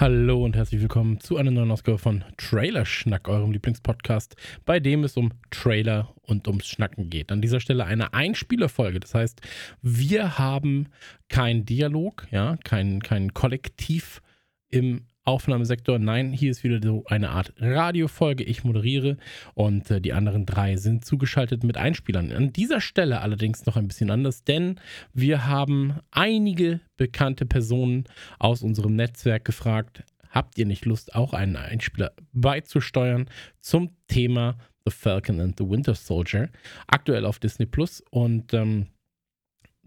[0.00, 5.16] Hallo und herzlich willkommen zu einer neuen Ausgabe von Trailerschnack, eurem Lieblingspodcast, bei dem es
[5.16, 7.32] um Trailer und ums Schnacken geht.
[7.32, 9.00] An dieser Stelle eine Einspielerfolge.
[9.00, 9.40] Das heißt,
[9.82, 10.86] wir haben
[11.28, 14.22] keinen Dialog, ja, kein, kein Kollektiv
[14.68, 15.98] im Aufnahmesektor.
[15.98, 18.44] Nein, hier ist wieder so eine Art Radiofolge.
[18.44, 19.18] Ich moderiere
[19.52, 22.32] und äh, die anderen drei sind zugeschaltet mit Einspielern.
[22.32, 24.80] An dieser Stelle allerdings noch ein bisschen anders, denn
[25.12, 28.04] wir haben einige bekannte Personen
[28.38, 33.28] aus unserem Netzwerk gefragt, habt ihr nicht Lust, auch einen Einspieler beizusteuern
[33.60, 34.56] zum Thema
[34.86, 36.48] The Falcon and the Winter Soldier,
[36.86, 38.86] aktuell auf Disney Plus und ähm,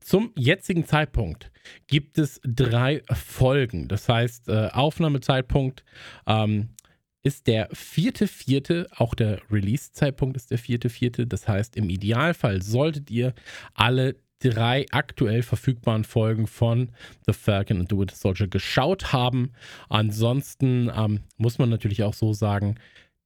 [0.01, 1.51] zum jetzigen Zeitpunkt
[1.87, 3.87] gibt es drei Folgen.
[3.87, 5.83] Das heißt, äh, Aufnahmezeitpunkt
[6.27, 6.69] ähm,
[7.23, 11.27] ist der vierte, vierte, auch der Release-Zeitpunkt ist der vierte, vierte.
[11.27, 13.33] Das heißt, im Idealfall solltet ihr
[13.73, 16.89] alle drei aktuell verfügbaren Folgen von
[17.27, 19.51] The Falcon and the Winter Soldier geschaut haben.
[19.87, 22.75] Ansonsten ähm, muss man natürlich auch so sagen,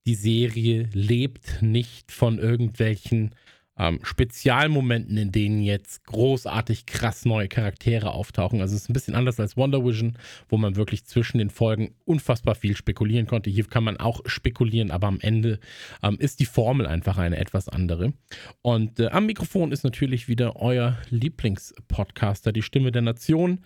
[0.05, 3.33] die Serie lebt nicht von irgendwelchen
[3.77, 8.61] ähm, Spezialmomenten, in denen jetzt großartig krass neue Charaktere auftauchen.
[8.61, 10.17] Also es ist ein bisschen anders als Wonder Vision,
[10.49, 13.49] wo man wirklich zwischen den Folgen unfassbar viel spekulieren konnte.
[13.49, 15.59] Hier kann man auch spekulieren, aber am Ende
[16.03, 18.13] ähm, ist die Formel einfach eine etwas andere.
[18.61, 23.59] Und äh, am Mikrofon ist natürlich wieder euer Lieblingspodcaster, die Stimme der Nation,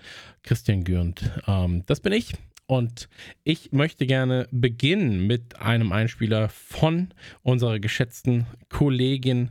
[0.44, 1.30] Christian Gürnt.
[1.48, 2.34] Ähm, das bin ich.
[2.70, 3.10] Und
[3.44, 7.10] ich möchte gerne beginnen mit einem Einspieler von
[7.42, 9.50] unserer geschätzten Kollegin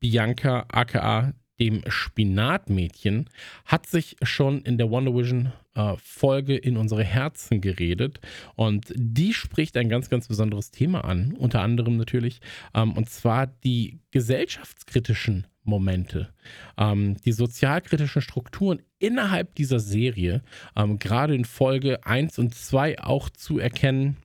[0.00, 3.28] Bianca aka dem Spinatmädchen,
[3.66, 8.18] hat sich schon in der Wonder Vision äh, Folge in unsere Herzen geredet
[8.56, 12.40] und die spricht ein ganz, ganz besonderes Thema an, unter anderem natürlich,
[12.74, 16.32] ähm, und zwar die gesellschaftskritischen Momente,
[16.78, 20.42] ähm, die sozialkritischen Strukturen innerhalb dieser Serie,
[20.74, 24.16] ähm, gerade in Folge 1 und 2 auch zu erkennen.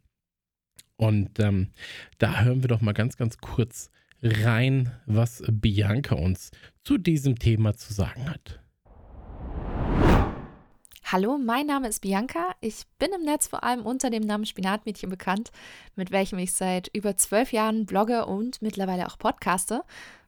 [0.97, 1.71] Und ähm,
[2.19, 3.91] da hören wir doch mal ganz, ganz kurz
[4.25, 6.51] rein, was Bianca uns
[6.83, 8.59] zu diesem Thema zu sagen hat.
[11.03, 12.55] Hallo, mein Name ist Bianca.
[12.61, 15.51] Ich bin im Netz vor allem unter dem Namen Spinatmädchen bekannt,
[15.95, 19.83] mit welchem ich seit über zwölf Jahren blogge und mittlerweile auch podcaste.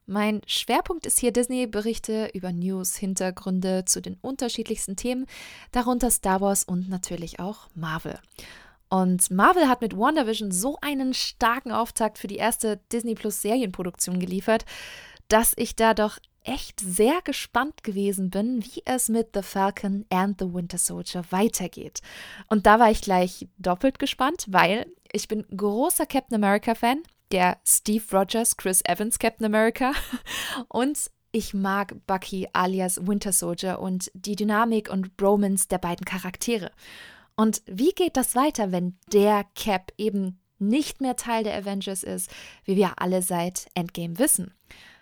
[0.06, 5.26] Mein Schwerpunkt ist hier Disney-Berichte über News, Hintergründe zu den unterschiedlichsten Themen,
[5.72, 8.18] darunter Star Wars und natürlich auch Marvel.
[8.88, 14.18] Und Marvel hat mit WandaVision so einen starken Auftakt für die erste Disney Plus Serienproduktion
[14.18, 14.64] geliefert,
[15.28, 20.40] dass ich da doch echt sehr gespannt gewesen bin, wie es mit The Falcon and
[20.40, 22.00] the Winter Soldier weitergeht.
[22.48, 27.58] Und da war ich gleich doppelt gespannt, weil ich bin großer Captain America Fan, der
[27.66, 29.92] Steve Rogers, Chris Evans Captain America
[30.68, 30.98] und
[31.30, 36.70] ich mag Bucky alias Winter Soldier und die Dynamik und Bromance der beiden Charaktere.
[37.38, 42.28] Und wie geht das weiter, wenn der Cap eben nicht mehr Teil der Avengers ist,
[42.64, 44.54] wie wir alle seit Endgame wissen?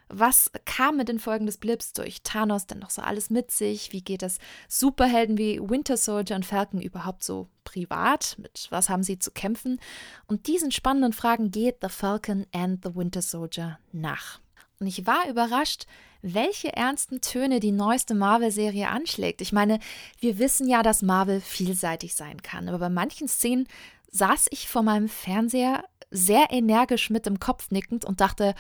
[0.08, 3.92] Was kam mit den Folgen des Blips durch Thanos denn noch so alles mit sich?
[3.92, 4.36] Wie geht es
[4.69, 8.36] Superhelden wie Winter Soldier und Falcon überhaupt so privat?
[8.38, 9.80] Mit was haben sie zu kämpfen?
[10.26, 14.41] Und diesen spannenden Fragen geht The Falcon and the Winter Soldier nach.
[14.78, 15.87] Und ich war überrascht,
[16.22, 19.41] welche ernsten Töne die neueste Marvel-Serie anschlägt.
[19.41, 19.78] Ich meine,
[20.20, 23.69] wir wissen ja, dass Marvel vielseitig sein kann, aber bei manchen Szenen
[24.10, 28.54] saß ich vor meinem Fernseher sehr energisch mit dem Kopf nickend und dachte,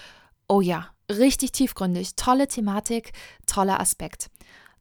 [0.48, 3.12] oh ja, richtig tiefgründig, tolle Thematik,
[3.46, 4.30] toller Aspekt.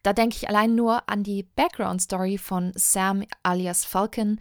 [0.03, 4.39] Da denke ich allein nur an die Background-Story von Sam alias Falcon,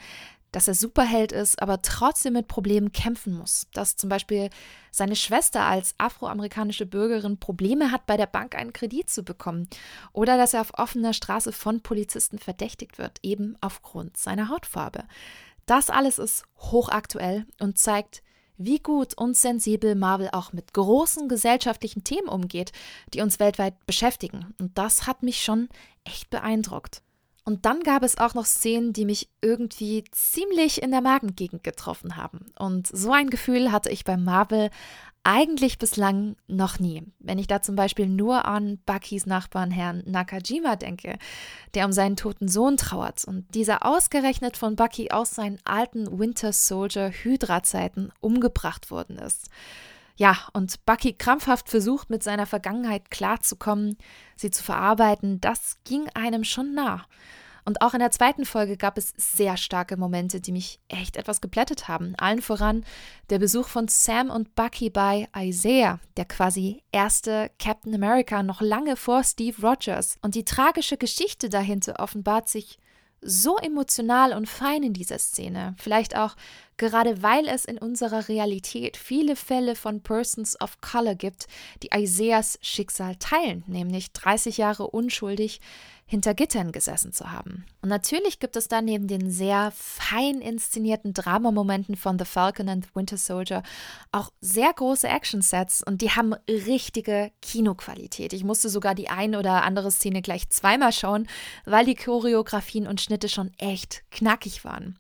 [0.54, 3.66] dass er Superheld ist, aber trotzdem mit Problemen kämpfen muss.
[3.72, 4.50] Dass zum Beispiel
[4.92, 9.68] seine Schwester als afroamerikanische Bürgerin Probleme hat, bei der Bank einen Kredit zu bekommen.
[10.12, 15.02] Oder dass er auf offener Straße von Polizisten verdächtigt wird, eben aufgrund seiner Hautfarbe.
[15.66, 18.22] Das alles ist hochaktuell und zeigt,
[18.56, 22.70] wie gut und sensibel Marvel auch mit großen gesellschaftlichen Themen umgeht,
[23.12, 24.54] die uns weltweit beschäftigen.
[24.60, 25.68] Und das hat mich schon
[26.04, 27.02] echt beeindruckt.
[27.44, 32.16] Und dann gab es auch noch Szenen, die mich irgendwie ziemlich in der Magengegend getroffen
[32.16, 32.46] haben.
[32.58, 34.70] Und so ein Gefühl hatte ich bei Marvel
[35.24, 37.02] eigentlich bislang noch nie.
[37.18, 41.18] Wenn ich da zum Beispiel nur an Buckys Nachbarn Herrn Nakajima denke,
[41.74, 46.52] der um seinen toten Sohn trauert und dieser ausgerechnet von Bucky aus seinen alten Winter
[46.52, 49.48] Soldier Hydra-Zeiten umgebracht worden ist.
[50.16, 53.96] Ja, und Bucky krampfhaft versucht, mit seiner Vergangenheit klarzukommen,
[54.36, 57.04] sie zu verarbeiten, das ging einem schon nah.
[57.64, 61.40] Und auch in der zweiten Folge gab es sehr starke Momente, die mich echt etwas
[61.40, 62.14] geplättet haben.
[62.18, 62.84] Allen voran
[63.30, 68.96] der Besuch von Sam und Bucky bei Isaiah, der quasi erste Captain America noch lange
[68.96, 70.18] vor Steve Rogers.
[70.20, 72.78] Und die tragische Geschichte dahinter offenbart sich
[73.24, 75.74] so emotional und fein in dieser Szene.
[75.78, 76.36] Vielleicht auch
[76.76, 81.46] gerade weil es in unserer Realität viele Fälle von Persons of Color gibt,
[81.82, 85.60] die Isaiahs Schicksal teilen, nämlich 30 Jahre unschuldig
[86.06, 87.64] hinter Gittern gesessen zu haben.
[87.80, 92.84] Und natürlich gibt es da neben den sehr fein inszenierten Dramamomenten von The Falcon and
[92.84, 93.62] the Winter Soldier
[94.12, 98.32] auch sehr große Actionsets und die haben richtige Kinoqualität.
[98.32, 101.26] Ich musste sogar die ein oder andere Szene gleich zweimal schauen,
[101.64, 104.98] weil die Choreografien und Schnitte schon echt knackig waren.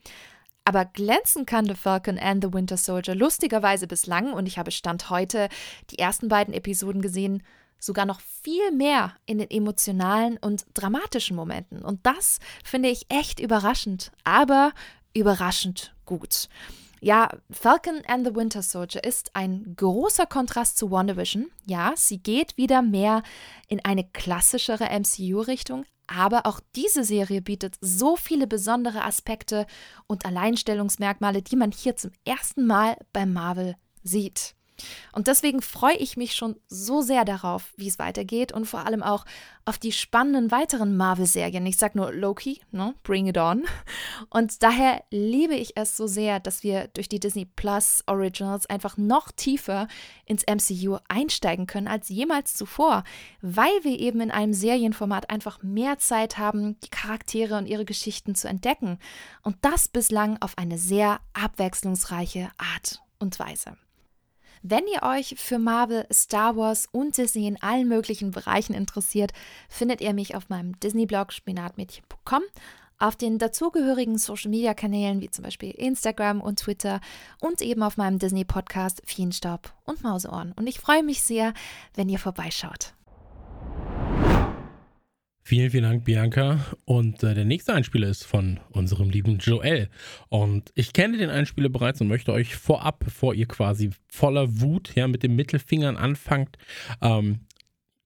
[0.64, 5.10] Aber glänzen kann The Falcon and the Winter Soldier lustigerweise bislang, und ich habe Stand
[5.10, 5.50] heute
[5.90, 7.42] die ersten beiden Episoden gesehen,
[7.78, 11.82] sogar noch viel mehr in den emotionalen und dramatischen Momenten.
[11.82, 14.72] Und das finde ich echt überraschend, aber
[15.14, 16.48] überraschend gut.
[17.00, 21.50] Ja, Falcon and the Winter Soldier ist ein großer Kontrast zu WandaVision.
[21.66, 23.22] Ja, sie geht wieder mehr
[23.68, 29.66] in eine klassischere MCU-Richtung, aber auch diese Serie bietet so viele besondere Aspekte
[30.06, 34.54] und Alleinstellungsmerkmale, die man hier zum ersten Mal bei Marvel sieht.
[35.12, 39.02] Und deswegen freue ich mich schon so sehr darauf, wie es weitergeht und vor allem
[39.02, 39.24] auch
[39.66, 41.64] auf die spannenden weiteren Marvel-Serien.
[41.64, 42.94] Ich sage nur Loki, ne?
[43.02, 43.64] Bring it on.
[44.30, 48.96] Und daher liebe ich es so sehr, dass wir durch die Disney Plus Originals einfach
[48.96, 49.88] noch tiefer
[50.26, 53.04] ins MCU einsteigen können als jemals zuvor,
[53.40, 58.34] weil wir eben in einem Serienformat einfach mehr Zeit haben, die Charaktere und ihre Geschichten
[58.34, 58.98] zu entdecken.
[59.42, 63.76] Und das bislang auf eine sehr abwechslungsreiche Art und Weise.
[64.66, 69.32] Wenn ihr euch für Marvel, Star Wars und Disney in allen möglichen Bereichen interessiert,
[69.68, 72.42] findet ihr mich auf meinem Disney-Blog spinatmädchen.com,
[72.98, 77.02] auf den dazugehörigen Social-Media-Kanälen wie zum Beispiel Instagram und Twitter
[77.42, 80.52] und eben auf meinem Disney-Podcast Feenstaub und Mauseohren.
[80.52, 81.52] Und ich freue mich sehr,
[81.94, 82.94] wenn ihr vorbeischaut.
[85.46, 86.64] Vielen, vielen Dank, Bianca.
[86.86, 89.90] Und äh, der nächste Einspieler ist von unserem lieben Joel.
[90.30, 94.94] Und ich kenne den Einspieler bereits und möchte euch vorab, bevor ihr quasi voller Wut
[94.94, 96.56] ja, mit den Mittelfingern anfangt,
[97.02, 97.40] ähm,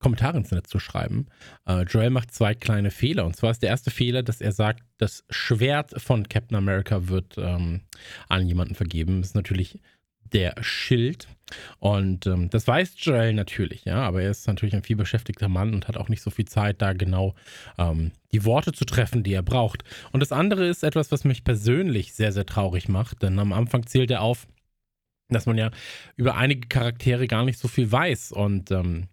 [0.00, 1.26] Kommentare ins Netz zu schreiben.
[1.64, 3.24] Äh, Joel macht zwei kleine Fehler.
[3.24, 7.36] Und zwar ist der erste Fehler, dass er sagt, das Schwert von Captain America wird
[7.38, 7.82] ähm,
[8.28, 9.20] an jemanden vergeben.
[9.20, 9.78] Das ist natürlich
[10.24, 11.28] der Schild.
[11.78, 15.88] Und ähm, das weiß Joel natürlich, ja, aber er ist natürlich ein vielbeschäftigter Mann und
[15.88, 17.34] hat auch nicht so viel Zeit, da genau
[17.78, 19.84] ähm, die Worte zu treffen, die er braucht.
[20.12, 23.86] Und das andere ist etwas, was mich persönlich sehr, sehr traurig macht, denn am Anfang
[23.86, 24.46] zählt er auf,
[25.28, 25.70] dass man ja
[26.16, 28.32] über einige Charaktere gar nicht so viel weiß.
[28.32, 29.08] Und ähm,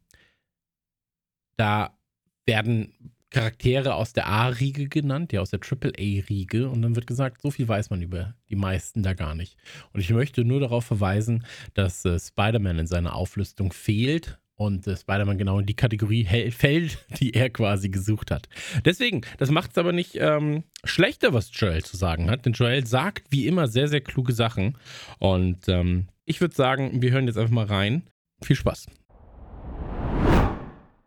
[1.57, 1.97] da
[2.45, 6.69] werden Charaktere aus der A-Riege genannt, ja aus der Triple-A-Riege.
[6.69, 9.57] Und dann wird gesagt, so viel weiß man über die meisten da gar nicht.
[9.91, 14.95] Und ich möchte nur darauf verweisen, dass äh, Spider-Man in seiner Auflistung fehlt und äh,
[14.95, 18.47] Spider-Man genau in die Kategorie fällt, die er quasi gesucht hat.
[18.85, 22.87] Deswegen, das macht es aber nicht ähm, schlechter, was Joel zu sagen hat, denn Joel
[22.87, 24.77] sagt wie immer sehr, sehr kluge Sachen.
[25.19, 28.03] Und ähm, ich würde sagen, wir hören jetzt einfach mal rein.
[28.41, 28.85] Viel Spaß.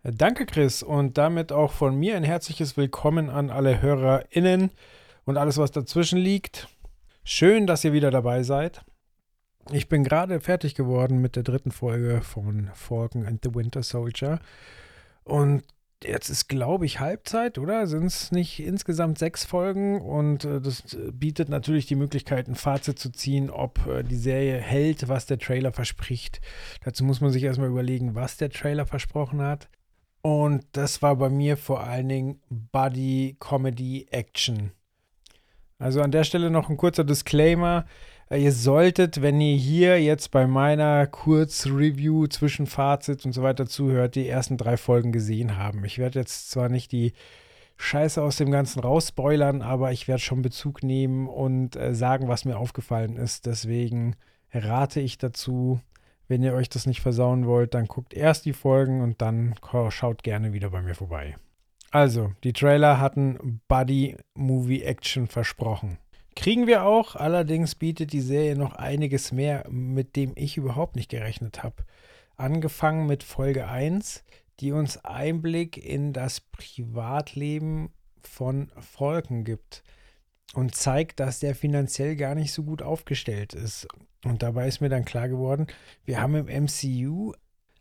[0.05, 4.71] Danke, Chris, und damit auch von mir ein herzliches Willkommen an alle HörerInnen
[5.25, 6.69] und alles, was dazwischen liegt.
[7.25, 8.85] Schön, dass ihr wieder dabei seid.
[9.73, 14.39] Ich bin gerade fertig geworden mit der dritten Folge von Falcon and the Winter Soldier.
[15.25, 15.65] Und
[16.05, 17.89] jetzt ist, glaube ich, Halbzeit, oder?
[17.89, 20.01] Sind es nicht insgesamt sechs Folgen?
[20.01, 24.59] Und äh, das bietet natürlich die Möglichkeit, ein Fazit zu ziehen, ob äh, die Serie
[24.59, 26.41] hält, was der Trailer verspricht.
[26.85, 29.69] Dazu muss man sich erstmal überlegen, was der Trailer versprochen hat.
[30.23, 34.73] Und das war bei mir vor allen Dingen Buddy Comedy Action.
[35.79, 37.87] Also an der Stelle noch ein kurzer Disclaimer.
[38.31, 44.17] Äh, ihr solltet, wenn ihr hier jetzt bei meiner Kurzreview, Zwischenfazit und so weiter zuhört,
[44.17, 45.85] die ersten drei Folgen gesehen haben.
[45.85, 47.13] Ich werde jetzt zwar nicht die
[47.77, 52.45] Scheiße aus dem Ganzen rausspoilern, aber ich werde schon Bezug nehmen und äh, sagen, was
[52.45, 53.47] mir aufgefallen ist.
[53.47, 54.17] Deswegen
[54.53, 55.81] rate ich dazu,
[56.29, 59.55] wenn ihr euch das nicht versauen wollt, dann guckt erst die Folgen und dann
[59.89, 61.37] schaut gerne wieder bei mir vorbei.
[61.91, 65.99] Also, die Trailer hatten Buddy-Movie-Action versprochen.
[66.37, 71.11] Kriegen wir auch, allerdings bietet die Serie noch einiges mehr, mit dem ich überhaupt nicht
[71.11, 71.85] gerechnet habe.
[72.37, 74.23] Angefangen mit Folge 1,
[74.61, 77.91] die uns Einblick in das Privatleben
[78.23, 79.83] von Volken gibt
[80.55, 83.87] und zeigt, dass der finanziell gar nicht so gut aufgestellt ist.
[84.25, 85.67] Und dabei ist mir dann klar geworden,
[86.05, 87.33] wir haben im MCU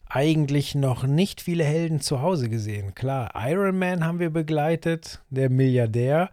[0.09, 2.95] eigentlich noch nicht viele Helden zu Hause gesehen.
[2.95, 6.29] Klar, Iron Man haben wir begleitet, der Milliardär.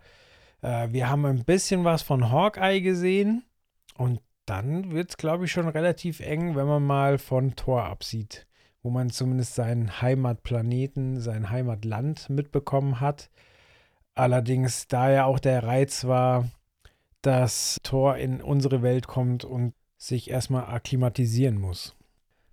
[0.62, 3.44] Äh, wir haben ein bisschen was von Hawkeye gesehen.
[3.96, 8.46] Und dann wird es, glaube ich, schon relativ eng, wenn man mal von Thor absieht,
[8.82, 13.30] wo man zumindest seinen Heimatplaneten, sein Heimatland mitbekommen hat.
[14.14, 16.49] Allerdings, da ja auch der Reiz war,
[17.23, 21.97] dass Thor in unsere Welt kommt und sich erstmal akklimatisieren muss.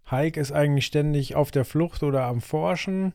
[0.10, 3.13] Hulk ist eigentlich ständig auf der Flucht oder am Forschen.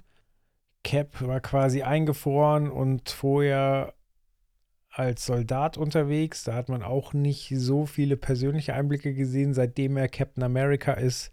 [0.85, 3.95] Cap war quasi eingefroren und vorher
[4.91, 6.45] als Soldat unterwegs.
[6.45, 11.33] Da hat man auch nicht so viele persönliche Einblicke gesehen, seitdem er Captain America ist.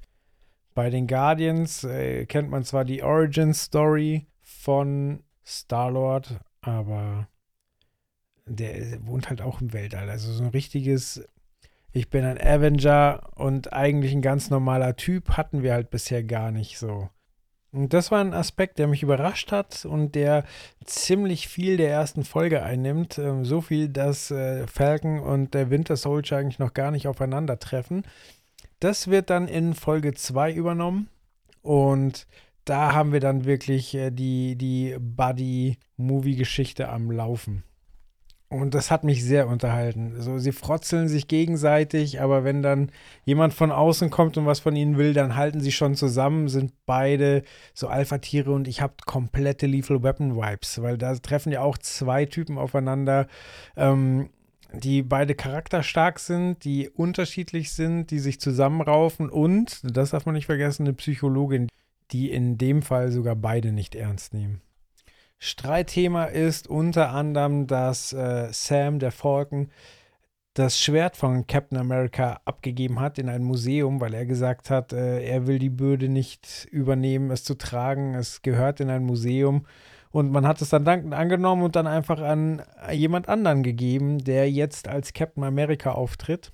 [0.74, 7.28] Bei den Guardians äh, kennt man zwar die Origin Story von Star-Lord, aber
[8.46, 10.10] der wohnt halt auch im Weltall.
[10.10, 11.24] Also so ein richtiges
[11.96, 16.52] ich bin ein Avenger und eigentlich ein ganz normaler Typ hatten wir halt bisher gar
[16.52, 17.10] nicht so.
[17.72, 20.44] Und das war ein Aspekt, der mich überrascht hat und der
[20.86, 23.20] ziemlich viel der ersten Folge einnimmt.
[23.20, 28.04] Ähm, so viel, dass äh, Falcon und der Winter Soldier eigentlich noch gar nicht aufeinandertreffen.
[28.80, 31.10] Das wird dann in Folge 2 übernommen
[31.62, 32.28] und
[32.66, 37.64] da haben wir dann wirklich äh, die, die Buddy-Movie-Geschichte am Laufen.
[38.54, 40.22] Und das hat mich sehr unterhalten.
[40.22, 42.92] So, sie frotzeln sich gegenseitig, aber wenn dann
[43.26, 46.72] jemand von außen kommt und was von ihnen will, dann halten sie schon zusammen, sind
[46.86, 47.42] beide
[47.74, 52.26] so Alpha-Tiere und ich habe komplette Lethal Weapon Vibes, weil da treffen ja auch zwei
[52.26, 53.26] Typen aufeinander,
[53.76, 54.30] ähm,
[54.72, 60.46] die beide charakterstark sind, die unterschiedlich sind, die sich zusammenraufen und, das darf man nicht
[60.46, 61.70] vergessen, eine Psychologin,
[62.14, 64.62] die in dem Fall sogar beide nicht ernst nehmen.
[65.40, 69.70] Streitthema ist unter anderem, dass äh, Sam, der Falcon,
[70.54, 75.24] das Schwert von Captain America abgegeben hat in ein Museum, weil er gesagt hat, äh,
[75.24, 78.14] er will die Bürde nicht übernehmen, es zu tragen.
[78.14, 79.66] Es gehört in ein Museum.
[80.12, 84.50] Und man hat es dann dankend angenommen und dann einfach an jemand anderen gegeben, der
[84.50, 86.54] jetzt als Captain America auftritt.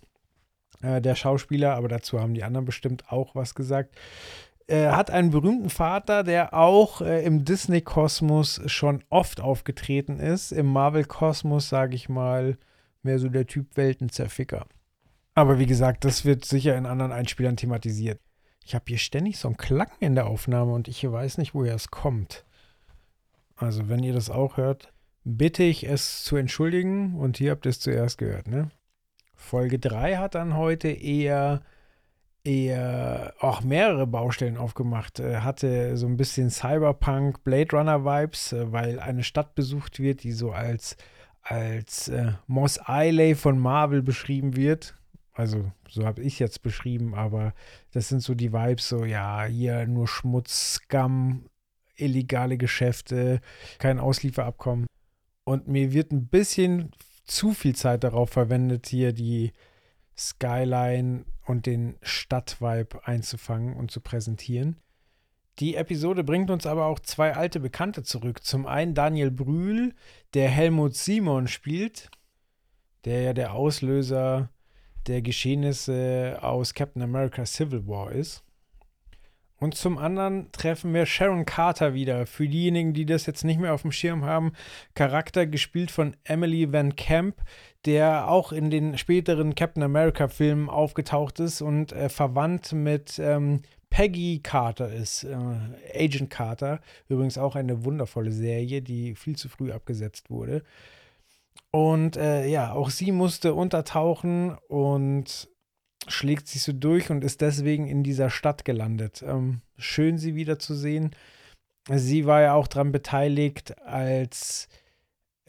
[0.82, 3.96] Äh, der Schauspieler, aber dazu haben die anderen bestimmt auch was gesagt
[4.69, 10.51] äh, hat einen berühmten Vater, der auch äh, im Disney-Kosmos schon oft aufgetreten ist.
[10.51, 12.57] Im Marvel-Kosmos, sage ich mal,
[13.01, 14.65] mehr so der Typ Weltenzerficker.
[15.33, 18.19] Aber wie gesagt, das wird sicher in anderen Einspielern thematisiert.
[18.65, 21.75] Ich habe hier ständig so ein Klacken in der Aufnahme und ich weiß nicht, woher
[21.75, 22.45] es kommt.
[23.55, 27.71] Also, wenn ihr das auch hört, bitte ich es zu entschuldigen und hier habt ihr
[27.71, 28.69] es zuerst gehört, ne?
[29.35, 31.61] Folge 3 hat dann heute eher
[32.43, 35.19] eher auch mehrere Baustellen aufgemacht.
[35.19, 40.24] Er hatte so ein bisschen Cyberpunk, Blade Runner Vibes, äh, weil eine Stadt besucht wird,
[40.24, 40.96] die so als,
[41.41, 44.96] als äh, Moss Eisley von Marvel beschrieben wird.
[45.34, 47.53] Also so habe ich jetzt beschrieben, aber
[47.91, 51.46] das sind so die Vibes, so ja, hier nur Schmutz, Scum,
[51.96, 53.39] illegale Geschäfte,
[53.77, 54.86] kein Auslieferabkommen.
[55.46, 56.91] Und mir wird ein bisschen
[57.25, 59.53] zu viel Zeit darauf verwendet, hier die
[60.17, 64.77] Skyline und den Stadtvibe einzufangen und zu präsentieren.
[65.58, 68.44] Die Episode bringt uns aber auch zwei alte Bekannte zurück.
[68.44, 69.96] Zum einen Daniel Brühl,
[70.36, 72.12] der Helmut Simon spielt,
[73.03, 74.50] der ja der Auslöser
[75.08, 78.44] der Geschehnisse aus Captain America Civil War ist.
[79.60, 82.25] Und zum anderen treffen wir Sharon Carter wieder.
[82.25, 84.54] Für diejenigen, die das jetzt nicht mehr auf dem Schirm haben,
[84.96, 87.42] Charakter gespielt von Emily Van Camp,
[87.86, 94.39] der auch in den späteren Captain America-Filmen aufgetaucht ist und äh, verwandt mit ähm, Peggy
[94.42, 95.24] Carter ist.
[95.24, 95.36] Äh,
[95.94, 96.80] Agent Carter.
[97.10, 100.63] Übrigens auch eine wundervolle Serie, die viel zu früh abgesetzt wurde.
[101.72, 105.50] Und äh, ja, auch sie musste untertauchen und
[106.08, 109.24] schlägt sich so durch und ist deswegen in dieser Stadt gelandet.
[109.25, 111.12] Ähm, schön, sie wiederzusehen.
[111.91, 114.68] Sie war ja auch daran beteiligt, als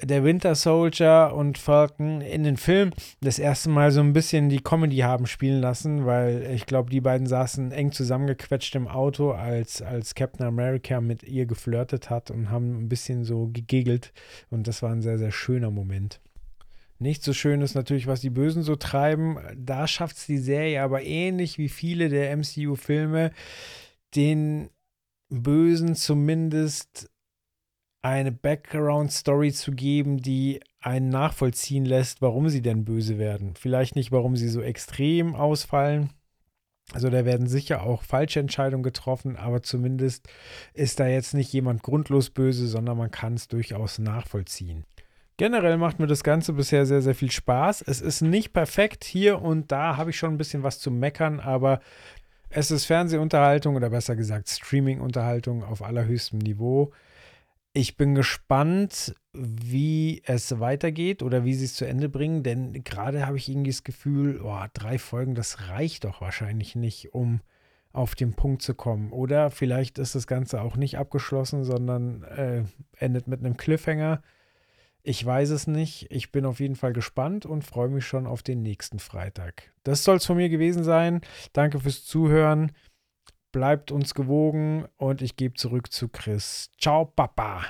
[0.03, 2.91] der Winter Soldier und Falcon in den Film
[3.21, 7.01] das erste Mal so ein bisschen die Comedy haben spielen lassen, weil ich glaube, die
[7.01, 12.51] beiden saßen eng zusammengequetscht im Auto, als, als Captain America mit ihr geflirtet hat und
[12.51, 14.13] haben ein bisschen so gegegelt.
[14.49, 16.21] Und das war ein sehr, sehr schöner Moment.
[17.01, 19.39] Nicht so schön ist natürlich, was die Bösen so treiben.
[19.57, 23.33] Da schafft es die Serie aber ähnlich wie viele der MCU-Filme,
[24.15, 24.69] den
[25.31, 27.11] Bösen zumindest
[28.03, 33.55] eine Background-Story zu geben, die einen nachvollziehen lässt, warum sie denn böse werden.
[33.57, 36.11] Vielleicht nicht, warum sie so extrem ausfallen.
[36.93, 40.29] Also da werden sicher auch falsche Entscheidungen getroffen, aber zumindest
[40.75, 44.85] ist da jetzt nicht jemand grundlos böse, sondern man kann es durchaus nachvollziehen.
[45.41, 47.81] Generell macht mir das Ganze bisher sehr, sehr viel Spaß.
[47.81, 49.05] Es ist nicht perfekt.
[49.05, 51.81] Hier und da habe ich schon ein bisschen was zu meckern, aber
[52.51, 56.93] es ist Fernsehunterhaltung oder besser gesagt Streaming-Unterhaltung auf allerhöchstem Niveau.
[57.73, 63.27] Ich bin gespannt, wie es weitergeht oder wie sie es zu Ende bringen, denn gerade
[63.27, 67.41] habe ich irgendwie das Gefühl, oh, drei Folgen, das reicht doch wahrscheinlich nicht, um
[67.95, 69.11] auf den Punkt zu kommen.
[69.11, 72.65] Oder vielleicht ist das Ganze auch nicht abgeschlossen, sondern äh,
[72.99, 74.21] endet mit einem Cliffhanger.
[75.03, 76.07] Ich weiß es nicht.
[76.11, 79.73] Ich bin auf jeden Fall gespannt und freue mich schon auf den nächsten Freitag.
[79.83, 81.21] Das soll es von mir gewesen sein.
[81.53, 82.73] Danke fürs Zuhören.
[83.53, 86.71] Bleibt uns gewogen und ich gebe zurück zu Chris.
[86.79, 87.65] Ciao, Papa.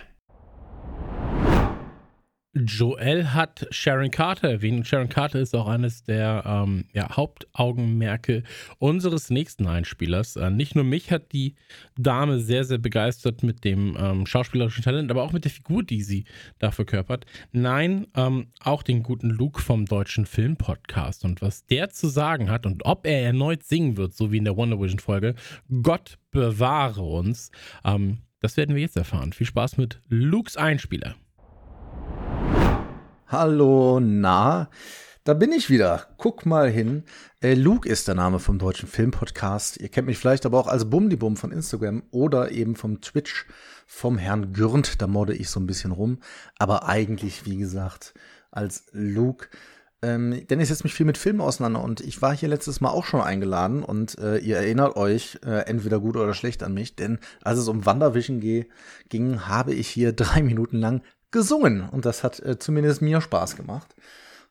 [2.52, 4.86] Joel hat Sharon Carter erwähnt.
[4.86, 8.42] Sharon Carter ist auch eines der ähm, ja, Hauptaugenmerke
[8.78, 10.34] unseres nächsten Einspielers.
[10.34, 11.54] Äh, nicht nur mich hat die
[11.96, 16.02] Dame sehr, sehr begeistert mit dem ähm, schauspielerischen Talent, aber auch mit der Figur, die
[16.02, 16.24] sie
[16.58, 17.24] da verkörpert.
[17.52, 21.24] Nein, ähm, auch den guten Luke vom deutschen Filmpodcast.
[21.24, 24.44] Und was der zu sagen hat und ob er erneut singen wird, so wie in
[24.44, 25.36] der Wonder Vision Folge,
[25.82, 27.52] Gott bewahre uns,
[27.84, 29.32] ähm, das werden wir jetzt erfahren.
[29.32, 31.14] Viel Spaß mit Lukes Einspieler.
[33.32, 34.68] Hallo, na,
[35.22, 36.08] da bin ich wieder.
[36.16, 37.04] Guck mal hin.
[37.40, 39.80] Äh, Luke ist der Name vom deutschen Filmpodcast.
[39.80, 43.46] Ihr kennt mich vielleicht aber auch als Bumdibum von Instagram oder eben vom Twitch
[43.86, 45.00] vom Herrn Gürnt.
[45.00, 46.18] Da modde ich so ein bisschen rum.
[46.58, 48.14] Aber eigentlich, wie gesagt,
[48.50, 49.46] als Luke.
[50.02, 52.88] Ähm, denn ich setze mich viel mit Filmen auseinander und ich war hier letztes Mal
[52.88, 56.96] auch schon eingeladen und äh, ihr erinnert euch äh, entweder gut oder schlecht an mich,
[56.96, 62.24] denn als es um Wandervision ging, habe ich hier drei Minuten lang gesungen und das
[62.24, 63.94] hat äh, zumindest mir Spaß gemacht.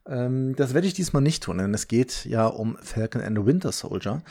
[0.08, 3.46] Ähm, das werde ich diesmal nicht tun, denn es geht ja um Falcon and the
[3.46, 4.22] Winter Soldier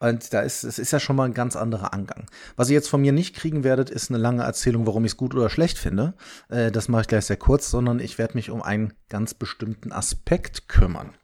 [0.00, 2.26] und da ist es ist ja schon mal ein ganz anderer Angang.
[2.56, 5.16] Was ihr jetzt von mir nicht kriegen werdet, ist eine lange Erzählung, warum ich es
[5.16, 6.14] gut oder schlecht finde.
[6.48, 9.92] Äh, das mache ich gleich sehr kurz, sondern ich werde mich um einen ganz bestimmten
[9.92, 11.14] Aspekt kümmern.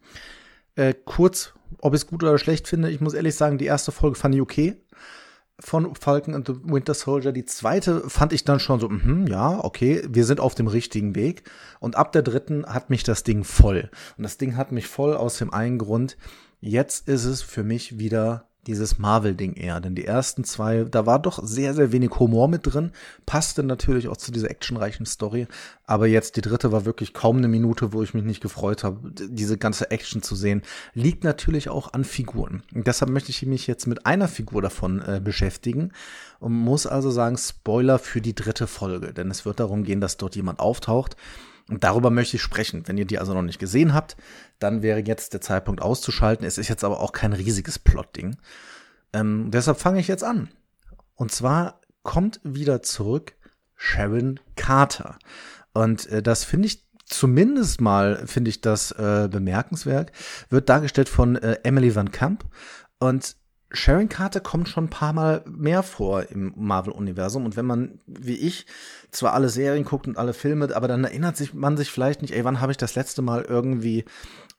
[0.76, 3.93] Äh, kurz, ob ich es gut oder schlecht finde, ich muss ehrlich sagen, die erste
[3.93, 4.81] Folge fand ich okay
[5.64, 7.32] von Falcon and the Winter Soldier.
[7.32, 11.15] Die zweite fand ich dann schon so, mh, ja, okay, wir sind auf dem richtigen
[11.15, 11.45] Weg.
[11.80, 13.91] Und ab der dritten hat mich das Ding voll.
[14.17, 16.17] Und das Ding hat mich voll aus dem einen Grund.
[16.60, 19.81] Jetzt ist es für mich wieder dieses Marvel-Ding eher.
[19.81, 22.91] Denn die ersten zwei, da war doch sehr, sehr wenig Humor mit drin.
[23.27, 25.47] Passte natürlich auch zu dieser actionreichen Story.
[25.87, 29.11] Aber jetzt die dritte war wirklich kaum eine Minute, wo ich mich nicht gefreut habe,
[29.13, 30.63] diese ganze Action zu sehen.
[30.95, 32.63] Liegt natürlich auch an Figuren.
[32.75, 35.93] Und deshalb möchte ich mich jetzt mit einer Figur davon äh, beschäftigen.
[36.41, 39.13] Und muss also sagen, Spoiler für die dritte Folge.
[39.13, 41.17] Denn es wird darum gehen, dass dort jemand auftaucht.
[41.69, 42.87] Und darüber möchte ich sprechen.
[42.87, 44.17] Wenn ihr die also noch nicht gesehen habt,
[44.59, 46.47] dann wäre jetzt der Zeitpunkt auszuschalten.
[46.47, 48.37] Es ist jetzt aber auch kein riesiges Plot-Ding.
[49.13, 50.50] Ähm, deshalb fange ich jetzt an.
[51.15, 53.35] Und zwar kommt wieder zurück
[53.77, 55.19] Sharon Carter.
[55.73, 60.13] Und äh, das finde ich zumindest mal, finde ich das äh, bemerkenswert.
[60.50, 62.45] Wird dargestellt von äh, Emily Van Camp.
[62.99, 63.37] Und
[63.75, 67.45] Sharon Carter kommt schon ein paar Mal mehr vor im Marvel-Universum.
[67.45, 68.67] Und wenn man, wie ich,
[69.10, 72.34] zwar alle Serien guckt und alle Filme, aber dann erinnert sich man sich vielleicht nicht,
[72.34, 74.04] ey, wann habe ich das letzte Mal irgendwie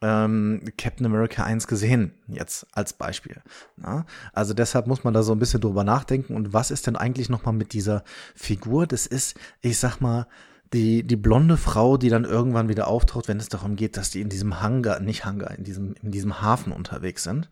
[0.02, 2.14] ähm, Captain America 1 gesehen?
[2.28, 3.42] Jetzt als Beispiel.
[3.78, 4.06] Na?
[4.34, 6.36] Also deshalb muss man da so ein bisschen drüber nachdenken.
[6.36, 8.04] Und was ist denn eigentlich nochmal mit dieser
[8.36, 8.88] Figur?
[8.88, 10.28] Das ist, ich sag mal,
[10.74, 14.22] die, die blonde Frau, die dann irgendwann wieder auftaucht, wenn es darum geht, dass die
[14.22, 17.50] in diesem Hangar, nicht Hangar, in diesem, in diesem Hafen unterwegs sind.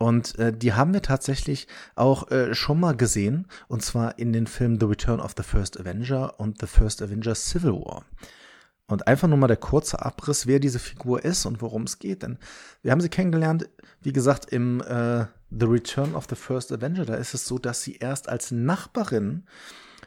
[0.00, 4.46] Und äh, die haben wir tatsächlich auch äh, schon mal gesehen, und zwar in den
[4.46, 8.06] Filmen The Return of the First Avenger und The First Avenger Civil War.
[8.86, 12.22] Und einfach nur mal der kurze Abriss, wer diese Figur ist und worum es geht.
[12.22, 12.38] Denn
[12.80, 13.68] wir haben sie kennengelernt,
[14.00, 17.04] wie gesagt, im äh, The Return of the First Avenger.
[17.04, 19.44] Da ist es so, dass sie erst als Nachbarin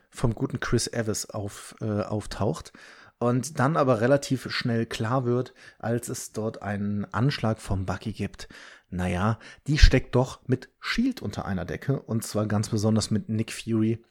[0.10, 2.74] vom guten Chris Evans auf, äh, auftaucht
[3.20, 8.50] und dann aber relativ schnell klar wird, als es dort einen Anschlag vom Bucky gibt,
[8.94, 13.52] naja, die steckt doch mit Shield unter einer Decke und zwar ganz besonders mit Nick
[13.52, 14.04] Fury,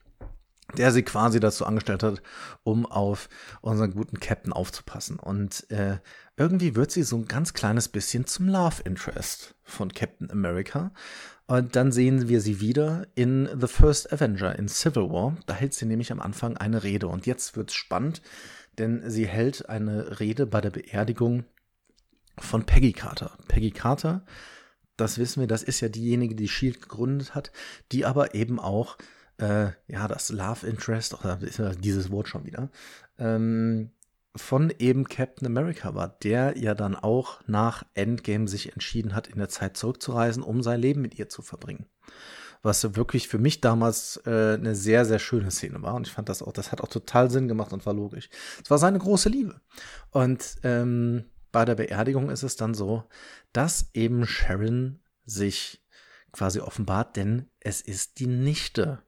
[0.77, 2.23] der sie quasi dazu angestellt hat,
[2.63, 3.29] um auf
[3.61, 5.19] unseren guten Captain aufzupassen.
[5.19, 5.99] Und äh,
[6.37, 10.93] irgendwie wird sie so ein ganz kleines bisschen zum Love Interest von Captain America.
[11.47, 15.37] Und dann sehen wir sie wieder in The First Avenger in Civil War.
[15.47, 17.09] Da hält sie nämlich am Anfang eine Rede.
[17.09, 18.23] Und jetzt wird's spannend,
[18.79, 21.45] denn sie hält eine Rede bei der Beerdigung
[22.39, 23.37] von Peggy Carter.
[23.49, 24.25] Peggy Carter
[24.97, 27.53] das wissen wir, das ist ja diejenige, die Shield gegründet hat,
[27.93, 28.99] die aber eben auch,
[29.39, 32.71] äh, ja, das Love Interest, oder ist ja dieses Wort schon wieder,
[33.19, 33.91] ähm,
[34.35, 39.39] von eben Captain America war, der ja dann auch nach Endgame sich entschieden hat, in
[39.39, 41.87] der Zeit zurückzureisen, um sein Leben mit ihr zu verbringen.
[42.63, 45.95] was wirklich für mich damals äh, eine sehr, sehr schöne Szene war.
[45.95, 48.31] Und ich fand das auch, das hat auch total Sinn gemacht und war logisch.
[48.63, 49.61] Es war seine große Liebe.
[50.11, 53.05] Und ähm, bei der Beerdigung ist es dann so,
[53.53, 55.85] dass eben Sharon sich
[56.33, 59.03] quasi offenbart, denn es ist die Nichte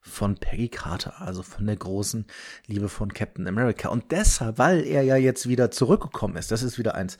[0.00, 2.26] von Peggy Carter, also von der großen
[2.66, 3.88] Liebe von Captain America.
[3.88, 7.16] Und deshalb, weil er ja jetzt wieder zurückgekommen ist, das ist wieder eins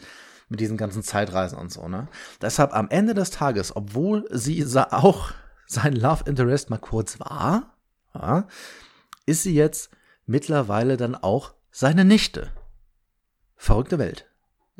[0.48, 2.08] mit diesen ganzen Zeitreisen und so, ne?
[2.42, 5.32] Deshalb am Ende des Tages, obwohl sie auch
[5.66, 7.74] sein Love Interest mal kurz war,
[8.12, 8.46] ja,
[9.24, 9.90] ist sie jetzt
[10.26, 12.50] mittlerweile dann auch seine Nichte.
[13.56, 14.30] Verrückte Welt.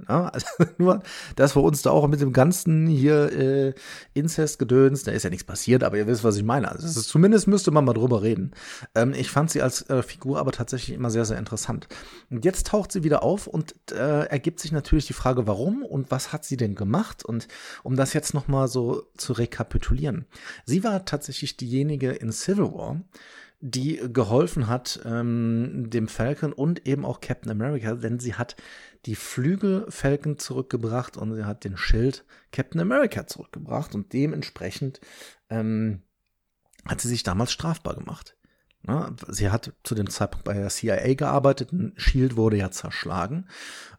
[0.09, 0.46] Ja, also
[0.78, 1.02] nur,
[1.37, 3.74] dass wir uns da auch mit dem ganzen hier äh,
[4.14, 6.70] Inzest-Gedöns, da ist ja nichts passiert, aber ihr wisst, was ich meine.
[6.70, 8.52] Also ist, zumindest müsste man mal drüber reden.
[8.94, 11.87] Ähm, ich fand sie als äh, Figur aber tatsächlich immer sehr, sehr interessant.
[12.30, 16.11] Und jetzt taucht sie wieder auf und äh, ergibt sich natürlich die Frage, warum und
[16.11, 17.24] was hat sie denn gemacht?
[17.24, 17.46] Und
[17.83, 20.26] um das jetzt nochmal so zu rekapitulieren.
[20.64, 23.00] Sie war tatsächlich diejenige in Civil War,
[23.61, 28.57] die geholfen hat ähm, dem Falcon und eben auch Captain America, denn sie hat
[29.07, 35.01] die Flügel Falcon zurückgebracht und sie hat den Schild Captain America zurückgebracht und dementsprechend
[35.51, 36.03] ähm,
[36.87, 38.37] hat sie sich damals strafbar gemacht.
[38.87, 43.49] Ja, sie hat zu dem Zeitpunkt bei der CIA gearbeitet, ein Shield wurde ja zerschlagen.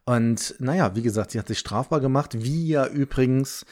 [0.04, 3.66] Und naja, wie gesagt, sie hat sich strafbar gemacht, wie ja übrigens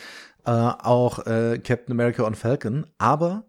[0.45, 2.87] äh, auch äh, Captain America und Falcon.
[2.99, 3.45] Aber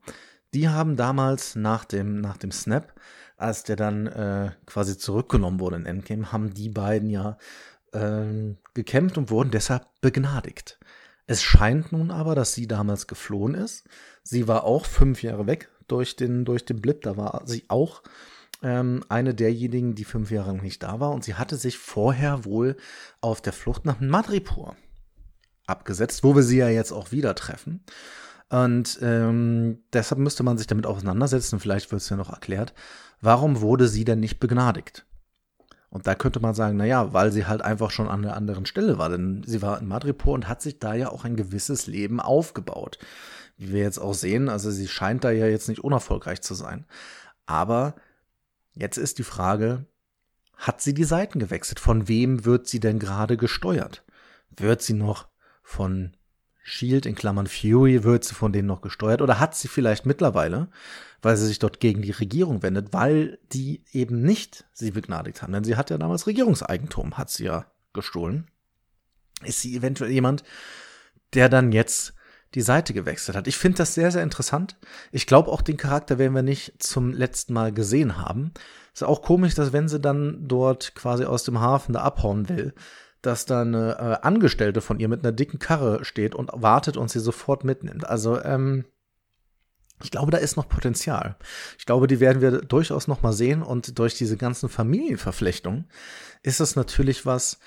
[0.53, 2.93] die haben damals nach dem, nach dem Snap,
[3.35, 7.37] als der dann äh, quasi zurückgenommen wurde in Endgame, haben die beiden ja
[7.95, 10.79] äh, gekämpft und wurden deshalb begnadigt.
[11.27, 13.87] Es scheint nun aber, dass sie damals geflohen ist.
[14.23, 17.01] Sie war auch fünf Jahre weg durch den, durch den Blip.
[17.01, 18.03] Da war sie auch
[18.61, 21.11] ähm, eine derjenigen, die fünf Jahre nicht da war.
[21.11, 22.77] Und sie hatte sich vorher wohl
[23.21, 24.75] auf der Flucht nach Madripur
[25.65, 27.83] abgesetzt, wo wir sie ja jetzt auch wieder treffen.
[28.49, 32.75] Und ähm, deshalb müsste man sich damit auseinandersetzen, vielleicht wird es ja noch erklärt,
[33.19, 35.05] warum wurde sie denn nicht begnadigt?
[35.95, 38.97] Und da könnte man sagen, naja, weil sie halt einfach schon an einer anderen Stelle
[38.97, 42.19] war, denn sie war in Madripoor und hat sich da ja auch ein gewisses Leben
[42.19, 42.99] aufgebaut.
[43.55, 46.85] Wie wir jetzt auch sehen, also sie scheint da ja jetzt nicht unerfolgreich zu sein.
[47.45, 47.95] Aber
[48.73, 49.85] jetzt ist die Frage,
[50.57, 51.79] hat sie die Seiten gewechselt?
[51.79, 54.03] Von wem wird sie denn gerade gesteuert?
[54.49, 55.29] Wird sie noch
[55.63, 56.14] von
[56.67, 60.67] Shield in Klammern Fury, wird sie von denen noch gesteuert oder hat sie vielleicht mittlerweile,
[61.21, 65.53] weil sie sich dort gegen die Regierung wendet, weil die eben nicht sie begnadigt haben,
[65.53, 68.47] denn sie hat ja damals Regierungseigentum, hat sie ja gestohlen.
[69.43, 70.43] Ist sie eventuell jemand,
[71.35, 72.15] der dann jetzt
[72.55, 73.45] die Seite gewechselt hat?
[73.45, 74.75] Ich finde das sehr, sehr interessant.
[75.11, 78.53] Ich glaube auch, den Charakter werden wir nicht zum letzten Mal gesehen haben.
[78.91, 82.73] Ist auch komisch, dass wenn sie dann dort quasi aus dem Hafen da abhauen will,
[83.25, 87.09] dass da eine äh, Angestellte von ihr mit einer dicken Karre steht und wartet und
[87.09, 88.07] sie sofort mitnimmt.
[88.07, 88.85] Also, ähm,
[90.03, 91.37] ich glaube, da ist noch Potenzial.
[91.79, 95.89] Ich glaube, die werden wir durchaus noch mal sehen und durch diese ganzen Familienverflechtungen
[96.43, 97.59] ist es natürlich was,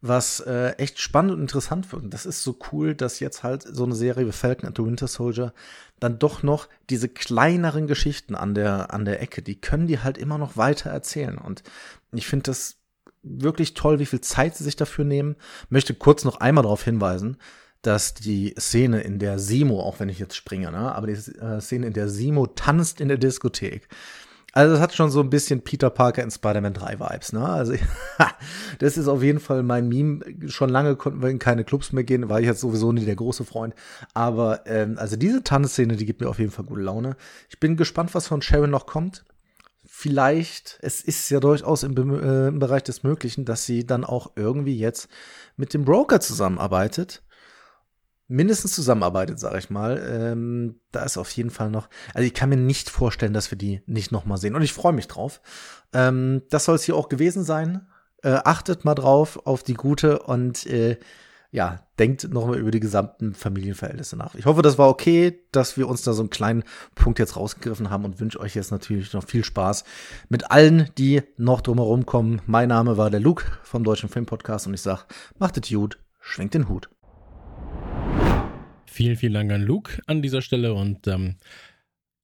[0.00, 2.02] was äh, echt spannend und interessant wird.
[2.02, 4.84] Und das ist so cool, dass jetzt halt so eine Serie wie Falcon and the
[4.84, 5.54] Winter Soldier
[6.00, 10.18] dann doch noch diese kleineren Geschichten an der, an der Ecke, die können die halt
[10.18, 11.38] immer noch weiter erzählen.
[11.38, 11.62] Und
[12.12, 12.76] ich finde das
[13.26, 15.36] wirklich toll, wie viel Zeit sie sich dafür nehmen.
[15.68, 17.36] Möchte kurz noch einmal darauf hinweisen,
[17.82, 21.60] dass die Szene, in der Simo, auch wenn ich jetzt springe, ne, aber die äh,
[21.60, 23.88] Szene, in der Simo tanzt in der Diskothek.
[24.52, 27.46] Also das hat schon so ein bisschen Peter Parker in Spider-Man 3 Vibes, ne?
[27.46, 27.74] Also
[28.78, 30.24] das ist auf jeden Fall mein Meme.
[30.46, 33.16] Schon lange konnten wir in keine Clubs mehr gehen, war ich jetzt sowieso nie der
[33.16, 33.74] große Freund.
[34.14, 37.16] Aber ähm, also diese Tanzszene, die gibt mir auf jeden Fall gute Laune.
[37.50, 39.26] Ich bin gespannt, was von Sharon noch kommt
[39.98, 44.32] vielleicht, es ist ja durchaus im, äh, im, Bereich des Möglichen, dass sie dann auch
[44.36, 45.08] irgendwie jetzt
[45.56, 47.22] mit dem Broker zusammenarbeitet.
[48.28, 50.06] Mindestens zusammenarbeitet, sage ich mal.
[50.06, 51.88] Ähm, da ist auf jeden Fall noch.
[52.12, 54.54] Also ich kann mir nicht vorstellen, dass wir die nicht noch mal sehen.
[54.54, 55.40] Und ich freue mich drauf.
[55.94, 57.86] Ähm, das soll es hier auch gewesen sein.
[58.22, 60.98] Äh, achtet mal drauf auf die gute und äh,
[61.50, 64.34] ja, denkt nochmal über die gesamten Familienverhältnisse nach.
[64.34, 67.90] Ich hoffe, das war okay, dass wir uns da so einen kleinen Punkt jetzt rausgegriffen
[67.90, 69.84] haben und wünsche euch jetzt natürlich noch viel Spaß
[70.28, 72.42] mit allen, die noch drumherum kommen.
[72.46, 75.02] Mein Name war der Luke vom Deutschen Filmpodcast und ich sage,
[75.38, 76.90] macht es gut, schwenkt den Hut.
[78.86, 81.36] Vielen, vielen Dank an Luke an dieser Stelle und ähm,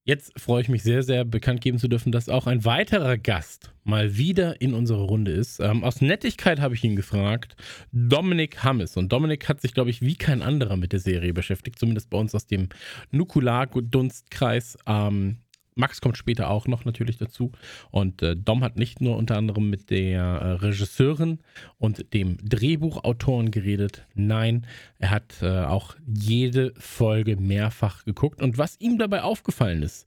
[0.05, 3.73] Jetzt freue ich mich sehr, sehr bekannt geben zu dürfen, dass auch ein weiterer Gast
[3.85, 5.61] mal wieder in unserer Runde ist.
[5.61, 7.55] Ähm, aus Nettigkeit habe ich ihn gefragt,
[7.93, 8.97] Dominik Hammes.
[8.97, 12.19] Und Dominik hat sich, glaube ich, wie kein anderer mit der Serie beschäftigt, zumindest bei
[12.19, 12.69] uns aus dem
[13.13, 14.77] Nukular-Dunstkreis.
[14.87, 15.37] Ähm,
[15.75, 17.53] Max kommt später auch noch natürlich dazu.
[17.91, 21.41] Und äh, Dom hat nicht nur unter anderem mit der äh, Regisseurin
[21.79, 24.07] und dem Drehbuchautoren geredet.
[24.15, 24.67] Nein,
[24.99, 28.43] er hat äh, auch jede Folge mehrfach geguckt.
[28.43, 30.07] Und was ihm dabei aufgefallen ist,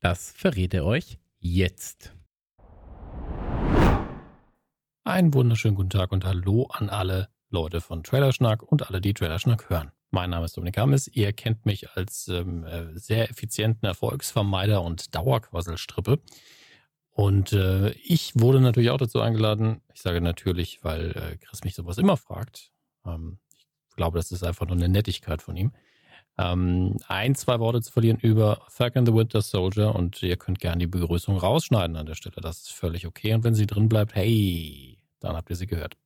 [0.00, 2.14] das verrät er euch jetzt.
[5.04, 9.68] Einen wunderschönen guten Tag und Hallo an alle Leute von Trailerschnack und alle, die Trailerschnack
[9.68, 9.92] hören.
[10.14, 11.08] Mein Name ist Dominik Hammes.
[11.08, 16.20] Ihr kennt mich als ähm, äh, sehr effizienten Erfolgsvermeider und Dauerquasselstrippe.
[17.08, 19.80] Und äh, ich wurde natürlich auch dazu eingeladen.
[19.94, 22.72] Ich sage natürlich, weil äh, Chris mich sowas immer fragt.
[23.06, 23.38] Ähm,
[23.88, 25.72] ich glaube, das ist einfach nur eine Nettigkeit von ihm.
[26.36, 30.80] Ähm, ein, zwei Worte zu verlieren über Falcon the Winter Soldier und ihr könnt gerne
[30.80, 32.36] die Begrüßung rausschneiden an der Stelle.
[32.42, 33.32] Das ist völlig okay.
[33.32, 35.96] Und wenn sie drin bleibt, hey, dann habt ihr sie gehört.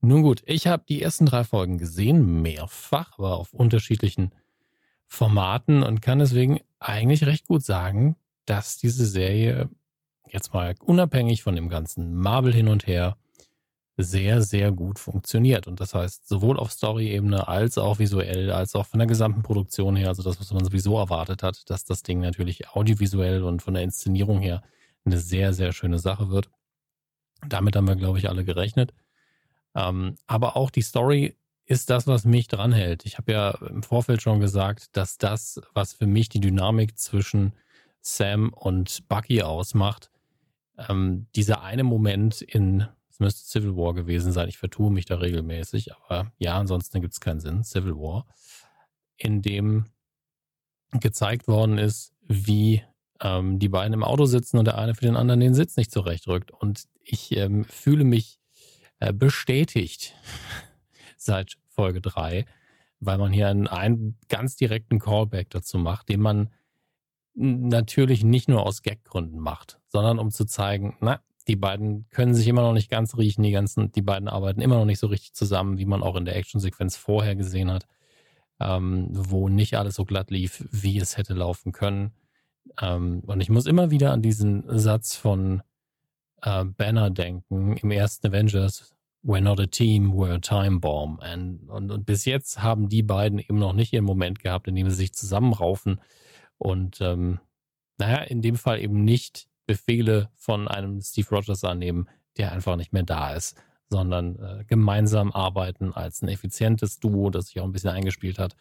[0.00, 4.32] Nun gut, ich habe die ersten drei Folgen gesehen, mehrfach, aber auf unterschiedlichen
[5.06, 9.68] Formaten und kann deswegen eigentlich recht gut sagen, dass diese Serie
[10.30, 13.16] jetzt mal unabhängig von dem ganzen Marvel hin und her
[13.96, 15.66] sehr, sehr gut funktioniert.
[15.66, 19.96] Und das heißt, sowohl auf Story-Ebene als auch visuell, als auch von der gesamten Produktion
[19.96, 23.74] her, also das, was man sowieso erwartet hat, dass das Ding natürlich audiovisuell und von
[23.74, 24.62] der Inszenierung her
[25.04, 26.48] eine sehr, sehr schöne Sache wird.
[27.48, 28.94] Damit haben wir, glaube ich, alle gerechnet.
[29.78, 33.04] Ähm, aber auch die Story ist das, was mich dranhält.
[33.06, 37.52] Ich habe ja im Vorfeld schon gesagt, dass das, was für mich die Dynamik zwischen
[38.00, 40.10] Sam und Bucky ausmacht,
[40.88, 45.16] ähm, dieser eine Moment in, es müsste Civil War gewesen sein, ich vertue mich da
[45.16, 48.26] regelmäßig, aber ja, ansonsten gibt es keinen Sinn, Civil War,
[49.16, 49.86] in dem
[50.92, 52.82] gezeigt worden ist, wie
[53.20, 55.92] ähm, die beiden im Auto sitzen und der eine für den anderen den Sitz nicht
[55.92, 56.50] zurechtrückt.
[56.50, 58.38] Und ich ähm, fühle mich
[59.14, 60.14] bestätigt
[61.16, 62.44] seit Folge 3,
[63.00, 66.50] weil man hier einen, einen ganz direkten Callback dazu macht, den man
[67.34, 72.46] natürlich nicht nur aus Gaggründen macht, sondern um zu zeigen, na, die beiden können sich
[72.48, 75.32] immer noch nicht ganz riechen, die ganzen, die beiden arbeiten immer noch nicht so richtig
[75.34, 77.86] zusammen, wie man auch in der Actionsequenz vorher gesehen hat,
[78.60, 82.12] ähm, wo nicht alles so glatt lief, wie es hätte laufen können.
[82.80, 85.62] Ähm, und ich muss immer wieder an diesen Satz von
[86.42, 88.94] äh, Banner denken im ersten Avengers.
[89.24, 91.20] We're not a team, we're a time bomb.
[91.22, 94.74] And, und, und bis jetzt haben die beiden eben noch nicht ihren Moment gehabt, in
[94.74, 96.00] dem sie sich zusammenraufen
[96.58, 97.40] und ähm,
[97.98, 102.92] naja, in dem Fall eben nicht Befehle von einem Steve Rogers annehmen, der einfach nicht
[102.92, 103.56] mehr da ist,
[103.88, 108.56] sondern äh, gemeinsam arbeiten als ein effizientes Duo, das sich auch ein bisschen eingespielt hat.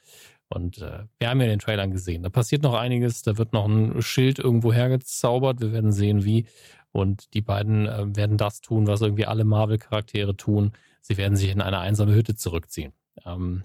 [0.49, 2.23] Und äh, wir haben ja den Trailern gesehen.
[2.23, 3.21] Da passiert noch einiges.
[3.21, 5.59] Da wird noch ein Schild irgendwo hergezaubert.
[5.59, 6.45] Wir werden sehen, wie.
[6.91, 10.71] Und die beiden äh, werden das tun, was irgendwie alle Marvel-Charaktere tun.
[11.01, 12.93] Sie werden sich in eine einsame Hütte zurückziehen.
[13.25, 13.63] Ähm,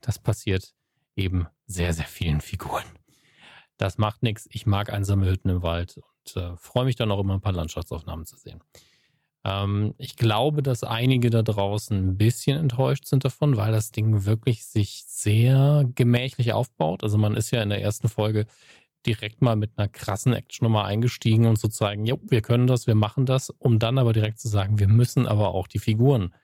[0.00, 0.74] das passiert
[1.16, 2.84] eben sehr, sehr vielen Figuren.
[3.76, 4.48] Das macht nichts.
[4.50, 7.52] Ich mag einsame Hütten im Wald und äh, freue mich dann auch immer ein paar
[7.52, 8.60] Landschaftsaufnahmen zu sehen.
[9.44, 14.24] Ähm, ich glaube, dass einige da draußen ein bisschen enttäuscht sind davon, weil das Ding
[14.24, 17.02] wirklich sich sehr gemächlich aufbaut.
[17.02, 18.46] Also man ist ja in der ersten Folge
[19.08, 22.94] direkt mal mit einer krassen Actionnummer eingestiegen und zu zeigen, ja, wir können das, wir
[22.94, 26.34] machen das, um dann aber direkt zu sagen, wir müssen aber auch die Figuren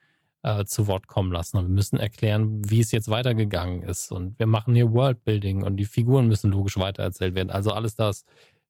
[0.43, 1.59] äh, zu Wort kommen lassen.
[1.59, 4.11] Und wir müssen erklären, wie es jetzt weitergegangen ist.
[4.11, 7.51] Und wir machen hier Worldbuilding und die Figuren müssen logisch weitererzählt werden.
[7.51, 8.25] Also alles das,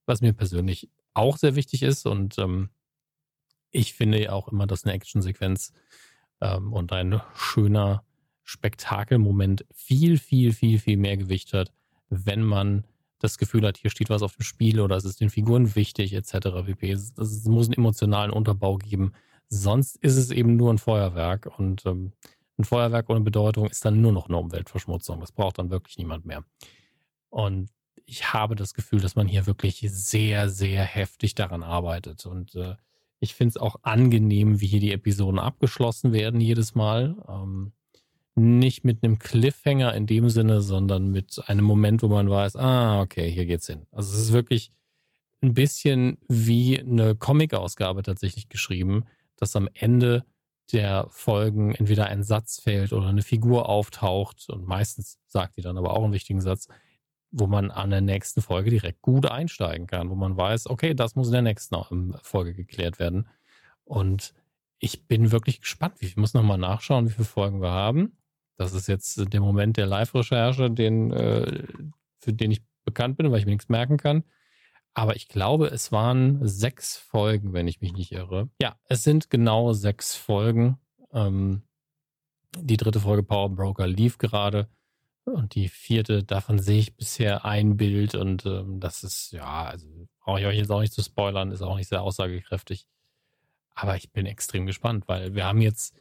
[0.06, 2.06] was mir persönlich auch sehr wichtig ist.
[2.06, 2.70] Und ähm,
[3.70, 5.72] ich finde ja auch immer, dass eine Actionsequenz
[6.40, 8.04] ähm, und ein schöner
[8.42, 11.72] Spektakelmoment viel, viel, viel, viel mehr Gewicht hat,
[12.08, 12.84] wenn man
[13.24, 16.12] das Gefühl hat, hier steht was auf dem Spiel oder es ist den Figuren wichtig,
[16.12, 16.64] etc.
[16.66, 16.90] pp.
[16.90, 19.12] Es, es muss einen emotionalen Unterbau geben.
[19.48, 22.12] Sonst ist es eben nur ein Feuerwerk und ähm,
[22.58, 25.20] ein Feuerwerk ohne Bedeutung ist dann nur noch eine Umweltverschmutzung.
[25.20, 26.44] Das braucht dann wirklich niemand mehr.
[27.30, 27.70] Und
[28.06, 32.26] ich habe das Gefühl, dass man hier wirklich sehr, sehr heftig daran arbeitet.
[32.26, 32.76] Und äh,
[33.18, 37.16] ich finde es auch angenehm, wie hier die Episoden abgeschlossen werden jedes Mal.
[37.28, 37.72] Ähm,
[38.36, 43.00] nicht mit einem Cliffhanger in dem Sinne, sondern mit einem Moment, wo man weiß, ah,
[43.00, 43.86] okay, hier geht's hin.
[43.92, 44.72] Also es ist wirklich
[45.42, 49.04] ein bisschen wie eine Comic-Ausgabe tatsächlich geschrieben,
[49.36, 50.24] dass am Ende
[50.72, 55.76] der Folgen entweder ein Satz fällt oder eine Figur auftaucht und meistens sagt die dann
[55.76, 56.68] aber auch einen wichtigen Satz,
[57.30, 61.16] wo man an der nächsten Folge direkt gut einsteigen kann, wo man weiß, okay, das
[61.16, 63.28] muss in der nächsten ähm, Folge geklärt werden.
[63.84, 64.34] Und
[64.78, 65.96] ich bin wirklich gespannt.
[66.00, 68.16] Ich muss nochmal nachschauen, wie viele Folgen wir haben.
[68.56, 71.66] Das ist jetzt der Moment der Live-Recherche, den, äh,
[72.20, 74.24] für den ich bekannt bin, weil ich mir nichts merken kann.
[74.94, 78.48] Aber ich glaube, es waren sechs Folgen, wenn ich mich nicht irre.
[78.62, 80.78] Ja, es sind genau sechs Folgen.
[81.12, 81.62] Ähm,
[82.56, 84.68] die dritte Folge Power Broker lief gerade.
[85.24, 89.88] Und die vierte, davon sehe ich bisher ein Bild und ähm, das ist, ja, also
[90.20, 92.86] brauche ich euch jetzt auch nicht zu spoilern, ist auch nicht sehr aussagekräftig.
[93.74, 95.94] Aber ich bin extrem gespannt, weil wir haben jetzt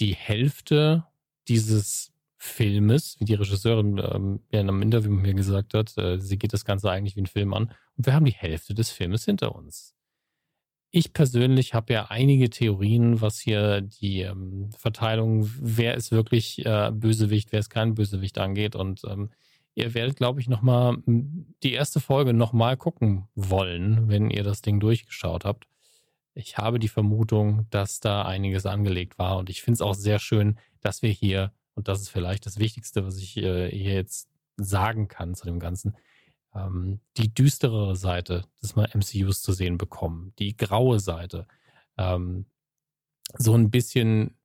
[0.00, 1.06] die Hälfte
[1.50, 6.18] dieses Filmes, wie die Regisseurin ähm, ja in einem Interview mit mir gesagt hat, äh,
[6.18, 7.74] sie geht das Ganze eigentlich wie ein Film an.
[7.98, 9.94] Und wir haben die Hälfte des Filmes hinter uns.
[10.90, 16.90] Ich persönlich habe ja einige Theorien, was hier die ähm, Verteilung, wer ist wirklich äh,
[16.92, 18.74] Bösewicht, wer ist kein Bösewicht angeht.
[18.74, 19.30] Und ähm,
[19.74, 24.80] ihr werdet, glaube ich, nochmal die erste Folge nochmal gucken wollen, wenn ihr das Ding
[24.80, 25.66] durchgeschaut habt.
[26.40, 29.38] Ich habe die Vermutung, dass da einiges angelegt war.
[29.38, 32.58] Und ich finde es auch sehr schön, dass wir hier, und das ist vielleicht das
[32.58, 35.96] Wichtigste, was ich äh, hier jetzt sagen kann zu dem Ganzen,
[36.54, 41.46] ähm, die düsterere Seite des MCUs zu sehen bekommen, die graue Seite.
[41.96, 42.46] Ähm,
[43.38, 44.36] so ein bisschen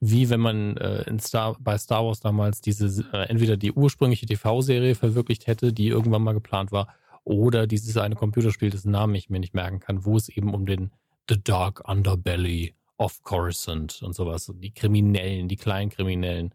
[0.00, 4.94] wie wenn man äh, Star, bei Star Wars damals diese, äh, entweder die ursprüngliche TV-Serie
[4.94, 6.88] verwirklicht hätte, die irgendwann mal geplant war,
[7.24, 10.64] oder dieses eine Computerspiel, dessen Namen ich mir nicht merken kann, wo es eben um
[10.64, 10.90] den
[11.30, 16.52] The Dark Underbelly of Coruscant und sowas, die Kriminellen, die kleinen Kriminellen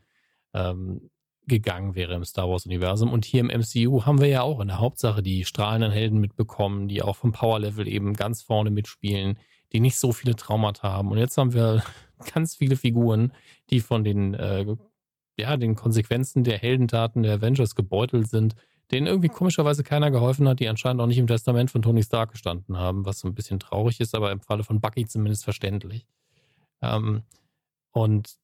[0.54, 1.10] ähm,
[1.48, 3.12] gegangen wäre im Star Wars-Universum.
[3.14, 6.90] Und hier im MCU haben wir ja auch in der Hauptsache die strahlenden Helden mitbekommen,
[6.90, 9.40] die auch vom Power-Level eben ganz vorne mitspielen,
[9.72, 11.10] die nicht so viele Traumata haben.
[11.10, 11.82] Und jetzt haben wir
[12.34, 13.32] ganz viele Figuren,
[13.70, 14.66] die von den, äh,
[15.40, 18.56] ja, den Konsequenzen der Heldentaten der Avengers gebeutelt sind,
[18.92, 22.32] denen irgendwie komischerweise keiner geholfen hat, die anscheinend auch nicht im Testament von Tony Stark
[22.32, 26.08] gestanden haben, was so ein bisschen traurig ist, aber im Falle von Bucky zumindest verständlich.
[26.82, 27.24] Ähm,
[27.92, 28.36] und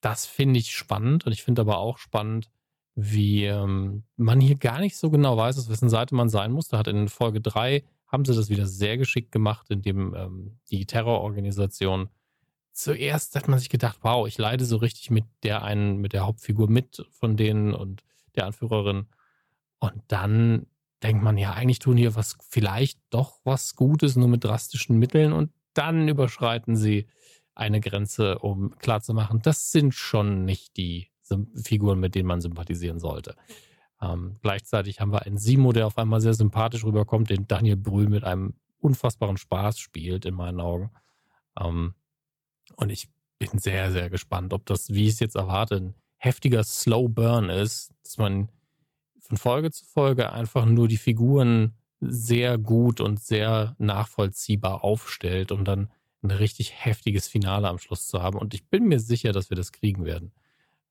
[0.00, 2.50] das finde ich spannend und ich finde aber auch spannend,
[2.94, 6.68] wie ähm, man hier gar nicht so genau weiß, aus wessen Seite man sein muss.
[6.68, 10.84] Da hat in Folge 3 haben sie das wieder sehr geschickt gemacht, indem ähm, die
[10.86, 12.10] Terrororganisation
[12.72, 16.26] zuerst hat man sich gedacht, wow, ich leide so richtig mit der einen, mit der
[16.26, 18.02] Hauptfigur mit von denen und
[18.36, 19.06] der Anführerin.
[19.80, 20.66] Und dann
[21.02, 25.32] denkt man, ja, eigentlich tun hier was, vielleicht doch was Gutes, nur mit drastischen Mitteln.
[25.32, 27.06] Und dann überschreiten sie
[27.54, 31.10] eine Grenze, um klarzumachen, das sind schon nicht die
[31.54, 33.36] Figuren, mit denen man sympathisieren sollte.
[34.00, 38.08] Ähm, gleichzeitig haben wir einen Simo, der auf einmal sehr sympathisch rüberkommt, den Daniel Brühl
[38.08, 40.90] mit einem unfassbaren Spaß spielt, in meinen Augen.
[41.58, 41.94] Ähm,
[42.76, 46.64] und ich bin sehr, sehr gespannt, ob das, wie ich es jetzt erwarte, ein heftiger
[46.64, 48.48] Slow Burn ist, dass man
[49.30, 55.64] von Folge zu Folge einfach nur die Figuren sehr gut und sehr nachvollziehbar aufstellt, um
[55.64, 55.90] dann
[56.22, 58.38] ein richtig heftiges Finale am Schluss zu haben.
[58.38, 60.32] Und ich bin mir sicher, dass wir das kriegen werden.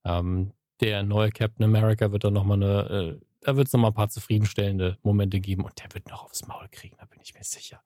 [0.04, 3.94] Ähm, der neue Captain America wird dann nochmal eine, äh, da wird es nochmal ein
[3.94, 7.44] paar zufriedenstellende Momente geben und der wird noch aufs Maul kriegen, da bin ich mir
[7.44, 7.82] sicher.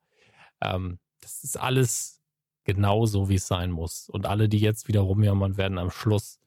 [0.61, 2.21] Ähm, das ist alles
[2.63, 4.07] genau so, wie es sein muss.
[4.07, 6.39] Und alle, die jetzt wieder rumjammern, werden am Schluss,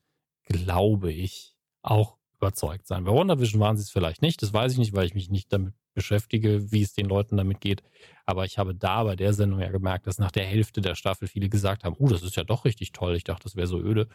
[0.45, 3.05] glaube ich, auch überzeugt sein.
[3.05, 5.53] Bei WandaVision waren sie es vielleicht nicht, das weiß ich nicht, weil ich mich nicht
[5.53, 7.83] damit beschäftige, wie es den Leuten damit geht.
[8.25, 11.27] Aber ich habe da bei der Sendung ja gemerkt, dass nach der Hälfte der Staffel
[11.27, 13.17] viele gesagt haben, oh, das ist ja doch richtig toll.
[13.17, 14.09] Ich dachte, das wäre so öde.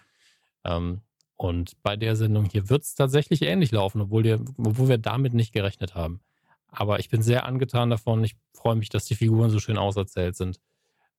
[0.64, 1.02] Ähm,
[1.36, 5.34] und bei der Sendung hier wird es tatsächlich ähnlich laufen, obwohl, der, obwohl wir damit
[5.34, 6.22] nicht gerechnet haben.
[6.70, 8.24] Aber ich bin sehr angetan davon.
[8.24, 10.60] Ich freue mich, dass die Figuren so schön auserzählt sind.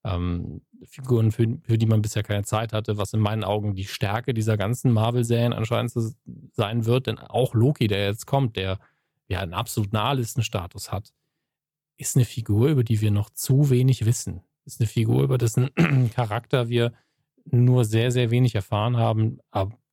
[0.05, 3.85] Ähm, Figuren, für, für, die man bisher keine Zeit hatte, was in meinen Augen die
[3.85, 5.91] Stärke dieser ganzen Marvel-Serien anscheinend
[6.53, 7.07] sein wird.
[7.07, 8.77] Denn auch Loki, der jetzt kommt, der
[9.27, 11.11] ja einen absoluten A-Listen-Status hat,
[11.97, 14.41] ist eine Figur, über die wir noch zu wenig wissen.
[14.65, 15.69] Ist eine Figur, über dessen
[16.13, 16.93] Charakter wir
[17.45, 19.39] nur sehr, sehr wenig erfahren haben,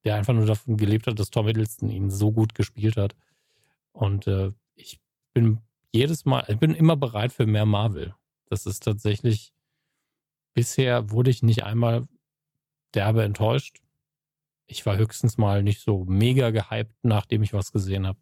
[0.04, 3.14] der einfach nur davon gelebt hat, dass Tom Hiddleston ihn so gut gespielt hat.
[3.92, 4.98] Und äh, ich
[5.32, 5.60] bin
[5.92, 8.14] jedes Mal, ich bin immer bereit für mehr Marvel.
[8.46, 9.52] Das ist tatsächlich,
[10.54, 12.06] bisher wurde ich nicht einmal
[12.94, 13.80] derbe enttäuscht.
[14.66, 18.18] Ich war höchstens mal nicht so mega gehypt, nachdem ich was gesehen habe.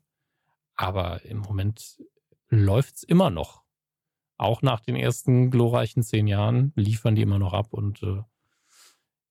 [0.75, 2.03] Aber im Moment
[2.49, 3.63] läuft es immer noch.
[4.39, 7.73] Auch nach den ersten glorreichen zehn Jahren liefern die immer noch ab.
[7.73, 8.23] Und äh,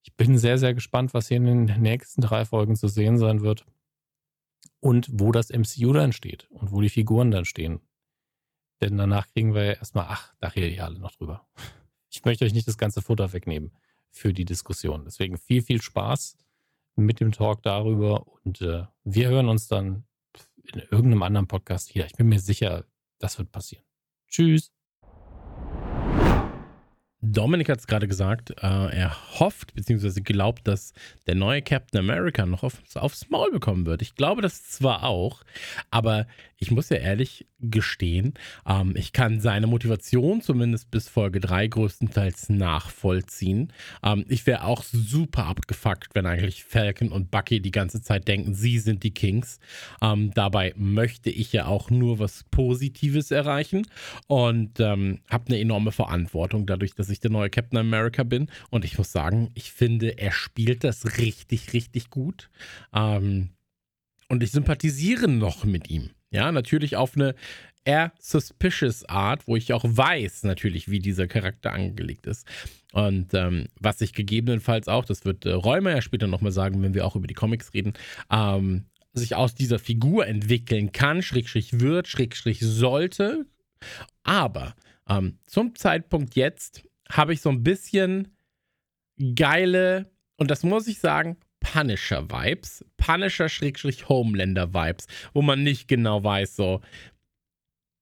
[0.04, 3.42] ich bin sehr, sehr gespannt, was hier in den nächsten drei Folgen zu sehen sein
[3.42, 3.66] wird.
[4.80, 7.82] Und wo das MCU dann steht und wo die Figuren dann stehen.
[8.82, 11.46] Denn danach kriegen wir ja erstmal, ach, da rede ich alle noch drüber.
[12.10, 13.72] Ich möchte euch nicht das ganze Futter wegnehmen
[14.10, 15.04] für die Diskussion.
[15.06, 16.38] Deswegen viel, viel Spaß
[16.96, 20.06] mit dem Talk darüber und äh, wir hören uns dann
[20.64, 22.06] in irgendeinem anderen Podcast wieder.
[22.06, 22.86] Ich bin mir sicher,
[23.20, 23.86] das wird passieren.
[24.28, 24.72] Tschüss.
[27.22, 30.22] Dominik hat es gerade gesagt, äh, er hofft bzw.
[30.22, 30.94] glaubt, dass
[31.28, 34.02] der neue Captain America noch auf, aufs Maul bekommen wird.
[34.02, 35.44] Ich glaube das zwar auch,
[35.92, 36.28] aber
[36.58, 38.34] ich muss ja ehrlich gestehen,
[38.66, 43.74] ähm, ich kann seine Motivation zumindest bis Folge 3 größtenteils nachvollziehen.
[44.04, 48.54] Ähm, ich wäre auch super abgefuckt, wenn eigentlich Falcon und Bucky die ganze Zeit denken,
[48.54, 49.60] sie sind die Kings.
[50.02, 53.86] Ähm, dabei möchte ich ja auch nur was Positives erreichen
[54.28, 58.50] und ähm, habe eine enorme Verantwortung dadurch, dass ich der neue Captain America bin.
[58.70, 62.50] Und ich muss sagen, ich finde, er spielt das richtig, richtig gut.
[62.94, 63.50] Ähm,
[64.28, 66.12] und ich sympathisiere noch mit ihm.
[66.32, 67.34] Ja, natürlich auf eine
[67.86, 72.46] eher suspicious Art, wo ich auch weiß natürlich, wie dieser Charakter angelegt ist.
[72.92, 76.94] Und ähm, was sich gegebenenfalls auch, das wird äh, Räumer ja später nochmal sagen, wenn
[76.94, 77.94] wir auch über die Comics reden,
[78.32, 83.46] ähm, sich aus dieser Figur entwickeln kann, Schrägstrich wird, Schrägstrich sollte.
[84.24, 84.76] Aber
[85.08, 88.30] ähm, zum Zeitpunkt jetzt habe ich so ein bisschen
[89.36, 92.86] geile, und das muss ich sagen, Punisher-Vibes.
[92.98, 96.82] Punisher-Homelander-Vibes, wo man nicht genau weiß, so,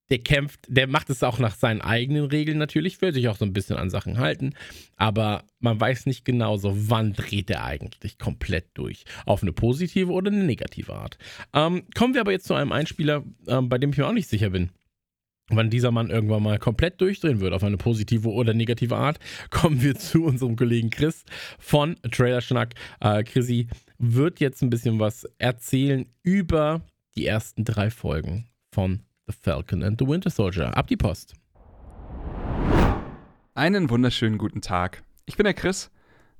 [0.10, 3.46] der kämpft, der macht es auch nach seinen eigenen Regeln natürlich, will sich auch so
[3.46, 4.54] ein bisschen an Sachen halten,
[4.96, 9.04] aber man weiß nicht genau so, wann dreht er eigentlich komplett durch.
[9.26, 11.18] Auf eine positive oder eine negative Art.
[11.54, 14.30] Ähm, kommen wir aber jetzt zu einem Einspieler, ähm, bei dem ich mir auch nicht
[14.30, 14.70] sicher bin
[15.50, 19.20] wann dieser Mann irgendwann mal komplett durchdrehen wird, auf eine positive oder negative Art,
[19.50, 21.24] kommen wir zu unserem Kollegen Chris
[21.60, 22.74] von Trailerschnack.
[23.00, 23.68] Äh, Chrissy
[23.98, 26.82] wird jetzt ein bisschen was erzählen über
[27.16, 30.76] die ersten drei Folgen von The Falcon and the Winter Soldier.
[30.76, 31.34] Ab die Post.
[33.54, 35.04] Einen wunderschönen guten Tag.
[35.26, 35.90] Ich bin der Chris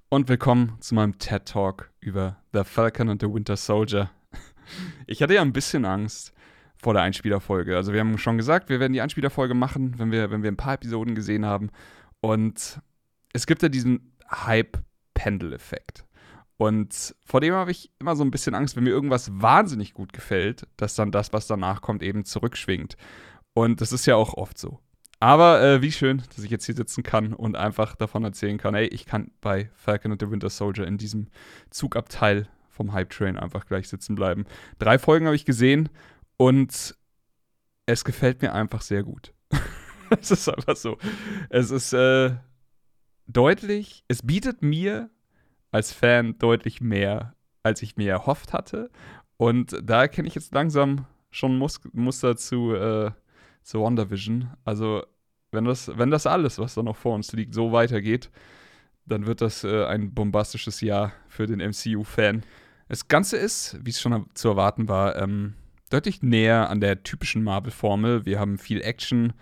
[0.10, 4.12] und willkommen zu meinem TED Talk über The Falcon and the Winter Soldier.
[5.08, 6.34] Ich hatte ja ein bisschen Angst,
[6.80, 7.76] vor der Einspielerfolge.
[7.76, 10.58] Also wir haben schon gesagt, wir werden die Einspielerfolge machen, wenn wir, wenn wir ein
[10.58, 11.70] paar Episoden gesehen haben.
[12.22, 12.80] Und
[13.34, 16.06] es gibt ja diesen Hype-Pendel-Effekt.
[16.58, 20.12] Und vor dem habe ich immer so ein bisschen Angst, wenn mir irgendwas wahnsinnig gut
[20.12, 22.98] gefällt, dass dann das, was danach kommt, eben zurückschwingt.
[23.54, 24.80] Und das ist ja auch oft so.
[25.20, 28.76] Aber äh, wie schön, dass ich jetzt hier sitzen kann und einfach davon erzählen kann,
[28.76, 31.28] ey, ich kann bei Falcon and the Winter Soldier in diesem
[31.72, 34.46] Zugabteil vom Hype Train einfach gleich sitzen bleiben.
[34.78, 35.90] Drei Folgen habe ich gesehen
[36.38, 36.96] und
[37.86, 39.34] es gefällt mir einfach sehr gut.
[40.22, 40.98] es ist einfach so.
[41.50, 42.36] Es ist äh,
[43.28, 45.10] deutlich, es bietet mir
[45.72, 48.90] als Fan deutlich mehr, als ich mir erhofft hatte.
[49.38, 53.12] Und da erkenne ich jetzt langsam schon Mus Muster zu, äh,
[53.64, 54.54] zu WandaVision.
[54.66, 55.04] Also,
[55.52, 58.32] wenn das, wenn das alles, was da noch vor uns liegt, so weitergeht,
[59.06, 62.44] dann wird das äh, ein bombastisches Jahr für den MCU-Fan.
[62.90, 65.54] Das Ganze ist, wie es schon zu erwarten war, ähm,
[65.90, 68.26] deutlich näher an der typischen Marvel-Formel.
[68.26, 69.34] Wir haben viel Action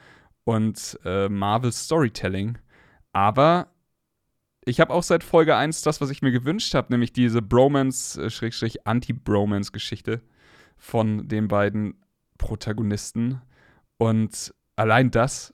[0.43, 2.57] und äh, Marvel-Storytelling.
[3.13, 3.71] Aber
[4.65, 10.13] ich habe auch seit Folge 1 das, was ich mir gewünscht habe, nämlich diese Bromance-Anti-Bromance-Geschichte
[10.13, 10.19] äh,
[10.77, 11.95] von den beiden
[12.37, 13.41] Protagonisten.
[13.97, 15.53] Und allein das,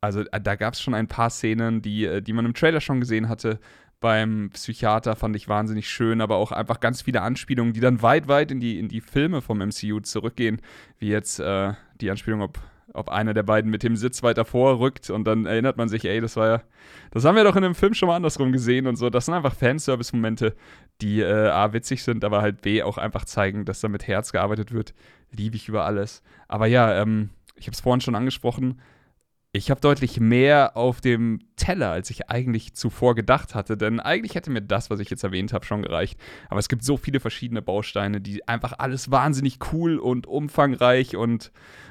[0.00, 2.80] also äh, da gab es schon ein paar Szenen, die, äh, die man im Trailer
[2.80, 3.58] schon gesehen hatte,
[4.00, 8.28] beim Psychiater fand ich wahnsinnig schön, aber auch einfach ganz viele Anspielungen, die dann weit,
[8.28, 10.60] weit in die, in die Filme vom MCU zurückgehen,
[10.98, 12.58] wie jetzt äh, die Anspielung, ob,
[12.94, 16.20] ob einer der beiden mit dem Sitz weiter vorrückt und dann erinnert man sich, ey,
[16.20, 16.62] das war ja,
[17.10, 19.10] das haben wir doch in dem Film schon mal andersrum gesehen und so.
[19.10, 20.56] Das sind einfach Fanservice-Momente,
[21.02, 24.32] die äh, A, witzig sind, aber halt B, auch einfach zeigen, dass da mit Herz
[24.32, 24.94] gearbeitet wird.
[25.30, 26.22] Liebe ich über alles.
[26.48, 28.80] Aber ja, ähm, ich habe es vorhin schon angesprochen,
[29.52, 33.76] ich habe deutlich mehr auf dem Teller, als ich eigentlich zuvor gedacht hatte.
[33.76, 36.20] Denn eigentlich hätte mir das, was ich jetzt erwähnt habe, schon gereicht.
[36.48, 41.50] Aber es gibt so viele verschiedene Bausteine, die einfach alles wahnsinnig cool und umfangreich und,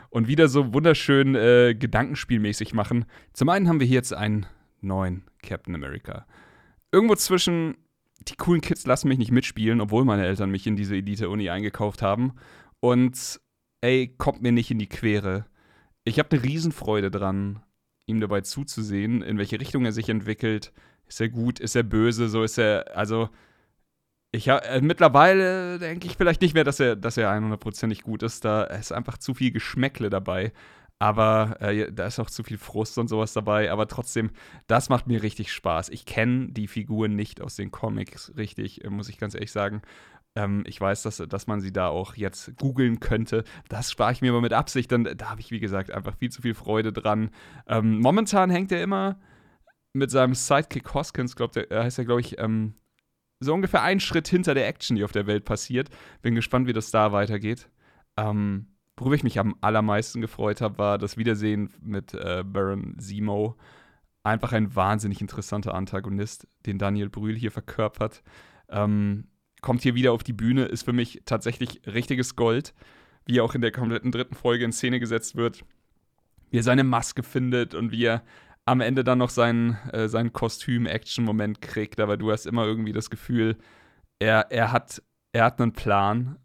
[0.09, 3.05] und wieder so wunderschön äh, gedankenspielmäßig machen.
[3.33, 4.45] Zum einen haben wir hier jetzt einen
[4.79, 6.25] neuen Captain America.
[6.93, 7.75] Irgendwo zwischen
[8.27, 12.01] die coolen Kids lassen mich nicht mitspielen, obwohl meine Eltern mich in diese Elite-Uni eingekauft
[12.01, 12.33] haben.
[12.79, 13.41] Und
[13.81, 15.45] ey, kommt mir nicht in die Quere
[16.09, 17.63] ich habe eine Riesenfreude dran,
[18.05, 20.73] ihm dabei zuzusehen, in welche Richtung er sich entwickelt.
[21.07, 23.29] Ist er gut, ist er böse, so ist er, also
[24.31, 28.45] ich äh, mittlerweile denke ich vielleicht nicht mehr, dass er, dass er 100%ig gut ist.
[28.45, 30.51] Da ist einfach zu viel Geschmäckle dabei.
[30.99, 33.71] Aber äh, da ist auch zu viel Frust und sowas dabei.
[33.71, 34.31] Aber trotzdem,
[34.67, 35.89] das macht mir richtig Spaß.
[35.89, 39.81] Ich kenne die Figuren nicht aus den Comics richtig, muss ich ganz ehrlich sagen.
[40.39, 43.43] Ähm, ich weiß, dass, dass man sie da auch jetzt googeln könnte.
[43.67, 46.31] Das spare ich mir aber mit Absicht, denn da habe ich, wie gesagt, einfach viel
[46.31, 47.31] zu viel Freude dran.
[47.67, 49.19] Ähm, momentan hängt er immer
[49.91, 52.75] mit seinem Sidekick Hoskins, glaubt er, heißt er, glaube ich, ähm,
[53.41, 55.89] so ungefähr einen Schritt hinter der Action, die auf der Welt passiert.
[56.21, 57.69] Bin gespannt, wie das da weitergeht.
[58.17, 63.57] Ähm, worüber ich mich am allermeisten gefreut habe, war das Wiedersehen mit äh, Baron Zemo
[64.23, 68.23] einfach ein wahnsinnig interessanter Antagonist, den Daniel Brühl hier verkörpert.
[68.69, 69.25] Ähm,
[69.61, 72.73] kommt hier wieder auf die Bühne, ist für mich tatsächlich richtiges Gold,
[73.25, 75.63] wie er auch in der kompletten dritten Folge in Szene gesetzt wird.
[76.49, 78.23] Wie er seine Maske findet und wie er
[78.65, 81.99] am Ende dann noch seinen, äh, seinen Kostüm-Action-Moment kriegt.
[81.99, 83.57] Aber du hast immer irgendwie das Gefühl,
[84.19, 85.01] er, er, hat,
[85.31, 86.37] er hat einen Plan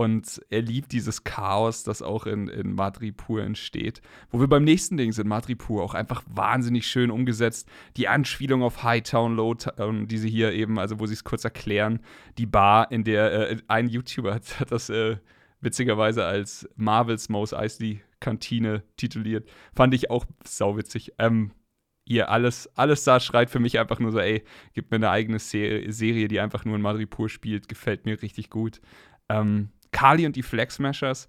[0.00, 4.00] und er liebt dieses Chaos, das auch in, in Madripur entsteht.
[4.30, 7.68] Wo wir beim nächsten Ding sind, Madripur, auch einfach wahnsinnig schön umgesetzt.
[7.98, 12.00] Die Anspielung auf Hightown, Lowtown, die sie hier eben, also wo sie es kurz erklären.
[12.38, 15.18] Die Bar, in der äh, ein YouTuber hat, hat das äh,
[15.60, 19.50] witzigerweise als Marvels Most Eisley Kantine tituliert.
[19.74, 21.12] Fand ich auch sauwitzig.
[21.18, 21.50] Ähm,
[22.06, 25.40] ihr alles, alles da schreit für mich einfach nur so, ey, gib mir eine eigene
[25.40, 27.68] Serie, die einfach nur in Madripur spielt.
[27.68, 28.80] Gefällt mir richtig gut.
[29.28, 31.28] Ähm, Kali und die Flex Smashers,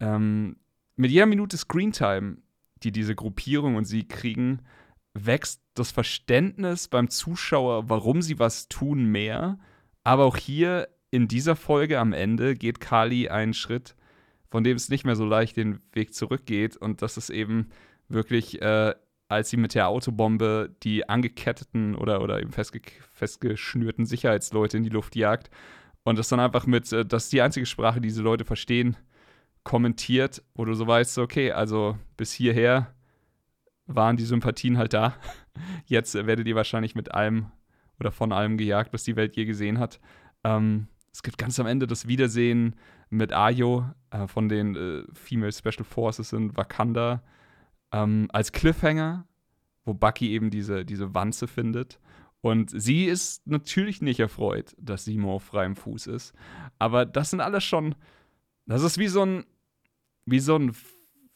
[0.00, 0.56] ähm,
[0.96, 2.38] mit jeder Minute Screentime,
[2.82, 4.62] die diese Gruppierung und sie kriegen,
[5.14, 9.58] wächst das Verständnis beim Zuschauer, warum sie was tun, mehr.
[10.04, 13.94] Aber auch hier in dieser Folge am Ende geht Kali einen Schritt,
[14.50, 16.76] von dem es nicht mehr so leicht den Weg zurückgeht.
[16.76, 17.68] Und das ist eben
[18.08, 18.94] wirklich, äh,
[19.28, 22.80] als sie mit der Autobombe die angeketteten oder, oder eben festge
[23.10, 25.50] festgeschnürten Sicherheitsleute in die Luft jagt
[26.08, 28.96] und das dann einfach mit, äh, das ist die einzige Sprache, die diese Leute verstehen,
[29.62, 32.94] kommentiert, wo du so weißt, okay, also bis hierher
[33.86, 35.14] waren die Sympathien halt da.
[35.86, 37.46] Jetzt werdet ihr wahrscheinlich mit allem
[38.00, 40.00] oder von allem gejagt, was die Welt je gesehen hat.
[40.44, 42.76] Ähm, es gibt ganz am Ende das Wiedersehen
[43.10, 47.22] mit Ayo äh, von den äh, Female Special Forces in Wakanda
[47.92, 49.26] ähm, als Cliffhanger,
[49.84, 51.98] wo Bucky eben diese, diese Wanze findet.
[52.40, 56.32] Und sie ist natürlich nicht erfreut, dass Simon auf freiem Fuß ist.
[56.78, 57.94] Aber das sind alles schon.
[58.66, 59.44] Das ist wie so ein.
[60.24, 60.74] Wie so ein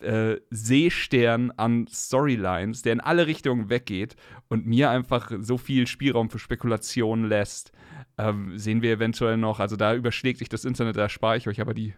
[0.02, 4.16] äh, Seestern an Storylines, der in alle Richtungen weggeht
[4.48, 7.72] und mir einfach so viel Spielraum für Spekulationen lässt.
[8.18, 11.60] Ähm, sehen wir eventuell noch, also da überschlägt sich das Internet, da spare ich euch
[11.60, 11.94] aber die,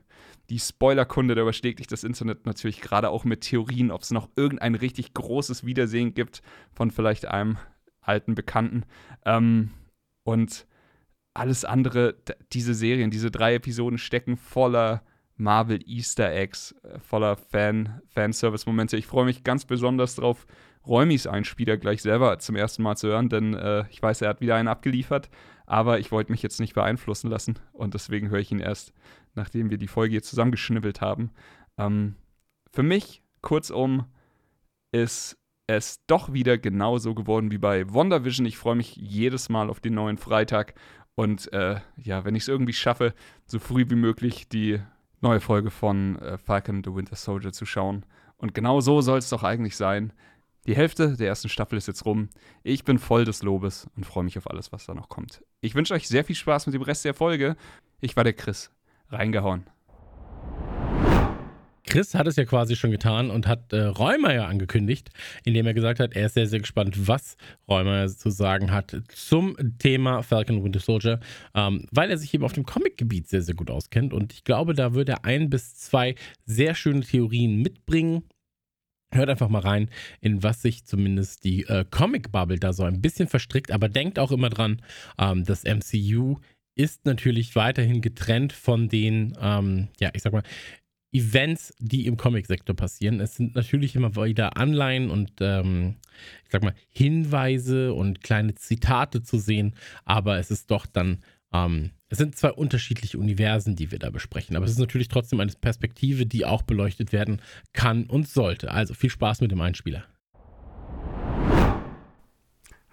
[0.48, 4.28] die Spoilerkunde, da überschlägt sich das Internet natürlich gerade auch mit Theorien, ob es noch
[4.36, 6.42] irgendein richtig großes Wiedersehen gibt
[6.72, 7.58] von vielleicht einem
[8.04, 8.84] alten Bekannten.
[9.24, 9.70] Ähm,
[10.24, 10.66] und
[11.34, 12.14] alles andere,
[12.52, 15.02] diese Serien, diese drei Episoden stecken voller
[15.36, 18.96] Marvel Easter Eggs, äh, voller Fan, Fanservice-Momente.
[18.96, 20.46] Ich freue mich ganz besonders drauf,
[20.86, 24.40] Räumis Einspieler gleich selber zum ersten Mal zu hören, denn äh, ich weiß, er hat
[24.40, 25.30] wieder einen abgeliefert,
[25.66, 28.92] aber ich wollte mich jetzt nicht beeinflussen lassen und deswegen höre ich ihn erst,
[29.34, 31.30] nachdem wir die Folge hier zusammengeschnippelt haben.
[31.78, 32.16] Ähm,
[32.70, 34.04] für mich, kurzum,
[34.92, 38.46] ist es doch wieder genauso geworden wie bei WandaVision.
[38.46, 40.74] Ich freue mich jedes Mal auf den neuen Freitag.
[41.14, 43.14] Und äh, ja, wenn ich es irgendwie schaffe,
[43.46, 44.80] so früh wie möglich die
[45.20, 48.04] neue Folge von äh, Falcon the Winter Soldier zu schauen.
[48.36, 50.12] Und genau so soll es doch eigentlich sein.
[50.66, 52.30] Die Hälfte der ersten Staffel ist jetzt rum.
[52.62, 55.42] Ich bin voll des Lobes und freue mich auf alles, was da noch kommt.
[55.60, 57.56] Ich wünsche euch sehr viel Spaß mit dem Rest der Folge.
[58.00, 58.70] Ich war der Chris.
[59.08, 59.64] Reingehauen.
[61.86, 65.10] Chris hat es ja quasi schon getan und hat äh, Räumer angekündigt,
[65.44, 67.36] indem er gesagt hat, er ist sehr, sehr gespannt, was
[67.68, 71.20] Räumer zu sagen hat zum Thema Falcon Winter Soldier,
[71.54, 74.12] ähm, weil er sich eben auf dem Comic-Gebiet sehr, sehr gut auskennt.
[74.12, 76.14] Und ich glaube, da wird er ein bis zwei
[76.46, 78.24] sehr schöne Theorien mitbringen.
[79.12, 83.28] Hört einfach mal rein, in was sich zumindest die äh, Comic-Bubble da so ein bisschen
[83.28, 83.70] verstrickt.
[83.70, 84.80] Aber denkt auch immer dran,
[85.18, 86.38] ähm, das MCU
[86.76, 90.42] ist natürlich weiterhin getrennt von den, ähm, ja, ich sag mal,
[91.14, 93.20] Events, die im Comic-Sektor passieren.
[93.20, 95.96] Es sind natürlich immer wieder Anleihen und ähm,
[96.44, 101.92] ich sag mal Hinweise und kleine Zitate zu sehen, aber es ist doch dann, ähm,
[102.08, 104.56] es sind zwei unterschiedliche Universen, die wir da besprechen.
[104.56, 107.40] Aber es ist natürlich trotzdem eine Perspektive, die auch beleuchtet werden
[107.72, 108.72] kann und sollte.
[108.72, 110.04] Also viel Spaß mit dem Einspieler.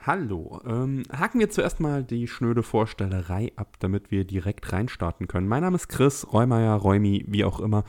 [0.03, 5.47] Hallo, ähm, haken wir zuerst mal die schnöde Vorstellerei ab, damit wir direkt reinstarten können.
[5.47, 7.83] Mein Name ist Chris, Reumeier, Räumi, wie auch immer.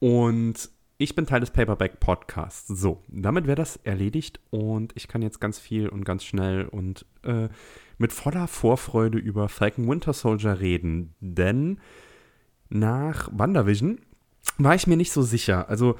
[0.00, 0.68] Und
[0.98, 2.66] ich bin Teil des Paperback Podcasts.
[2.66, 7.06] So, damit wäre das erledigt und ich kann jetzt ganz viel und ganz schnell und
[7.22, 7.48] äh,
[7.96, 11.14] mit voller Vorfreude über Falcon Winter Soldier reden.
[11.20, 11.78] Denn
[12.70, 14.00] nach WandaVision
[14.58, 15.68] war ich mir nicht so sicher.
[15.68, 15.94] Also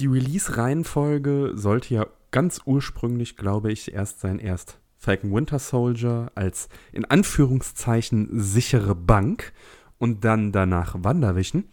[0.00, 6.68] die Release-Reihenfolge sollte ja ganz ursprünglich, glaube ich, erst sein erst Falcon Winter Soldier als
[6.92, 9.52] in Anführungszeichen sichere Bank
[9.98, 11.64] und dann danach WandaVision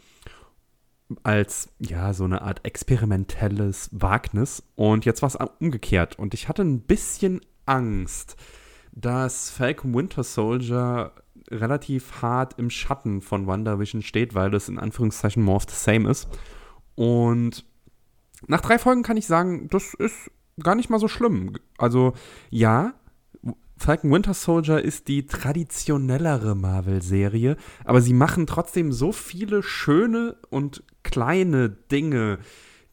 [1.24, 4.64] als ja so eine Art experimentelles Wagnis.
[4.76, 6.18] Und jetzt war es umgekehrt.
[6.18, 8.36] Und ich hatte ein bisschen Angst,
[8.92, 11.12] dass Falcon Winter Soldier
[11.52, 16.10] relativ hart im Schatten von WandaVision steht, weil es in Anführungszeichen more of the same
[16.10, 16.28] ist.
[16.96, 17.66] Und
[18.48, 20.32] nach drei Folgen kann ich sagen, das ist
[20.62, 21.54] gar nicht mal so schlimm.
[21.78, 22.14] Also
[22.50, 22.94] ja,
[23.78, 30.84] Falcon Winter Soldier ist die traditionellere Marvel-Serie, aber sie machen trotzdem so viele schöne und
[31.04, 32.40] kleine Dinge,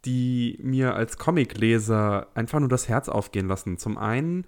[0.05, 3.79] die mir als Comicleser einfach nur das Herz aufgehen lassen.
[3.79, 4.45] Zum einen,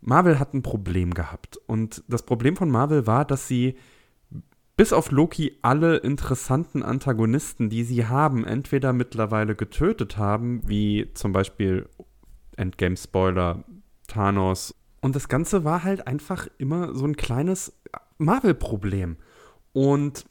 [0.00, 1.58] Marvel hat ein Problem gehabt.
[1.66, 3.74] Und das Problem von Marvel war, dass sie
[4.76, 11.32] bis auf Loki alle interessanten Antagonisten, die sie haben, entweder mittlerweile getötet haben, wie zum
[11.32, 11.86] Beispiel
[12.56, 13.64] Endgame-Spoiler,
[14.06, 14.74] Thanos.
[15.00, 17.72] Und das Ganze war halt einfach immer so ein kleines
[18.18, 19.16] Marvel-Problem.
[19.72, 20.26] Und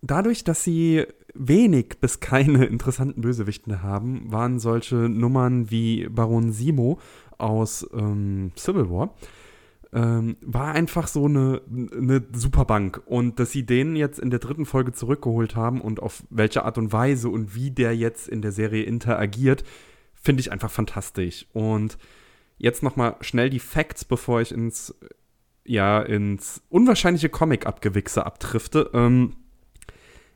[0.00, 6.98] dadurch, dass sie wenig bis keine interessanten Bösewichten haben, waren solche Nummern wie Baron Simo
[7.36, 9.14] aus ähm, Civil War
[9.92, 13.02] ähm, war einfach so eine, eine Superbank.
[13.06, 16.78] Und dass sie den jetzt in der dritten Folge zurückgeholt haben und auf welche Art
[16.78, 19.64] und Weise und wie der jetzt in der Serie interagiert,
[20.28, 21.46] finde ich einfach fantastisch.
[21.54, 21.96] Und
[22.58, 24.94] jetzt noch mal schnell die Facts, bevor ich ins
[25.64, 28.90] ja ins unwahrscheinliche Comic-Abgewichse abdrifte.
[28.92, 29.36] Ähm,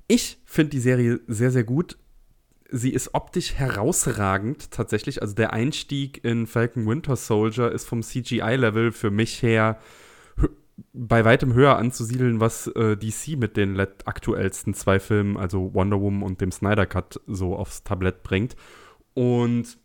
[0.09, 1.99] ich finde die Serie sehr, sehr gut.
[2.71, 5.21] Sie ist optisch herausragend tatsächlich.
[5.21, 9.79] Also der Einstieg in Falcon Winter Soldier ist vom CGI-Level für mich her
[10.95, 16.23] bei weitem höher anzusiedeln, was äh, DC mit den aktuellsten zwei Filmen, also Wonder Woman
[16.23, 18.57] und dem Snyder Cut, so aufs Tablett bringt.
[19.13, 19.82] Und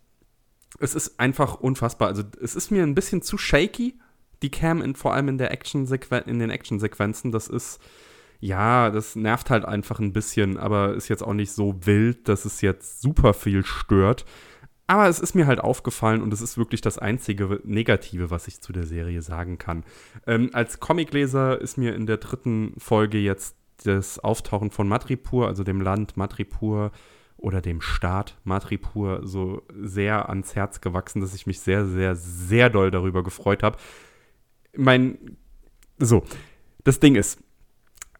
[0.78, 2.08] es ist einfach unfassbar.
[2.08, 3.98] Also es ist mir ein bisschen zu shaky,
[4.42, 7.32] die Cam, in, vor allem in, der Action in den Action-Sequenzen.
[7.32, 7.80] Das ist
[8.40, 12.44] ja, das nervt halt einfach ein bisschen, aber ist jetzt auch nicht so wild, dass
[12.44, 14.24] es jetzt super viel stört.
[14.86, 18.62] Aber es ist mir halt aufgefallen und es ist wirklich das einzige Negative, was ich
[18.62, 19.84] zu der Serie sagen kann.
[20.26, 25.62] Ähm, als Comicleser ist mir in der dritten Folge jetzt das Auftauchen von Matripur, also
[25.62, 26.90] dem Land Matripur
[27.38, 32.68] oder dem Staat Matripur, so sehr ans Herz gewachsen, dass ich mich sehr, sehr, sehr
[32.68, 33.78] doll darüber gefreut habe.
[34.76, 35.36] Mein,
[35.98, 36.24] so,
[36.84, 37.38] das Ding ist,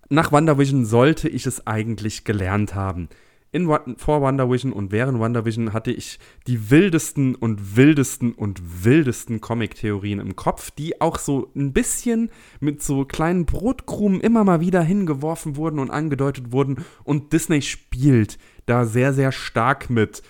[0.08, 3.08] nach WandaVision sollte ich es eigentlich gelernt haben.
[3.50, 3.66] In,
[3.96, 10.36] vor WandaVision und während WandaVision hatte ich die wildesten und wildesten und wildesten Comic-Theorien im
[10.36, 15.78] Kopf, die auch so ein bisschen mit so kleinen Brotkrumen immer mal wieder hingeworfen wurden
[15.78, 16.84] und angedeutet wurden.
[17.04, 18.38] Und Disney spielt
[18.68, 20.22] da sehr, sehr stark mit.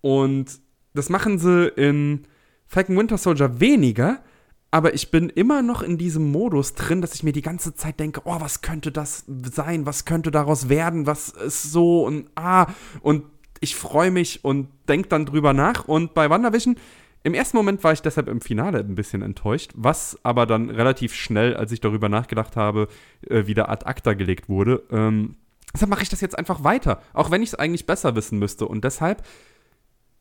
[0.00, 0.60] Und
[0.94, 2.24] das machen sie in
[2.66, 4.22] Falcon Winter Soldier weniger,
[4.70, 7.98] aber ich bin immer noch in diesem Modus drin, dass ich mir die ganze Zeit
[7.98, 9.86] denke, oh, was könnte das sein?
[9.86, 11.06] Was könnte daraus werden?
[11.06, 12.66] Was ist so und ah
[13.00, 13.24] und
[13.60, 16.76] ich freue mich und denke dann drüber nach und bei WandaVision
[17.24, 21.14] im ersten Moment war ich deshalb im Finale ein bisschen enttäuscht, was aber dann relativ
[21.14, 22.88] schnell, als ich darüber nachgedacht habe,
[23.28, 24.84] äh, wieder ad acta gelegt wurde.
[24.90, 25.36] Ähm,
[25.74, 28.66] deshalb mache ich das jetzt einfach weiter, auch wenn ich es eigentlich besser wissen müsste.
[28.66, 29.24] Und deshalb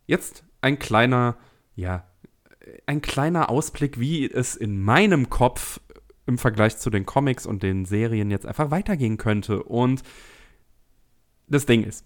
[0.05, 1.37] jetzt ein kleiner,
[1.75, 2.05] ja,
[2.85, 5.79] ein kleiner Ausblick, wie es in meinem Kopf
[6.25, 9.63] im Vergleich zu den Comics und den Serien jetzt einfach weitergehen könnte.
[9.63, 10.03] Und
[11.47, 12.05] das Ding ist,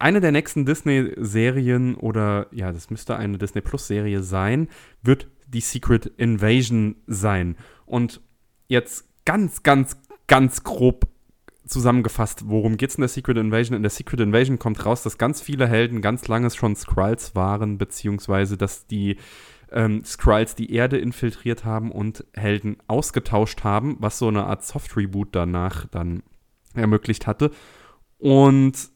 [0.00, 4.68] eine der nächsten Disney-Serien oder ja, das müsste eine Disney Plus-Serie sein,
[5.02, 7.56] wird die Secret Invasion sein.
[7.86, 8.20] Und
[8.66, 11.13] jetzt ganz, ganz, ganz grob
[11.66, 13.76] zusammengefasst, worum geht es in der Secret Invasion?
[13.76, 17.78] In der Secret Invasion kommt raus, dass ganz viele Helden ganz lange schon Skrulls waren,
[17.78, 19.16] beziehungsweise dass die
[19.72, 25.28] ähm, Skrulls die Erde infiltriert haben und Helden ausgetauscht haben, was so eine Art Soft-Reboot
[25.32, 26.22] danach dann
[26.74, 27.50] ermöglicht hatte.
[28.18, 28.90] Und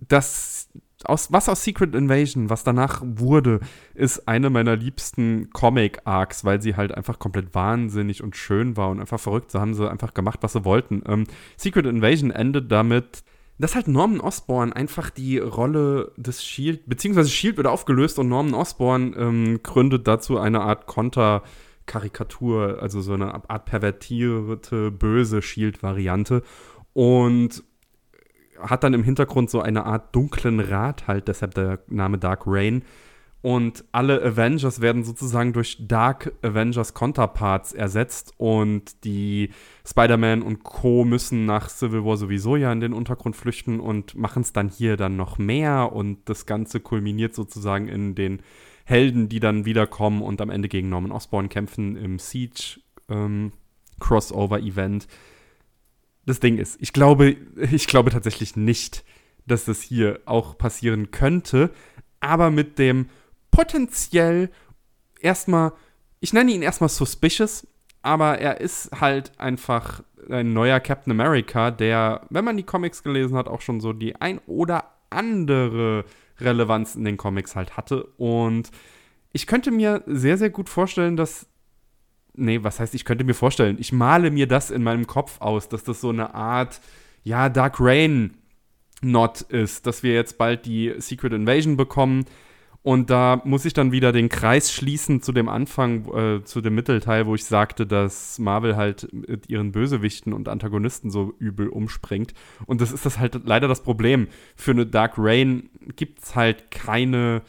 [0.00, 0.68] das
[1.06, 3.60] aus, was aus Secret Invasion, was danach wurde,
[3.94, 9.00] ist eine meiner liebsten Comic-Arcs, weil sie halt einfach komplett wahnsinnig und schön war und
[9.00, 9.50] einfach verrückt.
[9.50, 11.02] So haben sie einfach gemacht, was sie wollten.
[11.06, 11.24] Ähm,
[11.56, 13.22] Secret Invasion endet damit,
[13.58, 18.54] dass halt Norman Osborn einfach die Rolle des Shield, beziehungsweise Shield wird aufgelöst und Norman
[18.54, 21.42] Osborn ähm, gründet dazu eine Art Konter-
[21.86, 26.42] Karikatur, also so eine Art pervertierte, böse Shield-Variante.
[26.92, 27.64] Und
[28.62, 32.82] hat dann im Hintergrund so eine Art dunklen Rat, halt deshalb der Name Dark Rain.
[33.42, 39.50] Und alle Avengers werden sozusagen durch Dark Avengers Counterparts ersetzt und die
[39.84, 41.04] Spider-Man und Co.
[41.04, 44.96] müssen nach Civil War sowieso ja in den Untergrund flüchten und machen es dann hier
[44.96, 48.42] dann noch mehr und das Ganze kulminiert sozusagen in den
[48.84, 53.50] Helden, die dann wiederkommen und am Ende gegen Norman Osborn kämpfen im Siege ähm,
[53.98, 55.08] Crossover Event
[56.26, 59.04] das Ding ist, ich glaube, ich glaube tatsächlich nicht,
[59.46, 61.70] dass das hier auch passieren könnte,
[62.20, 63.08] aber mit dem
[63.50, 64.50] potenziell
[65.20, 65.72] erstmal,
[66.20, 67.66] ich nenne ihn erstmal suspicious,
[68.02, 73.36] aber er ist halt einfach ein neuer Captain America, der, wenn man die Comics gelesen
[73.36, 76.04] hat, auch schon so die ein oder andere
[76.40, 78.04] Relevanz in den Comics halt hatte.
[78.16, 78.70] Und
[79.32, 81.46] ich könnte mir sehr, sehr gut vorstellen, dass.
[82.34, 83.76] Nee, was heißt, ich könnte mir vorstellen?
[83.78, 86.80] Ich male mir das in meinem Kopf aus, dass das so eine Art,
[87.24, 88.38] ja, Dark Rain
[89.02, 92.24] Not ist, dass wir jetzt bald die Secret Invasion bekommen.
[92.82, 96.74] Und da muss ich dann wieder den Kreis schließen zu dem Anfang, äh, zu dem
[96.74, 102.34] Mittelteil, wo ich sagte, dass Marvel halt mit ihren Bösewichten und Antagonisten so übel umspringt.
[102.66, 104.26] Und das ist das halt leider das Problem.
[104.56, 107.42] Für eine Dark Rain gibt es halt keine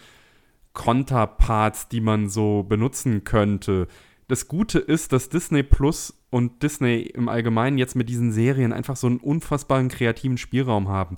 [0.74, 3.88] Konterparts, die man so benutzen könnte.
[4.28, 8.96] Das Gute ist, dass Disney Plus und Disney im Allgemeinen jetzt mit diesen Serien einfach
[8.96, 11.18] so einen unfassbaren kreativen Spielraum haben.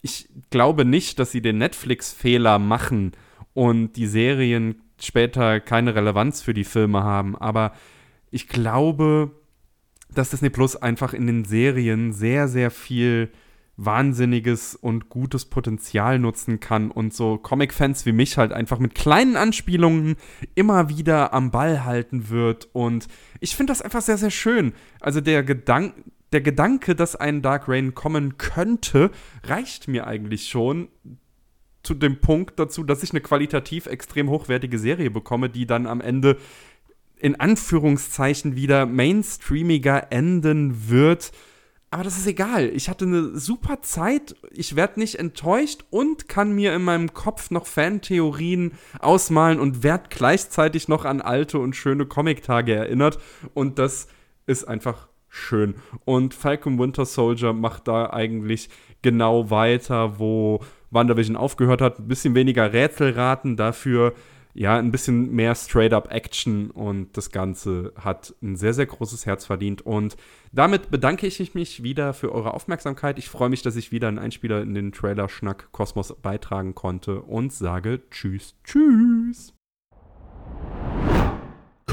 [0.00, 3.12] Ich glaube nicht, dass sie den Netflix-Fehler machen
[3.54, 7.36] und die Serien später keine Relevanz für die Filme haben.
[7.36, 7.72] Aber
[8.30, 9.30] ich glaube,
[10.14, 13.30] dass Disney Plus einfach in den Serien sehr, sehr viel
[13.76, 19.36] wahnsinniges und gutes Potenzial nutzen kann und so Comic-Fans wie mich halt einfach mit kleinen
[19.36, 20.16] Anspielungen
[20.54, 22.68] immer wieder am Ball halten wird.
[22.72, 23.08] Und
[23.40, 24.72] ich finde das einfach sehr, sehr schön.
[25.00, 26.02] Also der Gedanke,
[26.32, 29.10] der Gedanke, dass ein Dark Rain kommen könnte,
[29.44, 30.88] reicht mir eigentlich schon
[31.82, 36.00] zu dem Punkt dazu, dass ich eine qualitativ extrem hochwertige Serie bekomme, die dann am
[36.00, 36.38] Ende
[37.18, 41.32] in Anführungszeichen wieder mainstreamiger enden wird.
[41.92, 42.70] Aber das ist egal.
[42.74, 44.34] Ich hatte eine super Zeit.
[44.50, 50.04] Ich werde nicht enttäuscht und kann mir in meinem Kopf noch Fantheorien ausmalen und werde
[50.08, 53.18] gleichzeitig noch an alte und schöne Comic-Tage erinnert.
[53.52, 54.08] Und das
[54.46, 55.74] ist einfach schön.
[56.06, 58.70] Und Falcon Winter Soldier macht da eigentlich
[59.02, 60.60] genau weiter, wo
[60.92, 61.98] WandaVision aufgehört hat.
[61.98, 64.14] Ein bisschen weniger Rätselraten, dafür
[64.54, 69.46] ja ein bisschen mehr straight-up Action und das Ganze hat ein sehr, sehr großes Herz
[69.46, 69.82] verdient.
[69.82, 70.16] Und
[70.52, 73.18] damit bedanke ich mich wieder für eure Aufmerksamkeit.
[73.18, 77.52] Ich freue mich, dass ich wieder einen Einspieler in den Trailer-Schnack Kosmos beitragen konnte und
[77.52, 79.54] sage Tschüss, Tschüss.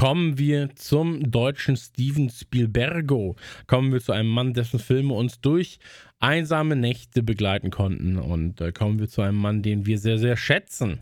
[0.00, 3.36] Kommen wir zum deutschen Steven Spielbergo.
[3.66, 5.78] Kommen wir zu einem Mann, dessen Filme uns durch
[6.20, 8.16] einsame Nächte begleiten konnten.
[8.16, 11.00] Und äh, kommen wir zu einem Mann, den wir sehr, sehr schätzen.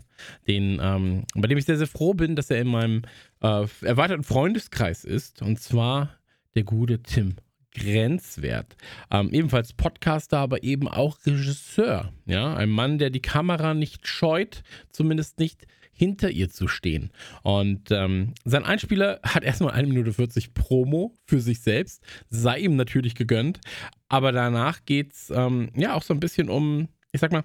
[0.49, 3.03] Den, ähm, bei dem ich sehr, sehr froh bin, dass er in meinem
[3.41, 5.41] äh, erweiterten Freundeskreis ist.
[5.41, 6.17] Und zwar
[6.55, 7.35] der gute Tim
[7.73, 8.75] grenzwert.
[9.11, 12.11] Ähm, ebenfalls Podcaster, aber eben auch Regisseur.
[12.25, 15.67] Ja, ein Mann, der die Kamera nicht scheut, zumindest nicht
[15.99, 17.11] hinter ihr zu stehen.
[17.43, 22.77] Und ähm, sein Einspieler hat erstmal eine Minute 40 Promo für sich selbst, sei ihm
[22.77, 23.59] natürlich gegönnt.
[24.07, 27.43] Aber danach geht es ähm, ja auch so ein bisschen um, ich sag mal,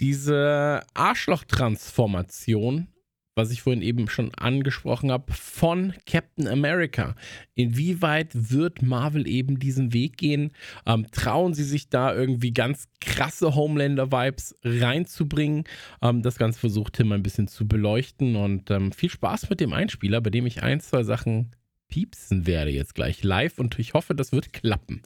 [0.00, 2.88] diese Arschloch-Transformation
[3.36, 7.14] was ich vorhin eben schon angesprochen habe, von Captain America.
[7.54, 10.52] Inwieweit wird Marvel eben diesen Weg gehen?
[10.86, 15.64] Ähm, trauen sie sich da irgendwie ganz krasse Homelander-Vibes reinzubringen?
[16.02, 19.74] Ähm, das Ganze versucht Tim ein bisschen zu beleuchten und ähm, viel Spaß mit dem
[19.74, 21.54] Einspieler, bei dem ich ein, zwei Sachen
[21.88, 25.02] piepsen werde jetzt gleich live und ich hoffe, das wird klappen.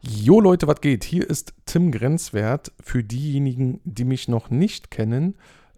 [0.00, 1.04] Jo Leute, was geht?
[1.04, 2.72] Hier ist Tim Grenzwert.
[2.80, 5.36] Für diejenigen, die mich noch nicht kennen,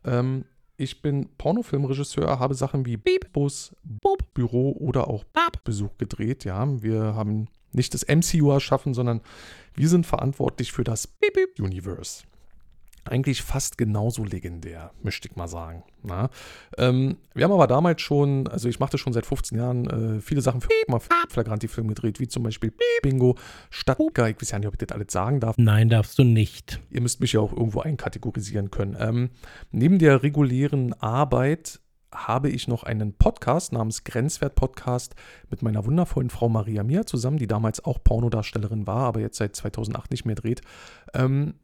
[0.09, 0.44] ähm,
[0.76, 5.64] ich bin Pornofilmregisseur, habe Sachen wie Beep, Bus, Bob, Büro oder auch Bab.
[5.64, 6.44] Besuch gedreht.
[6.44, 9.20] Ja, wir haben nicht das MCU erschaffen, sondern
[9.74, 12.22] wir sind verantwortlich für das Beep, Beep Universe
[13.09, 15.82] eigentlich fast genauso legendär, möchte ich mal sagen.
[16.76, 20.40] Ähm, wir haben aber damals schon, also ich machte schon seit 15 Jahren äh, viele
[20.40, 23.36] Sachen für mal Flagranti-Film gedreht, wie zum Beispiel Bingo,
[23.70, 24.30] Stadtguide.
[24.30, 25.56] Ich weiß ja nicht, ob ich das alles sagen darf.
[25.59, 26.80] Nein, darfst du nicht.
[26.90, 28.96] Ihr müsst mich ja auch irgendwo einkategorisieren können.
[28.98, 29.30] Ähm,
[29.70, 31.80] neben der regulären Arbeit
[32.12, 35.14] habe ich noch einen Podcast namens Grenzwert Podcast
[35.50, 39.54] mit meiner wundervollen Frau Maria Mia zusammen, die damals auch Pornodarstellerin war, aber jetzt seit
[39.54, 40.62] 2008 nicht mehr dreht.
[41.14, 41.54] Ähm,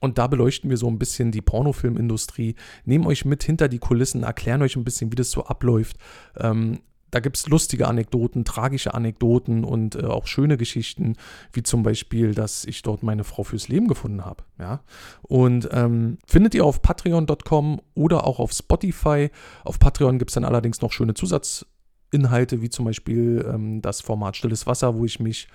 [0.00, 4.22] und da beleuchten wir so ein bisschen die Pornofilmindustrie, nehmen euch mit hinter die Kulissen,
[4.22, 5.96] erklären euch ein bisschen, wie das so abläuft.
[6.36, 6.80] Ähm,
[7.14, 11.14] da gibt es lustige Anekdoten, tragische Anekdoten und äh, auch schöne Geschichten,
[11.52, 14.42] wie zum Beispiel, dass ich dort meine Frau fürs Leben gefunden habe.
[14.58, 14.80] Ja?
[15.22, 19.30] Und ähm, findet ihr auf patreon.com oder auch auf Spotify.
[19.62, 24.36] Auf Patreon gibt es dann allerdings noch schöne Zusatzinhalte, wie zum Beispiel ähm, das Format
[24.36, 25.46] Stilles Wasser, wo ich mich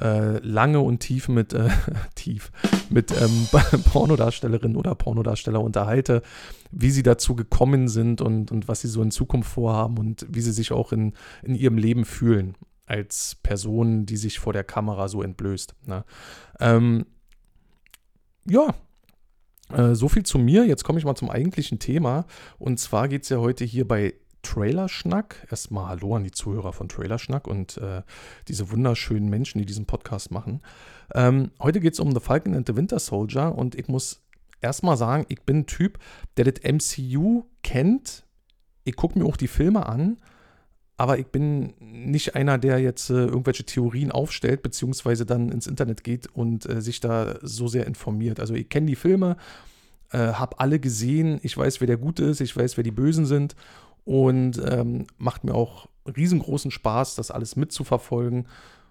[0.00, 1.68] äh, lange und tief mit äh,
[2.14, 2.52] tief
[2.90, 3.48] mit ähm,
[3.92, 6.22] Pornodarstellerinnen oder Pornodarsteller unterhalte,
[6.70, 10.40] wie sie dazu gekommen sind und, und was sie so in Zukunft vorhaben und wie
[10.40, 12.54] sie sich auch in, in ihrem Leben fühlen
[12.86, 15.74] als Person, die sich vor der Kamera so entblößt.
[15.86, 16.04] Ne?
[16.58, 17.04] Ähm,
[18.46, 18.74] ja,
[19.72, 20.64] äh, so viel zu mir.
[20.64, 22.26] Jetzt komme ich mal zum eigentlichen Thema.
[22.58, 25.46] Und zwar geht es ja heute hier bei Trailerschnack.
[25.50, 28.02] Erstmal Hallo an die Zuhörer von Trailerschnack und äh,
[28.48, 30.60] diese wunderschönen Menschen, die diesen Podcast machen.
[31.14, 34.22] Ähm, heute geht es um The Falcon and the Winter Soldier und ich muss
[34.60, 35.98] erstmal sagen, ich bin ein Typ,
[36.36, 38.24] der das MCU kennt.
[38.84, 40.18] Ich gucke mir auch die Filme an,
[40.96, 46.04] aber ich bin nicht einer, der jetzt äh, irgendwelche Theorien aufstellt, beziehungsweise dann ins Internet
[46.04, 48.40] geht und äh, sich da so sehr informiert.
[48.40, 49.36] Also ich kenne die Filme,
[50.10, 53.26] äh, habe alle gesehen, ich weiß, wer der Gute ist, ich weiß, wer die Bösen
[53.26, 53.54] sind
[54.08, 58.48] und ähm, macht mir auch riesengroßen Spaß, das alles mitzuverfolgen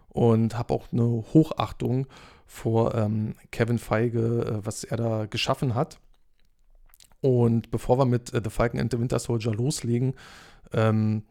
[0.10, 2.06] und habe auch eine Hochachtung
[2.46, 6.00] vor ähm, Kevin Feige, äh, was er da geschaffen hat.
[7.22, 10.14] Und bevor wir mit äh, The Falcon and the Winter Soldier loslegen,
[10.72, 11.24] ähm,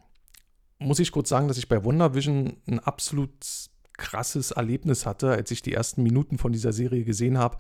[0.80, 3.30] muss ich kurz sagen, dass ich bei WandaVision ein absolut
[3.96, 7.58] krasses Erlebnis hatte, als ich die ersten Minuten von dieser Serie gesehen habe,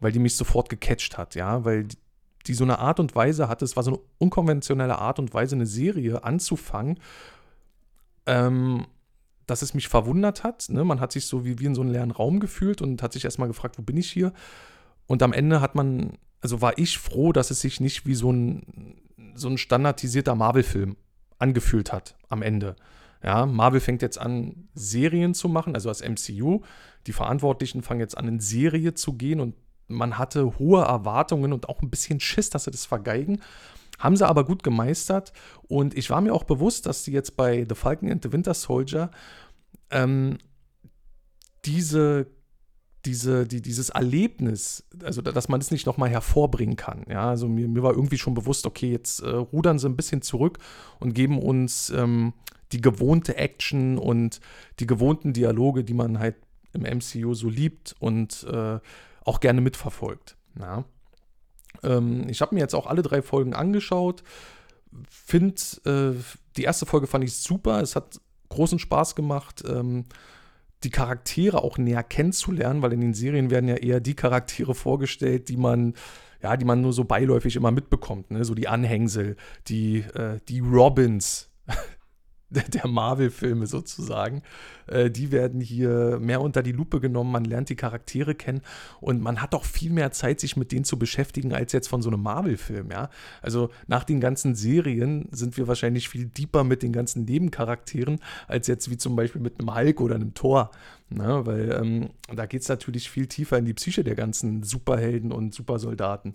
[0.00, 1.86] weil die mich sofort gecatcht hat, ja, weil
[2.46, 5.54] die, so eine Art und Weise hatte, es war so eine unkonventionelle Art und Weise,
[5.54, 6.98] eine Serie anzufangen,
[8.26, 8.86] ähm,
[9.46, 10.68] dass es mich verwundert hat.
[10.68, 10.84] Ne?
[10.84, 13.24] Man hat sich so wie, wie in so einem leeren Raum gefühlt und hat sich
[13.24, 14.32] erstmal gefragt, wo bin ich hier?
[15.06, 18.32] Und am Ende hat man, also war ich froh, dass es sich nicht wie so
[18.32, 19.00] ein,
[19.34, 20.96] so ein standardisierter Marvel-Film
[21.38, 22.76] angefühlt hat am Ende.
[23.22, 26.60] Ja, Marvel fängt jetzt an, Serien zu machen, also das MCU.
[27.06, 29.54] Die Verantwortlichen fangen jetzt an, in Serie zu gehen und
[29.90, 33.40] man hatte hohe Erwartungen und auch ein bisschen Schiss, dass sie das vergeigen.
[33.98, 35.32] Haben sie aber gut gemeistert.
[35.68, 38.54] Und ich war mir auch bewusst, dass sie jetzt bei The Falcon and the Winter
[38.54, 39.10] Soldier
[39.90, 40.38] ähm,
[41.66, 42.26] diese,
[43.04, 47.04] diese, die, dieses Erlebnis, also dass man es nicht nochmal hervorbringen kann.
[47.08, 50.22] Ja, also mir, mir war irgendwie schon bewusst, okay, jetzt äh, rudern sie ein bisschen
[50.22, 50.58] zurück
[50.98, 52.32] und geben uns ähm,
[52.72, 54.40] die gewohnte Action und
[54.78, 56.36] die gewohnten Dialoge, die man halt
[56.72, 58.78] im MCU so liebt und äh,
[59.30, 60.36] auch gerne mitverfolgt.
[60.58, 60.84] Ja.
[61.84, 64.24] Ähm, ich habe mir jetzt auch alle drei Folgen angeschaut.
[65.08, 66.20] Finde, äh,
[66.56, 67.80] die erste Folge fand ich super.
[67.80, 70.06] Es hat großen Spaß gemacht, ähm,
[70.82, 75.48] die Charaktere auch näher kennenzulernen, weil in den Serien werden ja eher die Charaktere vorgestellt,
[75.48, 75.94] die man
[76.42, 78.44] ja, die man nur so beiläufig immer mitbekommt, ne?
[78.46, 79.36] so die Anhängsel,
[79.68, 81.50] die, äh, die Robins,
[82.50, 84.42] der Marvel-Filme sozusagen.
[84.86, 87.32] Äh, die werden hier mehr unter die Lupe genommen.
[87.32, 88.60] Man lernt die Charaktere kennen
[89.00, 92.02] und man hat auch viel mehr Zeit, sich mit denen zu beschäftigen, als jetzt von
[92.02, 92.90] so einem Marvel-Film.
[92.90, 93.10] Ja?
[93.40, 98.66] Also nach den ganzen Serien sind wir wahrscheinlich viel deeper mit den ganzen Nebencharakteren, als
[98.66, 100.70] jetzt wie zum Beispiel mit einem Hulk oder einem Thor.
[101.08, 101.46] Ne?
[101.46, 105.54] Weil ähm, da geht es natürlich viel tiefer in die Psyche der ganzen Superhelden und
[105.54, 106.34] Supersoldaten.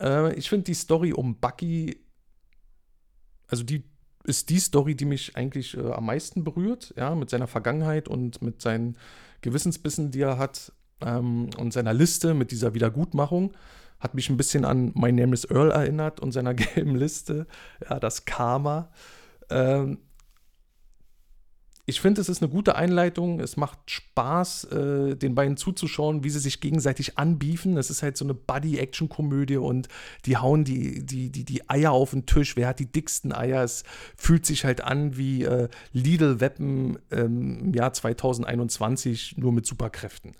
[0.00, 2.00] Äh, ich finde die Story um Bucky,
[3.48, 3.84] also die
[4.26, 8.42] ist die Story, die mich eigentlich äh, am meisten berührt, ja, mit seiner Vergangenheit und
[8.42, 8.96] mit seinen
[9.40, 13.52] Gewissensbissen, die er hat ähm, und seiner Liste mit dieser Wiedergutmachung.
[14.00, 17.46] Hat mich ein bisschen an My Name is Earl erinnert und seiner gelben Liste,
[17.88, 18.90] ja, das Karma.
[19.48, 19.98] Ähm,
[21.88, 23.38] ich finde, es ist eine gute Einleitung.
[23.38, 27.76] Es macht Spaß, äh, den beiden zuzuschauen, wie sie sich gegenseitig anbiefen.
[27.76, 29.86] Es ist halt so eine Buddy-Action-Komödie und
[30.24, 32.56] die hauen die, die, die, die Eier auf den Tisch.
[32.56, 33.62] Wer hat die dicksten Eier?
[33.62, 33.84] Es
[34.16, 40.32] fühlt sich halt an wie äh, Lidl Weppen ähm, im Jahr 2021, nur mit Superkräften.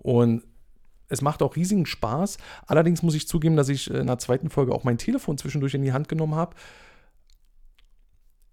[0.00, 0.42] Und
[1.08, 2.36] es macht auch riesigen Spaß.
[2.66, 5.82] Allerdings muss ich zugeben, dass ich in der zweiten Folge auch mein Telefon zwischendurch in
[5.82, 6.54] die Hand genommen habe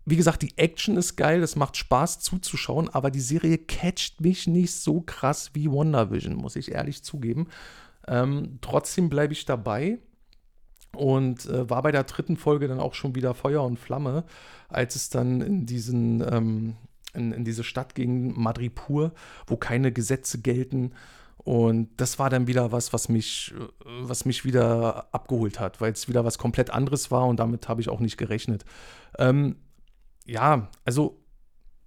[0.09, 4.47] wie gesagt, die Action ist geil, es macht Spaß zuzuschauen, aber die Serie catcht mich
[4.47, 7.49] nicht so krass wie WandaVision, muss ich ehrlich zugeben.
[8.07, 9.99] Ähm, trotzdem bleibe ich dabei
[10.95, 14.23] und äh, war bei der dritten Folge dann auch schon wieder Feuer und Flamme,
[14.69, 16.77] als es dann in diesen ähm,
[17.13, 19.11] in, in, diese Stadt ging, Madripur,
[19.45, 20.93] wo keine Gesetze gelten.
[21.37, 23.53] Und das war dann wieder was, was mich,
[23.83, 27.81] was mich wieder abgeholt hat, weil es wieder was komplett anderes war und damit habe
[27.81, 28.63] ich auch nicht gerechnet.
[29.17, 29.57] Ähm,
[30.27, 31.19] ja, also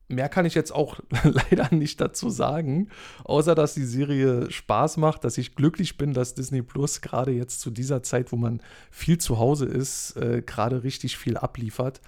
[0.08, 2.88] mehr kann ich jetzt auch leider nicht dazu sagen,
[3.24, 7.60] außer dass die Serie Spaß macht, dass ich glücklich bin, dass Disney Plus gerade jetzt
[7.60, 8.60] zu dieser Zeit, wo man
[8.90, 12.00] viel zu Hause ist, äh, gerade richtig viel abliefert.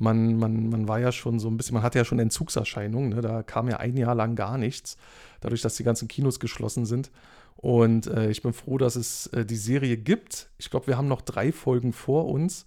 [0.00, 3.20] Man, man, man war ja schon so ein bisschen, man hatte ja schon Entzugserscheinungen, ne?
[3.20, 4.96] da kam ja ein Jahr lang gar nichts,
[5.40, 7.10] dadurch, dass die ganzen Kinos geschlossen sind.
[7.56, 10.50] Und äh, ich bin froh, dass es äh, die Serie gibt.
[10.58, 12.66] Ich glaube, wir haben noch drei Folgen vor uns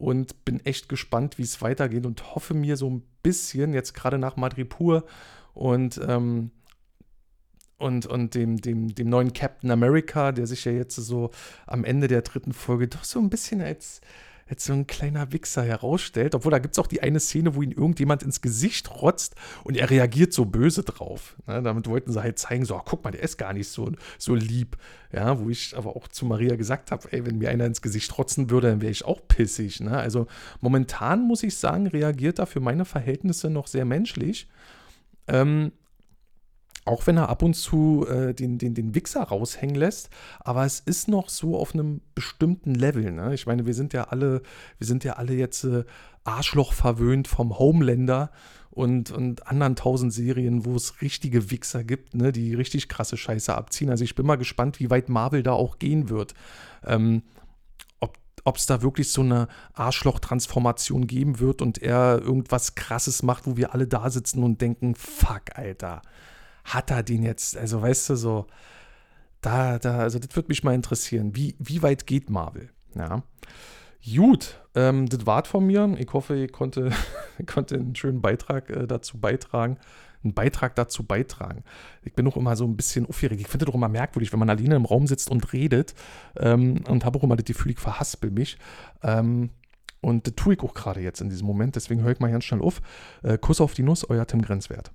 [0.00, 4.18] und bin echt gespannt, wie es weitergeht und hoffe mir so ein bisschen, jetzt gerade
[4.18, 5.04] nach Madripur
[5.52, 6.50] und, ähm,
[7.76, 11.30] und, und dem, dem, dem neuen Captain America, der sich ja jetzt so
[11.66, 14.00] am Ende der dritten Folge doch so ein bisschen als
[14.50, 16.34] als so ein kleiner Wichser herausstellt.
[16.34, 19.76] Obwohl, da gibt es auch die eine Szene, wo ihn irgendjemand ins Gesicht rotzt und
[19.76, 21.36] er reagiert so böse drauf.
[21.46, 21.62] Ne?
[21.62, 24.34] Damit wollten sie halt zeigen, so, ach, guck mal, der ist gar nicht so, so
[24.34, 24.76] lieb.
[25.12, 28.16] Ja, wo ich aber auch zu Maria gesagt habe, ey, wenn mir einer ins Gesicht
[28.18, 29.80] rotzen würde, dann wäre ich auch pissig.
[29.80, 29.96] Ne?
[29.96, 30.26] Also
[30.60, 34.48] momentan muss ich sagen, reagiert er für meine Verhältnisse noch sehr menschlich.
[35.28, 35.72] Ähm,
[36.90, 40.10] auch wenn er ab und zu äh, den, den, den Wichser raushängen lässt,
[40.40, 43.12] aber es ist noch so auf einem bestimmten Level.
[43.12, 43.32] Ne?
[43.32, 44.42] Ich meine, wir sind ja alle,
[44.78, 45.84] wir sind ja alle jetzt äh,
[46.24, 48.30] Arschloch verwöhnt vom Homelander
[48.70, 53.54] und, und anderen tausend Serien, wo es richtige Wichser gibt, ne, die richtig krasse Scheiße
[53.54, 53.90] abziehen.
[53.90, 56.34] Also ich bin mal gespannt, wie weit Marvel da auch gehen wird.
[56.84, 57.22] Ähm,
[58.42, 63.58] ob es da wirklich so eine Arschloch-Transformation geben wird und er irgendwas Krasses macht, wo
[63.58, 66.00] wir alle da sitzen und denken, fuck, Alter
[66.64, 67.56] hat er den jetzt?
[67.56, 68.46] Also, weißt du, so,
[69.40, 71.34] da, da, also das würde mich mal interessieren.
[71.34, 72.70] Wie, wie weit geht Marvel?
[72.94, 73.22] Ja.
[74.14, 75.94] Gut, ähm, das war's von mir.
[75.98, 76.90] Ich hoffe, ich konnte,
[77.46, 79.78] konnte einen schönen Beitrag äh, dazu beitragen.
[80.22, 81.64] Einen Beitrag dazu beitragen.
[82.02, 83.40] Ich bin auch immer so ein bisschen aufgeregt.
[83.40, 85.94] Ich finde doch immer merkwürdig, wenn man alleine im Raum sitzt und redet.
[86.38, 88.58] Ähm, und habe auch immer das Gefühl, ich verhaspel mich.
[89.02, 89.50] Ähm,
[90.02, 91.76] und das tue ich auch gerade jetzt in diesem Moment.
[91.76, 92.80] Deswegen höre ich mal ganz schnell auf.
[93.22, 94.92] Äh, Kuss auf die Nuss, euer Tim Grenzwert.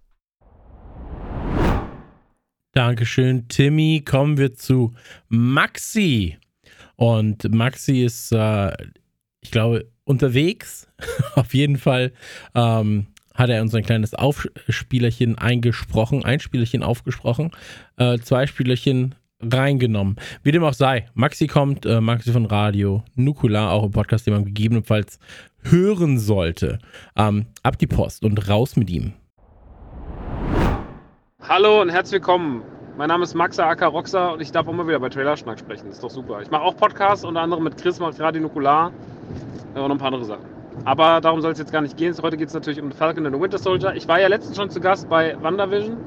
[2.75, 4.03] Dankeschön, Timmy.
[4.05, 4.93] Kommen wir zu
[5.29, 6.35] Maxi.
[6.97, 8.73] Und Maxi ist, äh,
[9.39, 10.85] ich glaube, unterwegs.
[11.35, 12.11] Auf jeden Fall
[12.53, 17.51] ähm, hat er uns ein kleines Aufspielerchen eingesprochen, ein Spielerchen aufgesprochen,
[17.95, 20.17] äh, zwei Spielerchen reingenommen.
[20.43, 24.33] Wie dem auch sei, Maxi kommt, äh, Maxi von Radio, Nukula, auch im Podcast, den
[24.33, 25.17] man gegebenenfalls
[25.61, 26.79] hören sollte.
[27.15, 29.13] Ähm, ab die Post und raus mit ihm.
[31.47, 32.63] Hallo und herzlich willkommen.
[32.97, 35.85] Mein Name ist Maxa Aka Roxa und ich darf immer wieder bei Trailerschnack sprechen.
[35.85, 36.41] Das ist doch super.
[36.41, 38.91] Ich mache auch Podcasts, unter anderem mit Chris, mache Radio Nukular
[39.75, 40.45] und ein paar andere Sachen.
[40.85, 42.15] Aber darum soll es jetzt gar nicht gehen.
[42.19, 43.93] Heute geht es natürlich um Falcon and the Winter Soldier.
[43.93, 45.97] Ich war ja letztens schon zu Gast bei WandaVision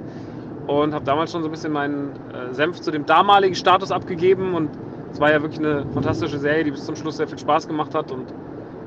[0.67, 4.55] und habe damals schon so ein bisschen meinen äh, Senf zu dem damaligen Status abgegeben.
[4.55, 4.71] Und
[5.13, 7.95] es war ja wirklich eine fantastische Serie, die bis zum Schluss sehr viel Spaß gemacht
[7.95, 8.27] hat und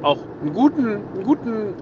[0.02, 1.76] auch einen guten, einen guten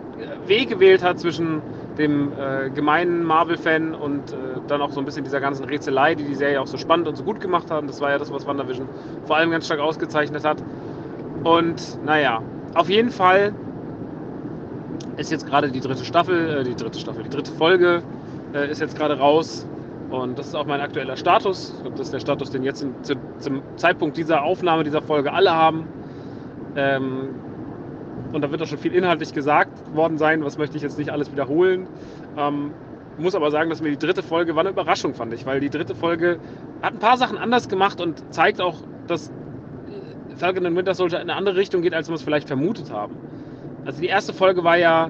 [0.48, 1.62] Weg gewählt hat zwischen
[1.98, 4.36] dem äh, gemeinen Marvel-Fan und äh,
[4.68, 7.16] dann auch so ein bisschen dieser ganzen Rätselei, die die Serie auch so spannend und
[7.16, 7.82] so gut gemacht hat.
[7.82, 8.88] Und das war ja das, was WandaVision
[9.26, 10.64] vor allem ganz stark ausgezeichnet hat.
[11.44, 12.42] Und naja,
[12.76, 13.54] auf jeden Fall
[15.18, 18.02] ist jetzt gerade die dritte Staffel, äh, die dritte Staffel, die dritte Folge
[18.54, 19.68] äh, ist jetzt gerade raus.
[20.10, 21.74] Und das ist auch mein aktueller Status.
[21.76, 25.02] Ich glaube, das ist der Status, den jetzt in, zu, zum Zeitpunkt dieser Aufnahme dieser
[25.02, 25.88] Folge alle haben.
[26.76, 27.30] Ähm,
[28.32, 31.10] und da wird auch schon viel inhaltlich gesagt worden sein, was möchte ich jetzt nicht
[31.10, 31.88] alles wiederholen.
[32.38, 32.72] Ähm,
[33.18, 35.70] muss aber sagen, dass mir die dritte Folge war eine Überraschung, fand ich, weil die
[35.70, 36.40] dritte Folge
[36.82, 38.78] hat ein paar Sachen anders gemacht und zeigt auch,
[39.08, 39.32] dass
[40.36, 43.16] Falcon and Winter Soldier in eine andere Richtung geht, als wir es vielleicht vermutet haben.
[43.86, 45.10] Also die erste Folge war ja,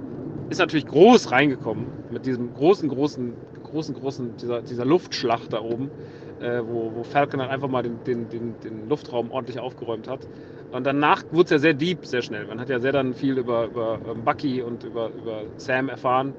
[0.50, 5.92] ist natürlich groß reingekommen mit diesem großen, großen, großen, großen, dieser, dieser Luftschlacht da oben,
[6.40, 10.28] äh, wo, wo Falcon dann einfach mal den, den, den, den Luftraum ordentlich aufgeräumt hat.
[10.72, 12.46] Und danach wurde es ja sehr deep, sehr schnell.
[12.46, 16.34] Man hat ja sehr dann viel über, über ähm, Bucky und über, über Sam erfahren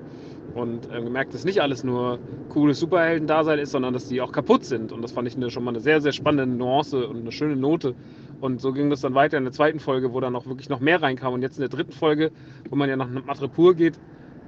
[0.55, 2.19] und äh, gemerkt, dass nicht alles nur
[2.49, 4.93] cooles Superhelden-Dasein ist, sondern dass die auch kaputt sind.
[4.93, 7.57] Und das fand ich eine, schon mal eine sehr, sehr spannende Nuance und eine schöne
[7.57, 7.95] Note.
[8.41, 10.81] Und so ging das dann weiter in der zweiten Folge, wo dann auch wirklich noch
[10.81, 11.35] mehr reinkam.
[11.35, 12.31] Und jetzt in der dritten Folge,
[12.69, 13.99] wo man ja nach Matrepur geht,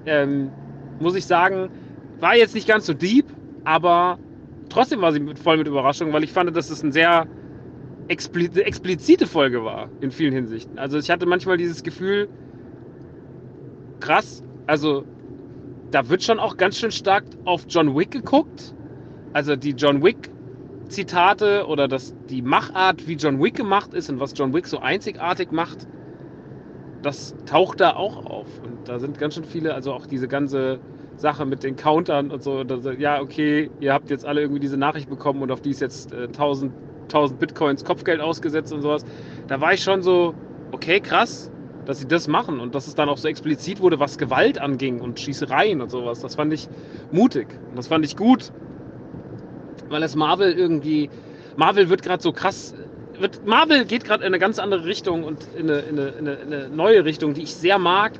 [0.06, 0.50] ähm,
[1.00, 1.70] muss ich sagen,
[2.20, 3.26] war jetzt nicht ganz so deep,
[3.64, 4.18] aber
[4.68, 7.26] trotzdem war sie voll mit Überraschung, weil ich fand, dass es ein sehr
[8.08, 10.78] explizite Folge war in vielen Hinsichten.
[10.78, 12.28] Also ich hatte manchmal dieses Gefühl,
[14.00, 15.04] krass, also
[15.90, 18.74] da wird schon auch ganz schön stark auf John Wick geguckt.
[19.32, 20.30] Also die John Wick
[20.88, 24.78] Zitate oder das, die Machart, wie John Wick gemacht ist und was John Wick so
[24.78, 25.86] einzigartig macht,
[27.02, 28.46] das taucht da auch auf.
[28.62, 30.80] Und da sind ganz schön viele, also auch diese ganze
[31.16, 32.62] Sache mit den Countern und so.
[32.98, 36.12] ja, okay, ihr habt jetzt alle irgendwie diese Nachricht bekommen und auf die ist jetzt
[36.12, 36.72] äh, 1000
[37.14, 39.04] 1000 Bitcoins Kopfgeld ausgesetzt und sowas.
[39.48, 40.34] Da war ich schon so,
[40.72, 41.50] okay, krass,
[41.84, 45.00] dass sie das machen und dass es dann auch so explizit wurde, was Gewalt anging
[45.00, 46.20] und Schießereien und sowas.
[46.20, 46.68] Das fand ich
[47.10, 48.52] mutig und das fand ich gut,
[49.88, 51.10] weil es Marvel irgendwie,
[51.56, 52.74] Marvel wird gerade so krass,
[53.18, 56.54] wird, Marvel geht gerade in eine ganz andere Richtung und in eine, in, eine, in
[56.54, 58.12] eine neue Richtung, die ich sehr mag.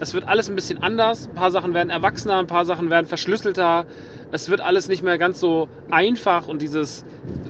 [0.00, 1.28] Es wird alles ein bisschen anders.
[1.28, 3.86] Ein paar Sachen werden erwachsener, ein paar Sachen werden verschlüsselter.
[4.32, 7.04] Es wird alles nicht mehr ganz so einfach und dieses,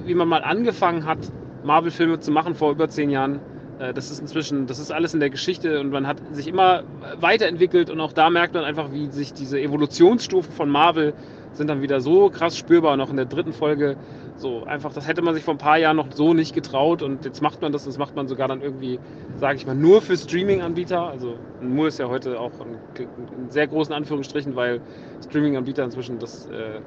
[0.05, 1.19] wie man mal angefangen hat,
[1.63, 3.39] Marvel-Filme zu machen vor über zehn Jahren,
[3.79, 6.83] äh, das ist inzwischen, das ist alles in der Geschichte und man hat sich immer
[7.19, 11.13] weiterentwickelt und auch da merkt man einfach, wie sich diese Evolutionsstufen von Marvel
[11.57, 12.93] sind dann wieder so krass spürbar.
[12.93, 13.97] Und auch in der dritten Folge
[14.37, 17.01] so einfach, das hätte man sich vor ein paar Jahren noch so nicht getraut.
[17.01, 17.85] Und jetzt macht man das.
[17.85, 18.99] Das macht man sogar dann irgendwie,
[19.37, 21.01] sage ich mal, nur für Streaming-Anbieter.
[21.01, 23.07] Also nur ist ja heute auch in,
[23.39, 24.81] in sehr großen Anführungsstrichen, weil
[25.27, 26.81] Streaming-Anbieter inzwischen das äh,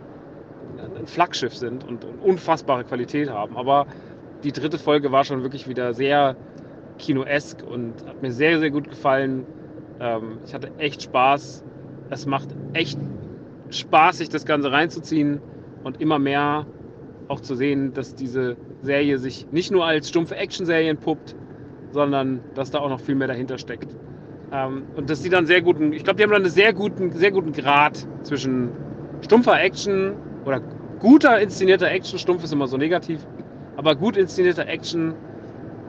[0.99, 3.57] ein Flaggschiff sind und, und unfassbare Qualität haben.
[3.57, 3.87] Aber
[4.45, 6.37] die dritte Folge war schon wirklich wieder sehr
[6.99, 9.47] kinoesk und hat mir sehr, sehr gut gefallen.
[10.01, 11.65] Ähm, ich hatte echt Spaß.
[12.11, 12.99] Es macht echt
[13.71, 15.41] Spaß, sich das Ganze reinzuziehen
[15.85, 16.67] und immer mehr
[17.29, 21.35] auch zu sehen, dass diese Serie sich nicht nur als stumpfe Action-Serie entpuppt,
[21.93, 23.95] sondern dass da auch noch viel mehr dahinter steckt.
[24.53, 27.13] Ähm, und dass die dann sehr guten, ich glaube, die haben dann einen sehr guten,
[27.13, 28.71] sehr guten Grad zwischen
[29.21, 30.15] stumpfer Action
[30.45, 30.61] oder
[31.01, 33.21] guter inszenierter Action, stumpf ist immer so negativ,
[33.77, 35.15] aber gut inszenierter Action,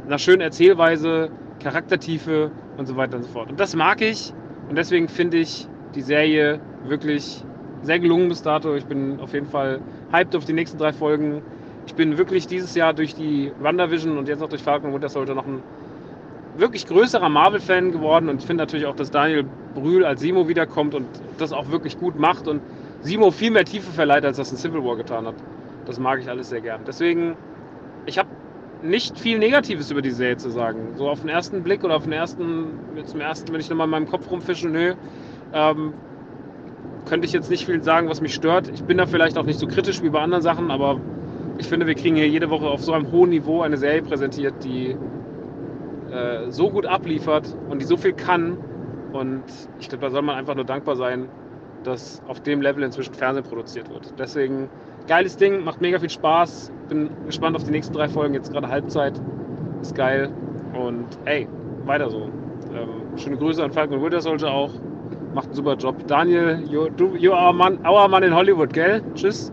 [0.06, 3.50] einer schönen Erzählweise, Charaktertiefe und so weiter und so fort.
[3.50, 4.34] Und das mag ich
[4.68, 7.44] und deswegen finde ich die Serie wirklich
[7.84, 8.76] sehr gelungen bis dato.
[8.76, 9.80] Ich bin auf jeden Fall
[10.12, 11.42] hyped auf die nächsten drei Folgen.
[11.88, 15.36] Ich bin wirklich dieses Jahr durch die WandaVision und jetzt auch durch Falcon Winter Soldier
[15.36, 15.62] noch ein
[16.58, 20.94] wirklich größerer Marvel-Fan geworden und ich finde natürlich auch, dass Daniel Brühl als Simo wiederkommt
[20.94, 21.06] und
[21.38, 22.62] das auch wirklich gut macht und
[23.02, 25.36] Simo viel mehr Tiefe verleiht, als das in Civil War getan hat.
[25.86, 26.82] Das mag ich alles sehr gern.
[26.86, 27.36] Deswegen,
[28.06, 28.30] ich habe
[28.84, 30.80] nicht viel Negatives über die Serie zu sagen.
[30.96, 32.68] So auf den ersten Blick oder auf den ersten,
[33.06, 34.94] zum ersten, wenn ich nochmal in meinem Kopf rumfische, nö,
[35.54, 35.94] ähm,
[37.10, 38.70] könnte ich jetzt nicht viel sagen, was mich stört.
[38.70, 41.02] Ich bin da vielleicht auch nicht so kritisch wie bei anderen Sachen, aber
[41.58, 44.64] ich finde, wir kriegen hier jede Woche auf so einem hohen Niveau eine Serie präsentiert,
[44.64, 44.96] die
[46.12, 48.58] äh, so gut abliefert und die so viel kann.
[49.12, 49.44] Und
[49.80, 51.28] ich glaube, da soll man einfach nur dankbar sein,
[51.84, 54.14] dass auf dem Level inzwischen Fernsehen produziert wird.
[54.20, 54.70] Deswegen
[55.08, 56.72] geiles Ding, macht mega viel Spaß.
[56.90, 58.36] Bin gespannt auf die nächsten drei Folgen.
[58.36, 59.20] Jetzt gerade Halbzeit.
[59.82, 60.30] Ist geil.
[60.74, 61.48] Und ey,
[61.86, 62.30] weiter so.
[62.72, 64.72] Ähm, schöne Grüße an Falcon Winter Soldier auch.
[65.34, 66.08] Macht einen super Job.
[66.08, 69.04] Daniel, you, du, you are man, our man in Hollywood, gell?
[69.14, 69.52] Tschüss.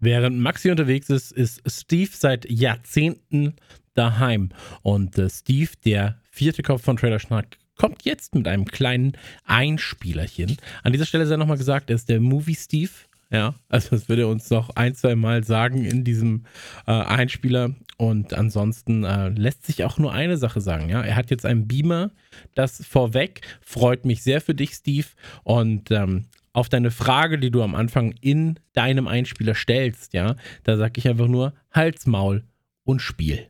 [0.00, 3.54] Während Maxi unterwegs ist, ist Steve seit Jahrzehnten
[3.94, 4.50] daheim.
[4.82, 9.12] Und äh, Steve, der vierte Kopf von Trailer Schnack, kommt jetzt mit einem kleinen
[9.44, 10.56] Einspielerchen.
[10.82, 12.90] An dieser Stelle sei nochmal gesagt, er ist der Movie Steve.
[13.34, 16.44] Ja, also das würde er uns noch ein, zwei Mal sagen in diesem
[16.86, 17.74] äh, Einspieler.
[17.96, 20.88] Und ansonsten äh, lässt sich auch nur eine Sache sagen.
[20.88, 22.12] Ja, er hat jetzt einen Beamer.
[22.54, 25.08] Das vorweg freut mich sehr für dich, Steve.
[25.42, 30.76] Und ähm, auf deine Frage, die du am Anfang in deinem Einspieler stellst, ja, da
[30.76, 32.44] sage ich einfach nur Halsmaul
[32.84, 33.48] und Spiel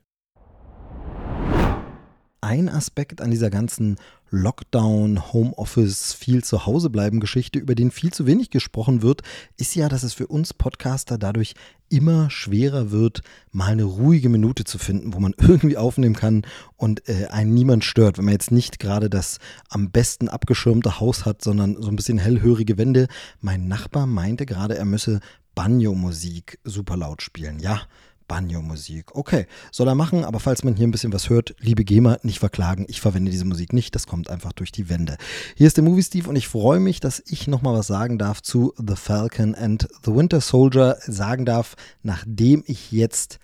[2.45, 3.97] ein Aspekt an dieser ganzen
[4.30, 9.22] Lockdown, Homeoffice, viel zu Hause bleiben Geschichte, über den viel zu wenig gesprochen wird,
[9.57, 11.55] ist ja, dass es für uns Podcaster dadurch
[11.88, 13.22] immer schwerer wird,
[13.53, 16.42] mal eine ruhige Minute zu finden, wo man irgendwie aufnehmen kann
[16.76, 19.38] und äh, einen niemand stört, wenn man jetzt nicht gerade das
[19.68, 23.07] am besten abgeschirmte Haus hat, sondern so ein bisschen hellhörige Wände.
[23.40, 25.20] Mein Nachbar meinte gerade, er müsse
[25.55, 27.61] Banjo-Musik super laut spielen.
[27.61, 27.82] Ja,
[28.29, 29.14] Banjo-Musik.
[29.14, 32.39] Okay, soll er machen, aber falls man hier ein bisschen was hört, liebe GEMA, nicht
[32.39, 32.87] verklagen.
[32.89, 35.16] Ich verwende diese Musik nicht, das kommt einfach durch die Wände.
[35.57, 38.43] Hier ist der Movie Steve und ich freue mich, dass ich nochmal was sagen darf
[38.43, 40.99] zu The Falcon and the Winter Soldier.
[41.07, 43.39] Sagen darf, nachdem ich jetzt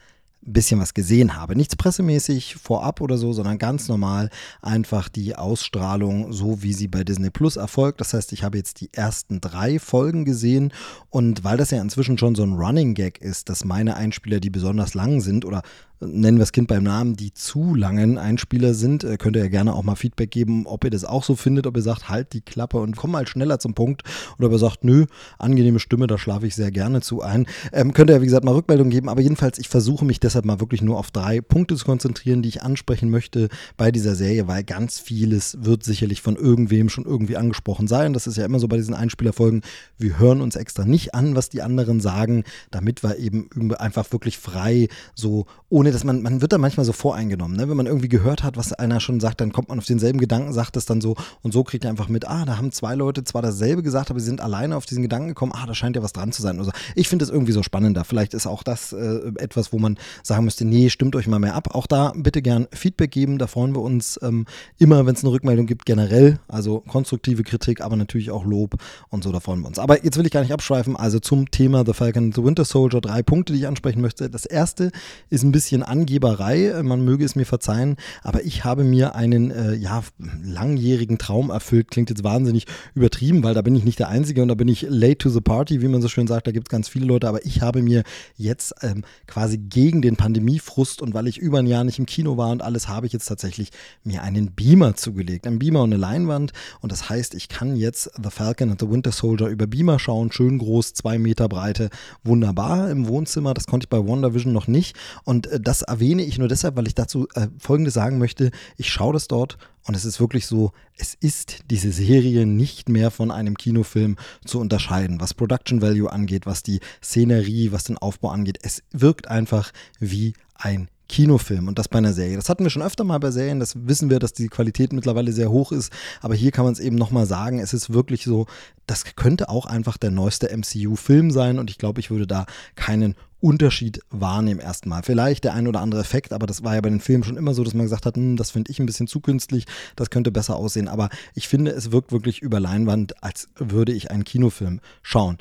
[0.46, 1.54] ein bisschen was gesehen habe.
[1.54, 4.30] Nichts pressemäßig vorab oder so, sondern ganz normal
[4.62, 8.00] einfach die Ausstrahlung, so wie sie bei Disney Plus erfolgt.
[8.00, 10.72] Das heißt, ich habe jetzt die ersten drei Folgen gesehen
[11.10, 14.50] und weil das ja inzwischen schon so ein Running Gag ist, dass meine Einspieler, die
[14.50, 15.62] besonders lang sind oder
[16.00, 19.04] nennen wir das Kind beim Namen, die zu langen Einspieler sind.
[19.04, 21.66] Äh, könnt ihr ja gerne auch mal Feedback geben, ob ihr das auch so findet,
[21.66, 24.02] ob ihr sagt, halt die Klappe und komm mal schneller zum Punkt.
[24.38, 25.06] Oder ob ihr sagt, nö,
[25.38, 27.46] angenehme Stimme, da schlafe ich sehr gerne zu ein.
[27.72, 29.08] Ähm, könnt ihr ja, wie gesagt, mal Rückmeldung geben.
[29.08, 32.48] Aber jedenfalls, ich versuche mich deshalb mal wirklich nur auf drei Punkte zu konzentrieren, die
[32.48, 37.36] ich ansprechen möchte bei dieser Serie, weil ganz vieles wird sicherlich von irgendwem schon irgendwie
[37.36, 38.12] angesprochen sein.
[38.12, 39.62] Das ist ja immer so bei diesen Einspielerfolgen.
[39.98, 44.38] Wir hören uns extra nicht an, was die anderen sagen, damit wir eben einfach wirklich
[44.38, 47.56] frei so ohne nee, dass man, man wird da manchmal so voreingenommen.
[47.56, 47.68] Ne?
[47.68, 50.52] Wenn man irgendwie gehört hat, was einer schon sagt, dann kommt man auf denselben Gedanken,
[50.52, 53.24] sagt es dann so und so kriegt er einfach mit, ah, da haben zwei Leute
[53.24, 56.02] zwar dasselbe gesagt, aber sie sind alleine auf diesen Gedanken gekommen, ah, da scheint ja
[56.02, 56.58] was dran zu sein.
[56.58, 58.04] Also ich finde es irgendwie so spannender.
[58.04, 61.54] Vielleicht ist auch das äh, etwas, wo man sagen müsste, nee, stimmt euch mal mehr
[61.54, 61.74] ab.
[61.74, 64.46] Auch da bitte gern Feedback geben, da freuen wir uns ähm,
[64.78, 66.38] immer, wenn es eine Rückmeldung gibt, generell.
[66.48, 68.76] Also konstruktive Kritik, aber natürlich auch Lob
[69.08, 69.78] und so, da freuen wir uns.
[69.78, 73.00] Aber jetzt will ich gar nicht abschweifen, also zum Thema The Falcon The Winter Soldier,
[73.00, 74.30] drei Punkte, die ich ansprechen möchte.
[74.30, 74.92] Das erste
[75.28, 79.74] ist ein bisschen Angeberei, man möge es mir verzeihen, aber ich habe mir einen äh,
[79.74, 80.02] ja,
[80.42, 81.90] langjährigen Traum erfüllt.
[81.90, 84.82] Klingt jetzt wahnsinnig übertrieben, weil da bin ich nicht der Einzige und da bin ich
[84.82, 86.46] late to the party, wie man so schön sagt.
[86.46, 88.02] Da gibt es ganz viele Leute, aber ich habe mir
[88.36, 92.06] jetzt ähm, quasi gegen den den Pandemiefrust und weil ich über ein Jahr nicht im
[92.06, 93.70] Kino war und alles, habe ich jetzt tatsächlich
[94.02, 95.46] mir einen Beamer zugelegt.
[95.46, 96.52] Ein Beamer und eine Leinwand.
[96.80, 100.32] Und das heißt, ich kann jetzt The Falcon and the Winter Soldier über Beamer schauen.
[100.32, 101.90] Schön groß, zwei Meter Breite.
[102.24, 103.54] Wunderbar im Wohnzimmer.
[103.54, 104.96] Das konnte ich bei WandaVision noch nicht.
[105.24, 108.50] Und äh, das erwähne ich nur deshalb, weil ich dazu äh, Folgendes sagen möchte.
[108.76, 109.56] Ich schaue das dort
[109.86, 114.58] und es ist wirklich so, es ist diese Serie nicht mehr von einem Kinofilm zu
[114.58, 118.58] unterscheiden, was Production Value angeht, was die Szenerie, was den Aufbau angeht.
[118.62, 119.70] Es wirkt einfach
[120.00, 122.34] wie ein Kinofilm und das bei einer Serie.
[122.34, 125.32] Das hatten wir schon öfter mal bei Serien, das wissen wir, dass die Qualität mittlerweile
[125.32, 128.46] sehr hoch ist, aber hier kann man es eben nochmal sagen, es ist wirklich so,
[128.86, 133.14] das könnte auch einfach der neueste MCU-Film sein und ich glaube, ich würde da keinen
[133.40, 135.02] Unterschied wahrnehmen erstmal.
[135.02, 137.54] Vielleicht der ein oder andere Effekt, aber das war ja bei den Filmen schon immer
[137.54, 140.30] so, dass man gesagt hat, hm, das finde ich ein bisschen zu künstlich, das könnte
[140.30, 140.88] besser aussehen.
[140.88, 145.38] Aber ich finde, es wirkt wirklich über Leinwand, als würde ich einen Kinofilm schauen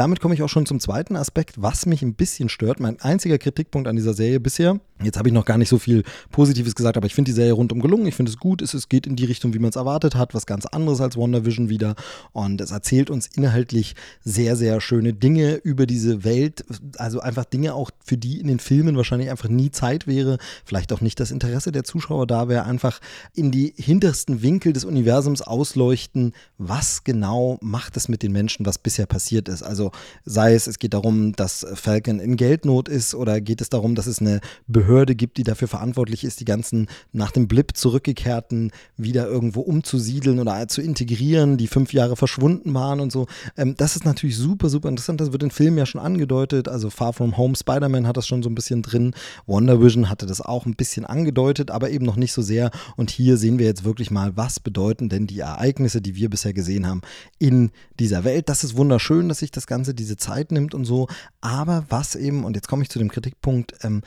[0.00, 2.80] damit komme ich auch schon zum zweiten Aspekt, was mich ein bisschen stört.
[2.80, 6.04] Mein einziger Kritikpunkt an dieser Serie bisher, jetzt habe ich noch gar nicht so viel
[6.30, 8.06] Positives gesagt, aber ich finde die Serie rundum gelungen.
[8.06, 8.62] Ich finde es gut.
[8.62, 11.18] Es, es geht in die Richtung, wie man es erwartet hat, was ganz anderes als
[11.18, 11.96] WandaVision wieder.
[12.32, 13.94] Und es erzählt uns inhaltlich
[14.24, 16.64] sehr, sehr schöne Dinge über diese Welt.
[16.96, 20.38] Also einfach Dinge auch, für die in den Filmen wahrscheinlich einfach nie Zeit wäre.
[20.64, 22.64] Vielleicht auch nicht das Interesse der Zuschauer da wäre.
[22.64, 23.00] Einfach
[23.34, 28.78] in die hintersten Winkel des Universums ausleuchten, was genau macht es mit den Menschen, was
[28.78, 29.62] bisher passiert ist.
[29.62, 29.89] Also
[30.24, 34.06] sei es, es geht darum, dass Falcon in Geldnot ist oder geht es darum, dass
[34.06, 39.26] es eine Behörde gibt, die dafür verantwortlich ist, die ganzen nach dem Blip zurückgekehrten wieder
[39.26, 43.26] irgendwo umzusiedeln oder zu integrieren, die fünf Jahre verschwunden waren und so.
[43.56, 45.20] Ähm, das ist natürlich super, super interessant.
[45.20, 46.68] Das wird im Film ja schon angedeutet.
[46.68, 49.14] Also Far From Home, Spider-Man hat das schon so ein bisschen drin.
[49.46, 52.70] Wonder Vision hatte das auch ein bisschen angedeutet, aber eben noch nicht so sehr.
[52.96, 56.52] Und hier sehen wir jetzt wirklich mal, was bedeuten denn die Ereignisse, die wir bisher
[56.52, 57.02] gesehen haben,
[57.38, 58.48] in dieser Welt.
[58.48, 61.08] Das ist wunderschön, dass sich das Ganze diese Zeit nimmt und so.
[61.40, 64.02] Aber was eben, und jetzt komme ich zu dem Kritikpunkt, ähm,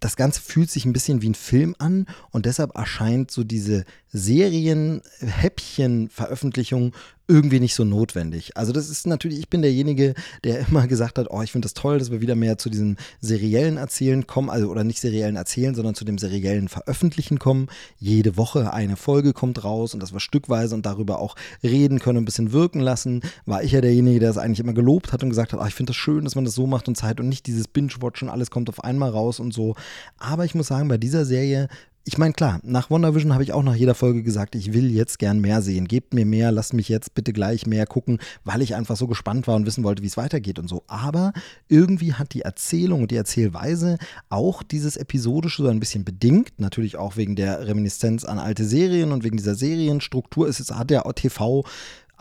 [0.00, 3.84] das Ganze fühlt sich ein bisschen wie ein Film an und deshalb erscheint so diese
[4.08, 6.94] Serien-Häppchen-Veröffentlichung
[7.32, 8.56] irgendwie nicht so notwendig.
[8.58, 10.12] Also das ist natürlich, ich bin derjenige,
[10.44, 12.96] der immer gesagt hat, oh, ich finde das toll, dass wir wieder mehr zu diesem
[13.20, 17.68] seriellen Erzählen kommen, also oder nicht seriellen Erzählen, sondern zu dem seriellen Veröffentlichen kommen.
[17.98, 22.18] Jede Woche eine Folge kommt raus und dass wir stückweise und darüber auch reden können,
[22.18, 23.22] ein bisschen wirken lassen.
[23.46, 25.74] War ich ja derjenige, der es eigentlich immer gelobt hat und gesagt hat, oh, ich
[25.74, 28.50] finde das schön, dass man das so macht und Zeit und nicht dieses Binge-Watchen, alles
[28.50, 29.74] kommt auf einmal raus und so.
[30.18, 31.68] Aber ich muss sagen, bei dieser Serie
[32.04, 35.20] ich meine, klar, nach WandaVision habe ich auch nach jeder Folge gesagt, ich will jetzt
[35.20, 35.86] gern mehr sehen.
[35.86, 39.46] Gebt mir mehr, lasst mich jetzt bitte gleich mehr gucken, weil ich einfach so gespannt
[39.46, 40.82] war und wissen wollte, wie es weitergeht und so.
[40.88, 41.32] Aber
[41.68, 43.98] irgendwie hat die Erzählung und die Erzählweise
[44.30, 46.58] auch dieses Episodische so ein bisschen bedingt.
[46.58, 50.48] Natürlich auch wegen der Reminiszenz an alte Serien und wegen dieser Serienstruktur.
[50.48, 51.64] Es hat ja TV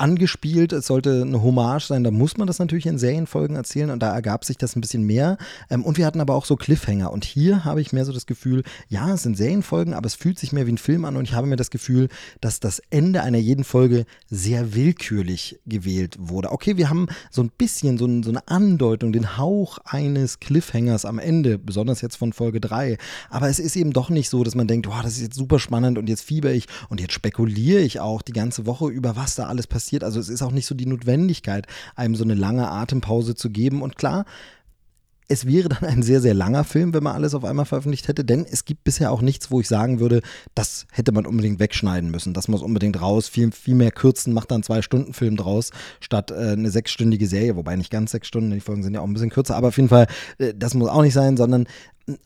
[0.01, 0.73] angespielt.
[0.73, 2.03] Es sollte eine Hommage sein.
[2.03, 5.03] Da muss man das natürlich in Serienfolgen erzählen und da ergab sich das ein bisschen
[5.03, 5.37] mehr.
[5.69, 7.11] Ähm, und wir hatten aber auch so Cliffhanger.
[7.11, 10.39] Und hier habe ich mehr so das Gefühl, ja, es sind Serienfolgen, aber es fühlt
[10.39, 12.09] sich mehr wie ein Film an und ich habe mir das Gefühl,
[12.41, 16.51] dass das Ende einer jeden Folge sehr willkürlich gewählt wurde.
[16.51, 21.05] Okay, wir haben so ein bisschen so, ein, so eine Andeutung, den Hauch eines Cliffhangers
[21.05, 22.97] am Ende, besonders jetzt von Folge 3.
[23.29, 25.59] Aber es ist eben doch nicht so, dass man denkt, wow, das ist jetzt super
[25.59, 29.35] spannend und jetzt fieber ich und jetzt spekuliere ich auch die ganze Woche über, was
[29.35, 30.03] da alles passiert passiert.
[30.03, 33.81] Also es ist auch nicht so die Notwendigkeit, einem so eine lange Atempause zu geben.
[33.81, 34.25] Und klar,
[35.27, 38.25] es wäre dann ein sehr, sehr langer Film, wenn man alles auf einmal veröffentlicht hätte,
[38.25, 40.21] denn es gibt bisher auch nichts, wo ich sagen würde,
[40.55, 42.33] das hätte man unbedingt wegschneiden müssen.
[42.33, 43.29] Das muss unbedingt raus.
[43.29, 47.55] Viel, viel mehr kürzen, macht dann zwei Stunden Film draus, statt äh, eine sechsstündige Serie,
[47.55, 49.77] wobei nicht ganz sechs Stunden, die Folgen sind ja auch ein bisschen kürzer, aber auf
[49.77, 50.07] jeden Fall,
[50.37, 51.65] äh, das muss auch nicht sein, sondern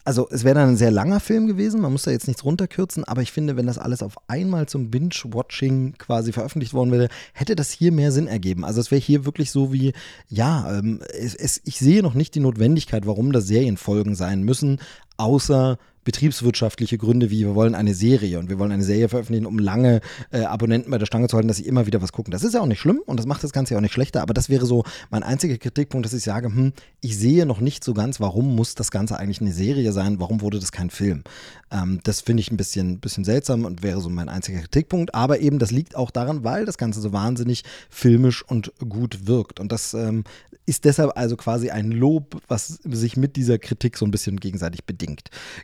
[0.04, 3.04] also es wäre dann ein sehr langer Film gewesen, man muss da jetzt nichts runterkürzen,
[3.04, 7.56] aber ich finde, wenn das alles auf einmal zum Binge-Watching quasi veröffentlicht worden wäre, hätte
[7.56, 8.66] das hier mehr Sinn ergeben.
[8.66, 9.94] Also es wäre hier wirklich so wie,
[10.28, 14.80] ja, ähm, es, es, ich sehe noch nicht die Notwendigkeit, warum das Serienfolgen sein müssen,
[15.18, 19.60] außer betriebswirtschaftliche Gründe wie wir wollen eine Serie und wir wollen eine Serie veröffentlichen, um
[19.60, 20.00] lange
[20.32, 22.32] äh, Abonnenten bei der Stange zu halten, dass sie immer wieder was gucken.
[22.32, 24.22] Das ist ja auch nicht schlimm und das macht das Ganze ja auch nicht schlechter,
[24.22, 27.84] aber das wäre so mein einziger Kritikpunkt, dass ich sage, hm, ich sehe noch nicht
[27.84, 31.24] so ganz, warum muss das Ganze eigentlich eine Serie sein, warum wurde das kein Film?
[31.72, 35.40] Ähm, das finde ich ein bisschen, bisschen seltsam und wäre so mein einziger Kritikpunkt, aber
[35.40, 39.72] eben das liegt auch daran, weil das Ganze so wahnsinnig filmisch und gut wirkt und
[39.72, 40.24] das ähm,
[40.68, 44.84] ist deshalb also quasi ein Lob, was sich mit dieser Kritik so ein bisschen gegenseitig
[44.86, 45.05] bedingt.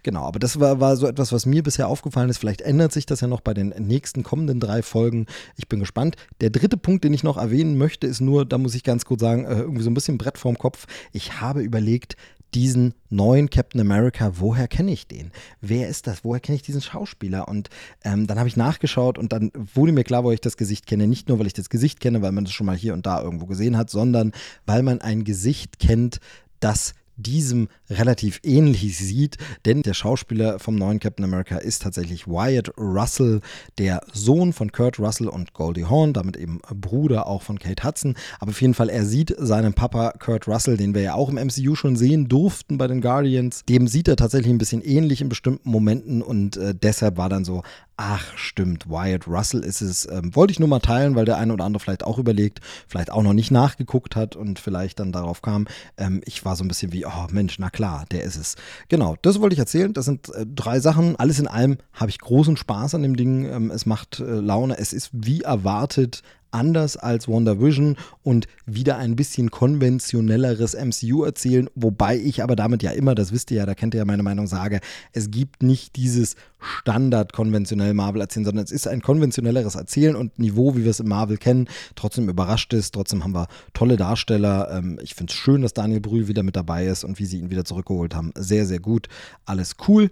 [0.03, 2.37] Genau, aber das war, war so etwas, was mir bisher aufgefallen ist.
[2.37, 5.25] Vielleicht ändert sich das ja noch bei den nächsten kommenden drei Folgen.
[5.57, 6.15] Ich bin gespannt.
[6.41, 9.21] Der dritte Punkt, den ich noch erwähnen möchte, ist nur, da muss ich ganz kurz
[9.21, 10.85] sagen, äh, irgendwie so ein bisschen Brett vorm Kopf.
[11.11, 12.15] Ich habe überlegt,
[12.53, 15.31] diesen neuen Captain America, woher kenne ich den?
[15.61, 16.23] Wer ist das?
[16.23, 17.47] Woher kenne ich diesen Schauspieler?
[17.47, 17.69] Und
[18.03, 21.07] ähm, dann habe ich nachgeschaut und dann wurde mir klar, wo ich das Gesicht kenne.
[21.07, 23.21] Nicht nur, weil ich das Gesicht kenne, weil man das schon mal hier und da
[23.21, 24.33] irgendwo gesehen hat, sondern
[24.65, 26.19] weil man ein Gesicht kennt,
[26.59, 32.71] das diesem relativ ähnlich sieht, denn der Schauspieler vom neuen Captain America ist tatsächlich Wyatt
[32.77, 33.41] Russell,
[33.77, 38.15] der Sohn von Kurt Russell und Goldie Hawn, damit eben Bruder auch von Kate Hudson.
[38.39, 41.35] Aber auf jeden Fall, er sieht seinen Papa Kurt Russell, den wir ja auch im
[41.35, 45.29] MCU schon sehen durften bei den Guardians, dem sieht er tatsächlich ein bisschen ähnlich in
[45.29, 47.63] bestimmten Momenten und äh, deshalb war dann so,
[48.01, 50.09] ach stimmt, Wyatt Russell ist es.
[50.09, 53.11] Ähm, wollte ich nur mal teilen, weil der eine oder andere vielleicht auch überlegt, vielleicht
[53.11, 55.67] auch noch nicht nachgeguckt hat und vielleicht dann darauf kam.
[55.97, 57.80] Ähm, ich war so ein bisschen wie, oh Mensch, na klar,
[58.11, 58.55] der ist es.
[58.87, 59.93] Genau, das wollte ich erzählen.
[59.93, 61.15] Das sind äh, drei Sachen.
[61.17, 63.45] Alles in allem habe ich großen Spaß an dem Ding.
[63.45, 64.77] Ähm, es macht äh, Laune.
[64.77, 66.21] Es ist wie erwartet
[66.51, 72.91] anders als WandaVision und wieder ein bisschen konventionelleres MCU erzählen, wobei ich aber damit ja
[72.91, 74.79] immer, das wisst ihr ja, da kennt ihr ja meine Meinung, sage,
[75.13, 80.37] es gibt nicht dieses Standard konventionell Marvel erzählen, sondern es ist ein konventionelleres Erzählen und
[80.37, 81.67] Niveau, wie wir es im Marvel kennen.
[81.95, 84.69] Trotzdem überrascht ist, trotzdem haben wir tolle Darsteller.
[84.71, 87.39] Ähm, ich finde es schön, dass Daniel Brühl wieder mit dabei ist und wie sie
[87.39, 88.31] ihn wieder zurückgeholt haben.
[88.35, 89.07] Sehr, sehr gut.
[89.45, 90.09] Alles cool.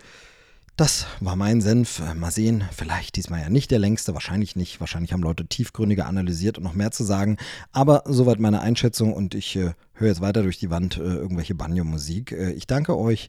[0.80, 2.00] Das war mein Senf.
[2.00, 4.80] Äh, mal sehen, vielleicht diesmal ja nicht der längste, wahrscheinlich nicht.
[4.80, 7.36] Wahrscheinlich haben Leute tiefgründiger analysiert und noch mehr zu sagen.
[7.74, 11.54] Aber soweit meine Einschätzung und ich äh, höre jetzt weiter durch die Wand äh, irgendwelche
[11.54, 12.32] Banjo-Musik.
[12.32, 13.28] Äh, ich danke euch.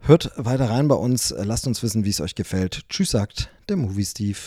[0.00, 1.34] Hört weiter rein bei uns.
[1.36, 2.88] Lasst uns wissen, wie es euch gefällt.
[2.88, 4.38] Tschüss, sagt der Movie Steve.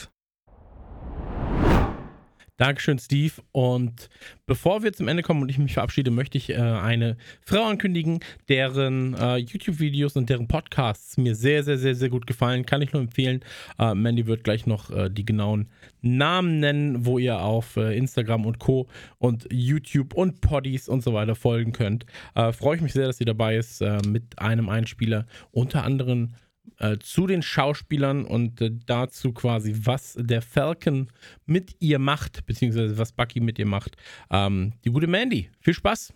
[2.62, 3.34] Dankeschön, Steve.
[3.54, 4.08] Und
[4.46, 8.20] bevor wir zum Ende kommen und ich mich verabschiede, möchte ich äh, eine Frau ankündigen,
[8.50, 12.68] deren äh, YouTube-Videos und deren Podcasts mir sehr, sehr, sehr, sehr gut gefallen.
[12.68, 13.44] Kann ich nur empfehlen.
[13.80, 15.70] Äh, Mandy wird gleich noch äh, die genauen
[16.02, 18.88] Namen nennen, wo ihr auf äh, Instagram und Co.
[19.18, 22.06] und YouTube und Poddies und so weiter folgen könnt.
[22.36, 25.26] Äh, freue ich mich sehr, dass sie dabei ist mit einem Einspieler.
[25.50, 26.36] Unter anderem
[26.78, 31.10] äh, zu den Schauspielern und äh, dazu quasi, was der Falcon
[31.46, 33.98] mit ihr macht, beziehungsweise was Bucky mit ihr macht.
[34.30, 36.14] Ähm, die gute Mandy, viel Spaß!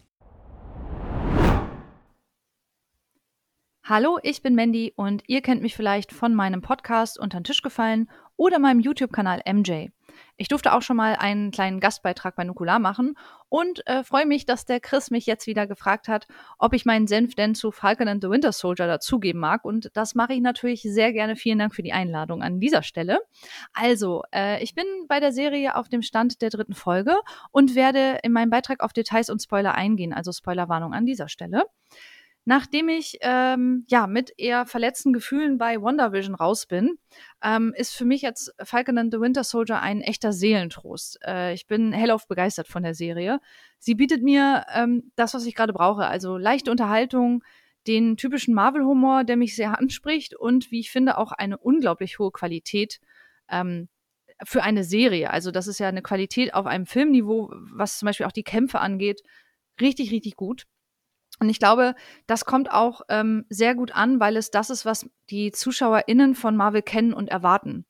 [3.88, 7.62] Hallo, ich bin Mandy und ihr kennt mich vielleicht von meinem Podcast Unter den Tisch
[7.62, 9.90] gefallen oder meinem YouTube-Kanal MJ.
[10.38, 13.16] Ich durfte auch schon mal einen kleinen Gastbeitrag bei Nukular machen
[13.50, 16.28] und äh, freue mich, dass der Chris mich jetzt wieder gefragt hat,
[16.58, 19.64] ob ich meinen Senf denn zu Falcon and the Winter Soldier dazugeben mag.
[19.66, 21.36] Und das mache ich natürlich sehr gerne.
[21.36, 23.20] Vielen Dank für die Einladung an dieser Stelle.
[23.74, 27.16] Also, äh, ich bin bei der Serie auf dem Stand der dritten Folge
[27.52, 30.14] und werde in meinem Beitrag auf Details und Spoiler eingehen.
[30.14, 31.64] Also Spoilerwarnung an dieser Stelle.
[32.48, 37.00] Nachdem ich ähm, ja mit eher verletzten Gefühlen bei WandaVision raus bin,
[37.44, 41.18] ähm, ist für mich jetzt Falcon and the Winter Soldier ein echter Seelentrost.
[41.26, 43.40] Äh, ich bin hellauf begeistert von der Serie.
[43.80, 47.44] Sie bietet mir ähm, das, was ich gerade brauche, also leichte Unterhaltung,
[47.88, 52.32] den typischen Marvel-Humor, der mich sehr anspricht und wie ich finde auch eine unglaublich hohe
[52.32, 53.00] Qualität
[53.50, 53.90] ähm,
[54.44, 55.32] für eine Serie.
[55.32, 58.80] Also das ist ja eine Qualität auf einem Filmniveau, was zum Beispiel auch die Kämpfe
[58.80, 59.22] angeht,
[59.82, 60.66] richtig, richtig gut.
[61.40, 61.96] Und ich glaube,
[62.28, 66.56] das kommt auch ähm, sehr gut an, weil es das ist, was die ZuschauerInnen von
[66.56, 67.86] Marvel kennen und erwarten.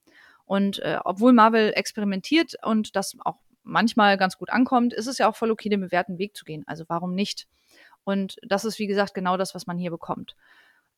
[0.45, 5.27] Und äh, obwohl Marvel experimentiert und das auch manchmal ganz gut ankommt, ist es ja
[5.27, 6.63] auch voll okay, den bewährten Weg zu gehen.
[6.67, 7.47] Also warum nicht?
[8.03, 10.35] Und das ist, wie gesagt, genau das, was man hier bekommt.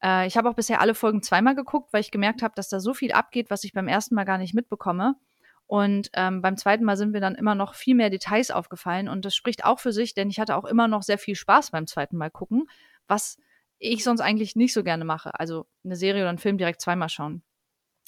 [0.03, 2.79] Äh, ich habe auch bisher alle Folgen zweimal geguckt, weil ich gemerkt habe, dass da
[2.79, 5.15] so viel abgeht, was ich beim ersten Mal gar nicht mitbekomme.
[5.67, 9.09] Und ähm, beim zweiten Mal sind mir dann immer noch viel mehr Details aufgefallen.
[9.09, 11.71] Und das spricht auch für sich, denn ich hatte auch immer noch sehr viel Spaß
[11.71, 12.67] beim zweiten Mal gucken,
[13.07, 13.37] was
[13.77, 15.37] ich sonst eigentlich nicht so gerne mache.
[15.39, 17.43] Also eine Serie oder einen Film direkt zweimal schauen.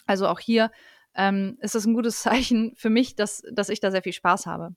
[0.08, 0.72] Also auch hier
[1.16, 4.46] ähm, ist das ein gutes Zeichen für mich, dass, dass ich da sehr viel Spaß
[4.46, 4.74] habe.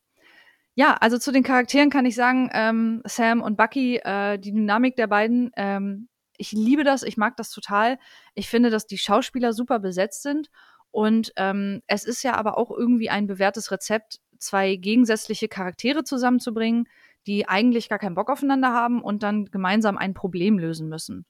[0.74, 4.96] Ja, also zu den Charakteren kann ich sagen, ähm, Sam und Bucky, äh, die Dynamik
[4.96, 7.98] der beiden, ähm, ich liebe das, ich mag das total.
[8.34, 10.50] Ich finde, dass die Schauspieler super besetzt sind
[10.93, 16.86] und ähm, es ist ja aber auch irgendwie ein bewährtes Rezept, zwei gegensätzliche Charaktere zusammenzubringen,
[17.27, 21.24] die eigentlich gar keinen Bock aufeinander haben und dann gemeinsam ein Problem lösen müssen.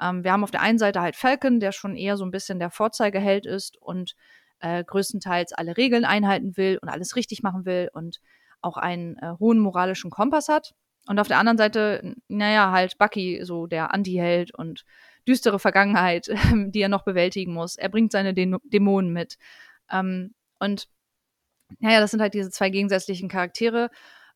[0.00, 2.58] Ähm, wir haben auf der einen Seite halt Falcon, der schon eher so ein bisschen
[2.58, 4.16] der Vorzeigeheld ist und
[4.58, 8.20] äh, größtenteils alle Regeln einhalten will und alles richtig machen will und
[8.60, 10.74] auch einen äh, hohen moralischen Kompass hat.
[11.06, 14.84] Und auf der anderen Seite, naja, halt Bucky, so der Anti-Held und
[15.26, 17.76] düstere Vergangenheit, die er noch bewältigen muss.
[17.76, 19.38] Er bringt seine Dä Dämonen mit.
[19.90, 20.88] Ähm, und
[21.80, 23.90] naja, das sind halt diese zwei gegensätzlichen Charaktere,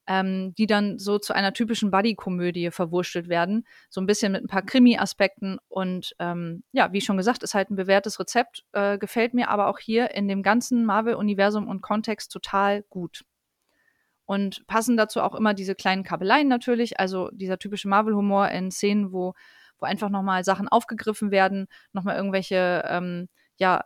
[0.07, 3.67] ähm, die dann so zu einer typischen Buddy-Komödie verwurstelt werden.
[3.89, 5.59] So ein bisschen mit ein paar Krimi-Aspekten.
[5.69, 8.65] Und ähm, ja, wie schon gesagt, ist halt ein bewährtes Rezept.
[8.73, 13.25] Äh, gefällt mir aber auch hier in dem ganzen Marvel-Universum und Kontext total gut.
[14.25, 19.13] Und passen dazu auch immer diese kleinen Kabeleien natürlich, also dieser typische Marvel-Humor in Szenen,
[19.13, 19.35] wo
[19.81, 23.85] wo einfach nochmal Sachen aufgegriffen werden, nochmal irgendwelche ähm, ja,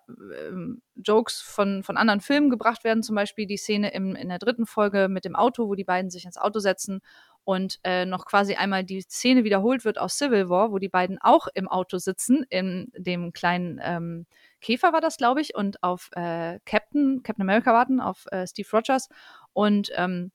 [0.49, 4.39] ähm, Jokes von, von anderen Filmen gebracht werden, zum Beispiel die Szene im, in der
[4.39, 7.01] dritten Folge mit dem Auto, wo die beiden sich ins Auto setzen
[7.43, 11.19] und äh, noch quasi einmal die Szene wiederholt wird aus Civil War, wo die beiden
[11.21, 14.27] auch im Auto sitzen, in dem kleinen ähm,
[14.61, 18.69] Käfer war das, glaube ich, und auf äh, Captain, Captain America warten, auf äh, Steve
[18.73, 19.09] Rogers.
[19.53, 20.33] Und ähm,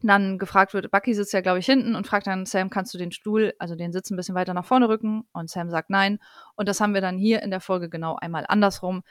[0.00, 2.98] dann gefragt wird, Bucky sitzt ja, glaube ich, hinten und fragt dann, Sam, kannst du
[2.98, 5.24] den Stuhl, also den Sitz ein bisschen weiter nach vorne rücken?
[5.32, 6.18] Und Sam sagt nein.
[6.54, 9.02] Und das haben wir dann hier in der Folge genau einmal andersrum.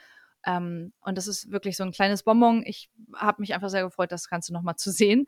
[0.46, 2.62] Ähm, und das ist wirklich so ein kleines Bonbon.
[2.64, 5.26] Ich habe mich einfach sehr gefreut, das Ganze nochmal zu sehen.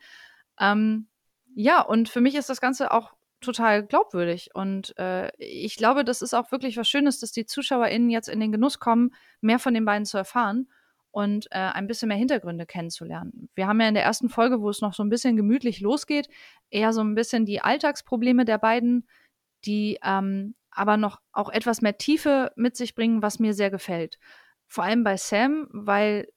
[0.59, 1.09] Ähm,
[1.55, 3.13] ja, und für mich ist das Ganze auch
[3.43, 4.51] total glaubwürdig.
[4.55, 8.41] Und äh, ich glaube, das ist auch wirklich was Schönes, dass die ZuschauerInnen jetzt in
[8.41, 9.11] den Genuss kommen,
[9.43, 10.69] mehr von den beiden zu erfahren
[11.11, 13.49] und äh, ein bisschen mehr Hintergründe kennenzulernen.
[13.55, 16.29] Wir haben ja in der ersten Folge, wo es noch so ein bisschen gemütlich losgeht,
[16.71, 19.09] eher so ein bisschen die Alltagsprobleme der beiden,
[19.65, 24.19] die ähm, aber noch auch etwas mehr Tiefe mit sich bringen, was mir sehr gefällt.
[24.69, 26.29] Vor allem bei Sam, weil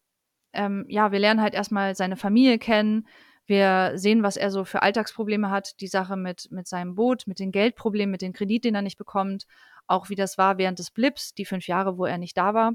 [0.54, 3.08] ähm, ja, wir lernen halt erstmal seine Familie kennen,
[3.46, 7.40] wir sehen, was er so für Alltagsprobleme hat, die Sache mit, mit seinem Boot, mit
[7.40, 9.46] den Geldproblemen, mit dem Kredit, den er nicht bekommt,
[9.86, 12.74] auch wie das war während des Blips, die fünf Jahre, wo er nicht da war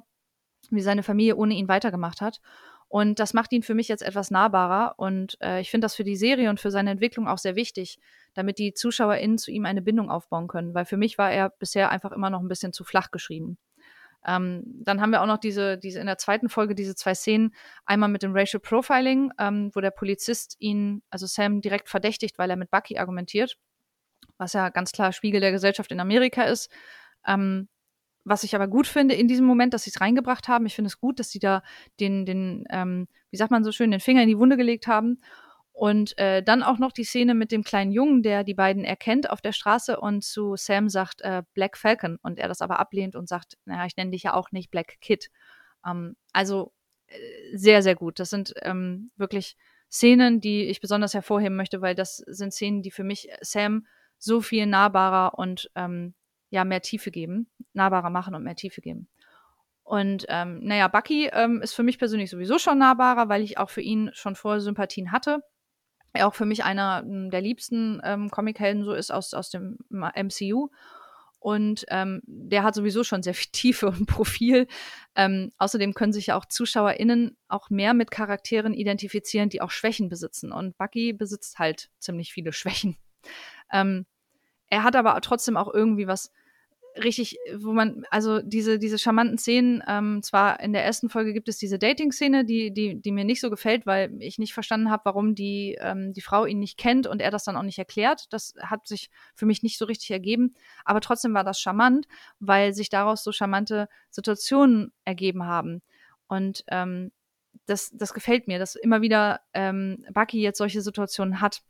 [0.71, 2.41] wie seine Familie ohne ihn weitergemacht hat.
[2.89, 4.95] Und das macht ihn für mich jetzt etwas nahbarer.
[4.97, 7.99] Und äh, ich finde das für die Serie und für seine Entwicklung auch sehr wichtig,
[8.33, 10.75] damit die ZuschauerInnen zu ihm eine Bindung aufbauen können.
[10.75, 13.59] Weil für mich war er bisher einfach immer noch ein bisschen zu flach geschrieben.
[14.27, 17.55] Ähm, dann haben wir auch noch diese, diese in der zweiten Folge diese zwei Szenen.
[17.85, 22.51] Einmal mit dem Racial Profiling, ähm, wo der Polizist ihn, also Sam, direkt verdächtigt, weil
[22.51, 23.59] er mit Bucky argumentiert.
[24.39, 26.71] Was ja ganz klar Spiegel der Gesellschaft in Amerika ist.
[27.27, 27.69] Ähm,
[28.29, 30.67] was ich aber gut finde in diesem Moment, dass sie es reingebracht haben.
[30.67, 31.63] Ich finde es gut, dass sie da
[32.01, 35.21] den, den, ähm, wie sagt man so schön, den Finger in die Wunde gelegt haben.
[35.73, 39.31] Und äh, dann auch noch die Szene mit dem kleinen Jungen, der die beiden erkennt
[39.31, 43.15] auf der Straße und zu Sam sagt äh, Black Falcon und er das aber ablehnt
[43.15, 45.31] und sagt, naja, ich nenne dich ja auch nicht Black Kid.
[45.87, 46.73] Ähm, also
[47.07, 47.17] äh,
[47.57, 48.19] sehr, sehr gut.
[48.19, 49.57] Das sind ähm, wirklich
[49.89, 53.87] Szenen, die ich besonders hervorheben möchte, weil das sind Szenen, die für mich Sam
[54.19, 56.15] so viel nahbarer und ähm,
[56.51, 59.09] ja mehr Tiefe geben, nahbarer machen und mehr Tiefe geben.
[59.89, 63.71] Und ähm, naja, Bucky ähm, ist für mich persönlich sowieso schon nahbarer, weil ich auch
[63.71, 65.41] für ihn schon vorher Sympathien hatte.
[66.13, 69.79] Er auch für mich einer hm, der liebsten ähm, Comichelden so ist aus, aus dem
[69.89, 70.69] MCU.
[71.41, 74.67] Und ähm, der hat sowieso schon sehr viel Tiefe und Profil.
[75.15, 80.11] Ähm, außerdem können sich ja auch ZuschauerInnen auch mehr mit Charakteren identifizieren, die auch Schwächen
[80.11, 80.53] besitzen.
[80.53, 82.97] Und Bucky besitzt halt ziemlich viele Schwächen.
[83.73, 84.05] Ähm,
[84.71, 86.31] er hat aber trotzdem auch irgendwie was
[86.97, 91.49] richtig, wo man, also diese, diese charmanten Szenen, ähm, zwar in der ersten Folge gibt
[91.49, 95.05] es diese Dating-Szene, die, die, die mir nicht so gefällt, weil ich nicht verstanden habe,
[95.05, 98.33] warum die, ähm, die Frau ihn nicht kennt und er das dann auch nicht erklärt.
[98.33, 100.55] Das hat sich für mich nicht so richtig ergeben.
[100.85, 102.07] Aber trotzdem war das charmant,
[102.41, 105.83] weil sich daraus so charmante Situationen ergeben haben.
[106.27, 107.13] Und ähm,
[107.67, 111.63] das, das gefällt mir, dass immer wieder ähm, Bucky jetzt solche Situationen hat.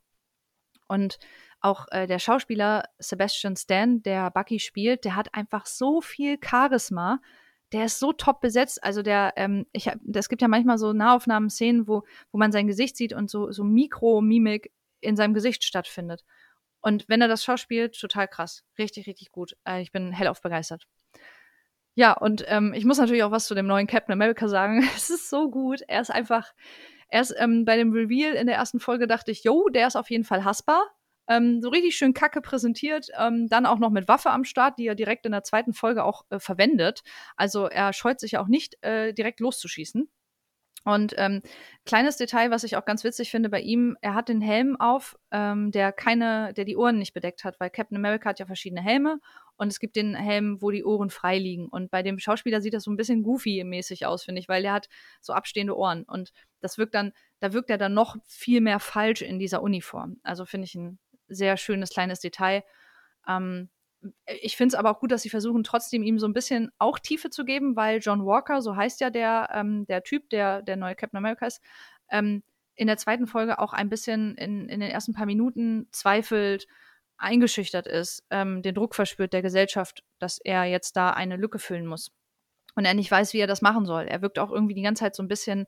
[0.86, 1.18] Und
[1.60, 7.20] auch äh, der Schauspieler Sebastian Stan, der Bucky spielt, der hat einfach so viel Charisma.
[7.72, 8.82] Der ist so top besetzt.
[8.82, 12.96] Also der, ähm, ich, es gibt ja manchmal so Nahaufnahmen-Szenen, wo, wo man sein Gesicht
[12.96, 16.24] sieht und so, so Mikromimik in seinem Gesicht stattfindet.
[16.80, 18.64] Und wenn er das schauspielt, total krass.
[18.78, 19.56] Richtig, richtig gut.
[19.64, 20.86] Äh, ich bin hellauf begeistert.
[21.94, 24.82] Ja, und ähm, ich muss natürlich auch was zu dem neuen Captain America sagen.
[24.96, 25.82] es ist so gut.
[25.88, 26.54] Er ist einfach,
[27.10, 30.08] erst ähm, bei dem Reveal in der ersten Folge dachte ich, yo, der ist auf
[30.08, 30.86] jeden Fall hassbar.
[31.28, 34.86] Ähm, so richtig schön kacke präsentiert, ähm, dann auch noch mit Waffe am Start, die
[34.86, 37.02] er direkt in der zweiten Folge auch äh, verwendet.
[37.36, 40.08] Also er scheut sich auch nicht, äh, direkt loszuschießen.
[40.84, 41.42] Und ähm,
[41.84, 45.18] kleines Detail, was ich auch ganz witzig finde bei ihm, er hat den Helm auf,
[45.30, 48.80] ähm, der keine, der die Ohren nicht bedeckt hat, weil Captain America hat ja verschiedene
[48.80, 49.18] Helme
[49.56, 51.68] und es gibt den Helm, wo die Ohren frei liegen.
[51.68, 54.72] Und bei dem Schauspieler sieht das so ein bisschen goofy-mäßig aus, finde ich, weil der
[54.72, 54.88] hat
[55.20, 56.04] so abstehende Ohren.
[56.04, 60.18] Und das wirkt dann, da wirkt er dann noch viel mehr falsch in dieser Uniform.
[60.22, 60.98] Also finde ich ein
[61.28, 62.64] sehr schönes kleines Detail.
[63.26, 63.68] Ähm,
[64.26, 66.98] ich finde es aber auch gut, dass sie versuchen, trotzdem ihm so ein bisschen auch
[66.98, 70.76] Tiefe zu geben, weil John Walker, so heißt ja der, ähm, der Typ, der der
[70.76, 71.60] neue Captain America ist,
[72.10, 72.42] ähm,
[72.74, 76.68] in der zweiten Folge auch ein bisschen in, in den ersten paar Minuten zweifelt,
[77.16, 81.86] eingeschüchtert ist, ähm, den Druck verspürt der Gesellschaft, dass er jetzt da eine Lücke füllen
[81.86, 82.12] muss.
[82.76, 84.04] Und er nicht weiß, wie er das machen soll.
[84.04, 85.66] Er wirkt auch irgendwie die ganze Zeit so ein bisschen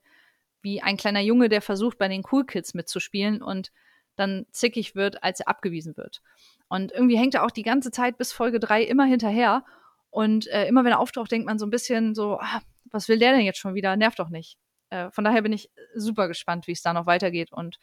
[0.63, 3.73] wie ein kleiner Junge, der versucht, bei den Cool Kids mitzuspielen und
[4.21, 6.23] dann zickig wird, als er abgewiesen wird.
[6.69, 9.65] Und irgendwie hängt er auch die ganze Zeit bis Folge 3 immer hinterher.
[10.11, 13.19] Und äh, immer wenn er auftaucht, denkt man so ein bisschen so, ah, was will
[13.19, 13.97] der denn jetzt schon wieder?
[13.97, 14.57] Nervt doch nicht.
[14.91, 17.53] Äh, von daher bin ich super gespannt, wie es da noch weitergeht.
[17.53, 17.79] Und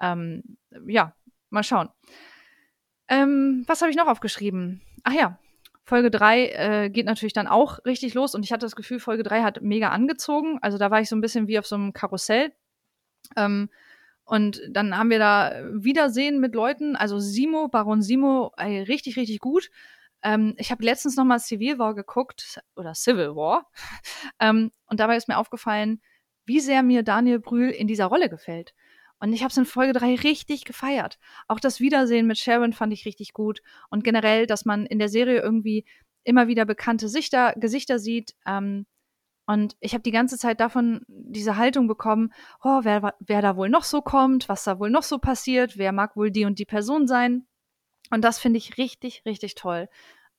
[0.00, 1.14] ähm, ja,
[1.50, 1.88] mal schauen.
[3.08, 4.80] Ähm, was habe ich noch aufgeschrieben?
[5.02, 5.38] Ach ja,
[5.84, 9.24] Folge 3 äh, geht natürlich dann auch richtig los und ich hatte das Gefühl, Folge
[9.24, 10.58] 3 hat mega angezogen.
[10.62, 12.52] Also da war ich so ein bisschen wie auf so einem Karussell.
[13.36, 13.70] Ähm,
[14.30, 19.40] Und dann haben wir da Wiedersehen mit Leuten, also Simo, Baron Simo, ey, richtig, richtig
[19.40, 19.70] gut.
[20.22, 23.68] Ähm, ich habe letztens noch mal Civil War geguckt, oder Civil War,
[24.38, 26.00] ähm, und dabei ist mir aufgefallen,
[26.46, 28.72] wie sehr mir Daniel Brühl in dieser Rolle gefällt.
[29.18, 31.18] Und ich habe es in Folge 3 richtig gefeiert.
[31.48, 33.60] Auch das Wiedersehen mit Sharon fand ich richtig gut.
[33.88, 35.84] Und generell, dass man in der Serie irgendwie
[36.22, 38.86] immer wieder bekannte Sichter, Gesichter sieht, ähm,
[39.50, 42.32] und ich habe die ganze Zeit davon diese Haltung bekommen,
[42.62, 45.90] oh, wer, wer da wohl noch so kommt, was da wohl noch so passiert, wer
[45.90, 47.48] mag wohl die und die Person sein.
[48.12, 49.88] Und das finde ich richtig, richtig toll.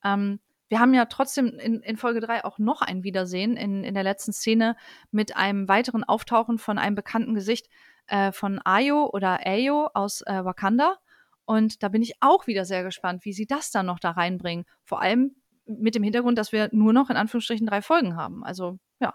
[0.02, 0.40] Ähm,
[0.70, 4.04] wir haben ja trotzdem in, in Folge 3 auch noch ein Wiedersehen in, in der
[4.04, 4.78] letzten Szene
[5.12, 7.68] mit einem weiteren Auftauchen von einem bekannten Gesicht
[8.08, 11.00] äh, von Ayo oder Ayo aus äh, Wakanda.
[11.44, 14.64] Und da bin ich auch wieder sehr gespannt, wie sie das dann noch da reinbringen.
[14.86, 15.36] Vor allem
[15.66, 18.46] mit dem Hintergrund, dass wir nur noch in Anführungsstrichen drei Folgen haben.
[18.46, 19.14] Also ja,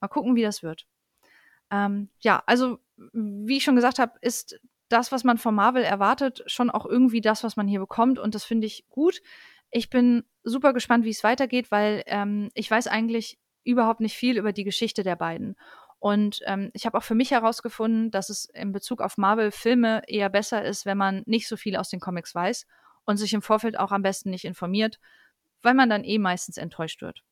[0.00, 0.86] mal gucken, wie das wird.
[1.70, 2.78] Ähm, ja, also
[3.12, 4.58] wie ich schon gesagt habe, ist
[4.88, 8.18] das, was man von Marvel erwartet, schon auch irgendwie das, was man hier bekommt.
[8.18, 9.20] Und das finde ich gut.
[9.70, 14.38] Ich bin super gespannt, wie es weitergeht, weil ähm, ich weiß eigentlich überhaupt nicht viel
[14.38, 15.56] über die Geschichte der beiden.
[15.98, 20.28] Und ähm, ich habe auch für mich herausgefunden, dass es in Bezug auf Marvel-Filme eher
[20.28, 22.66] besser ist, wenn man nicht so viel aus den Comics weiß
[23.04, 25.00] und sich im Vorfeld auch am besten nicht informiert,
[25.62, 27.22] weil man dann eh meistens enttäuscht wird.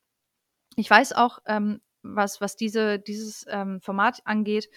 [0.76, 4.68] Ich weiß auch, ähm, was, was diese, dieses ähm, Format angeht,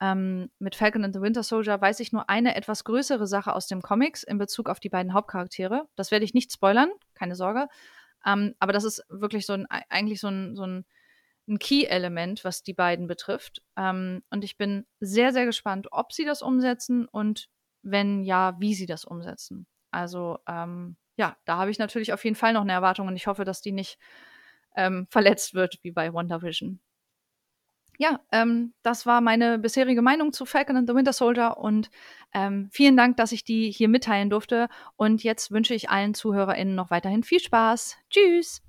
[0.00, 3.66] ähm, mit Falcon and the Winter Soldier weiß ich nur eine etwas größere Sache aus
[3.66, 5.86] dem Comics in Bezug auf die beiden Hauptcharaktere.
[5.94, 7.68] Das werde ich nicht spoilern, keine Sorge.
[8.24, 10.86] Ähm, aber das ist wirklich so ein, eigentlich so ein, so ein,
[11.48, 13.62] ein Key-Element, was die beiden betrifft.
[13.76, 17.48] Ähm, und ich bin sehr, sehr gespannt, ob sie das umsetzen und
[17.82, 19.66] wenn ja, wie sie das umsetzen.
[19.90, 23.26] Also ähm, ja, da habe ich natürlich auf jeden Fall noch eine Erwartung und ich
[23.26, 23.98] hoffe, dass die nicht
[24.76, 26.80] ähm, verletzt wird, wie bei WandaVision.
[27.98, 31.90] Ja, ähm, das war meine bisherige Meinung zu Falcon and the Winter Soldier und
[32.32, 34.68] ähm, vielen Dank, dass ich die hier mitteilen durfte.
[34.96, 37.98] Und jetzt wünsche ich allen ZuhörerInnen noch weiterhin viel Spaß.
[38.08, 38.62] Tschüss!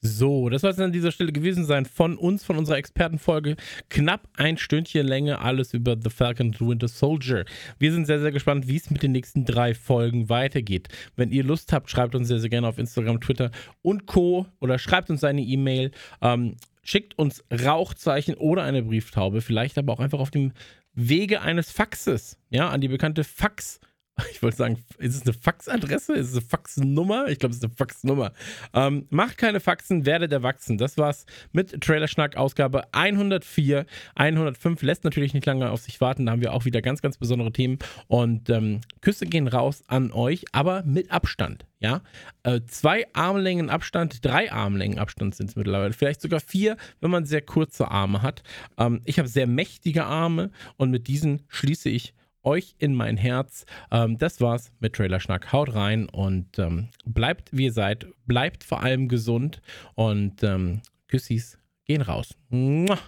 [0.00, 3.56] So, das soll es an dieser Stelle gewesen sein von uns, von unserer Expertenfolge.
[3.88, 7.44] Knapp ein Stündchen Länge, alles über The Falcon the Winter Soldier.
[7.78, 10.88] Wir sind sehr, sehr gespannt, wie es mit den nächsten drei Folgen weitergeht.
[11.16, 13.50] Wenn ihr Lust habt, schreibt uns sehr, sehr gerne auf Instagram, Twitter
[13.82, 14.46] und Co.
[14.60, 15.90] oder schreibt uns eine E-Mail.
[16.20, 20.52] Ähm, schickt uns Rauchzeichen oder eine Brieftaube, vielleicht aber auch einfach auf dem
[20.94, 23.80] Wege eines Faxes, ja, an die bekannte Fax-
[24.30, 26.14] ich wollte sagen, ist es eine Faxadresse?
[26.14, 27.28] Ist es eine Faxnummer?
[27.28, 28.32] Ich glaube, es ist eine Faxnummer.
[28.72, 30.78] Ähm, macht keine Faxen, werdet erwachsen.
[30.78, 33.84] Das war's mit Trailerschnack Ausgabe 104.
[34.14, 36.26] 105 lässt natürlich nicht lange auf sich warten.
[36.26, 37.78] Da haben wir auch wieder ganz, ganz besondere Themen.
[38.08, 41.66] Und ähm, Küsse gehen raus an euch, aber mit Abstand.
[41.78, 42.00] Ja,
[42.42, 45.92] äh, zwei Armlängen Abstand, drei Armlängen Abstand sind es mittlerweile.
[45.92, 48.42] Vielleicht sogar vier, wenn man sehr kurze Arme hat.
[48.78, 52.14] Ähm, ich habe sehr mächtige Arme und mit diesen schließe ich
[52.46, 53.66] euch in mein Herz.
[53.90, 55.52] Ähm, das war's mit Trailerschnack.
[55.52, 58.06] Haut rein und ähm, bleibt wie ihr seid.
[58.26, 59.60] Bleibt vor allem gesund
[59.94, 62.34] und ähm, Küssis gehen raus.
[62.48, 62.98] Mua.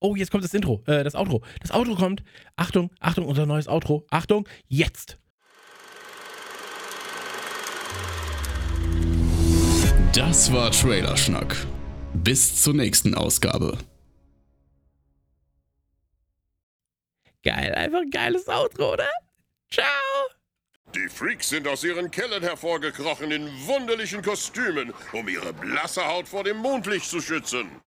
[0.00, 1.42] Oh, jetzt kommt das Intro, äh, das Outro.
[1.60, 2.22] Das Outro kommt.
[2.56, 4.04] Achtung, Achtung, unser neues Outro.
[4.10, 5.18] Achtung, jetzt.
[10.12, 11.66] Das war Trailerschnack.
[12.12, 13.78] Bis zur nächsten Ausgabe.
[17.44, 19.10] Geil, einfach ein geiles Outro, oder?
[19.70, 19.86] Ciao!
[20.94, 26.44] Die Freaks sind aus ihren Kellern hervorgekrochen in wunderlichen Kostümen, um ihre blasse Haut vor
[26.44, 27.82] dem Mondlicht zu schützen.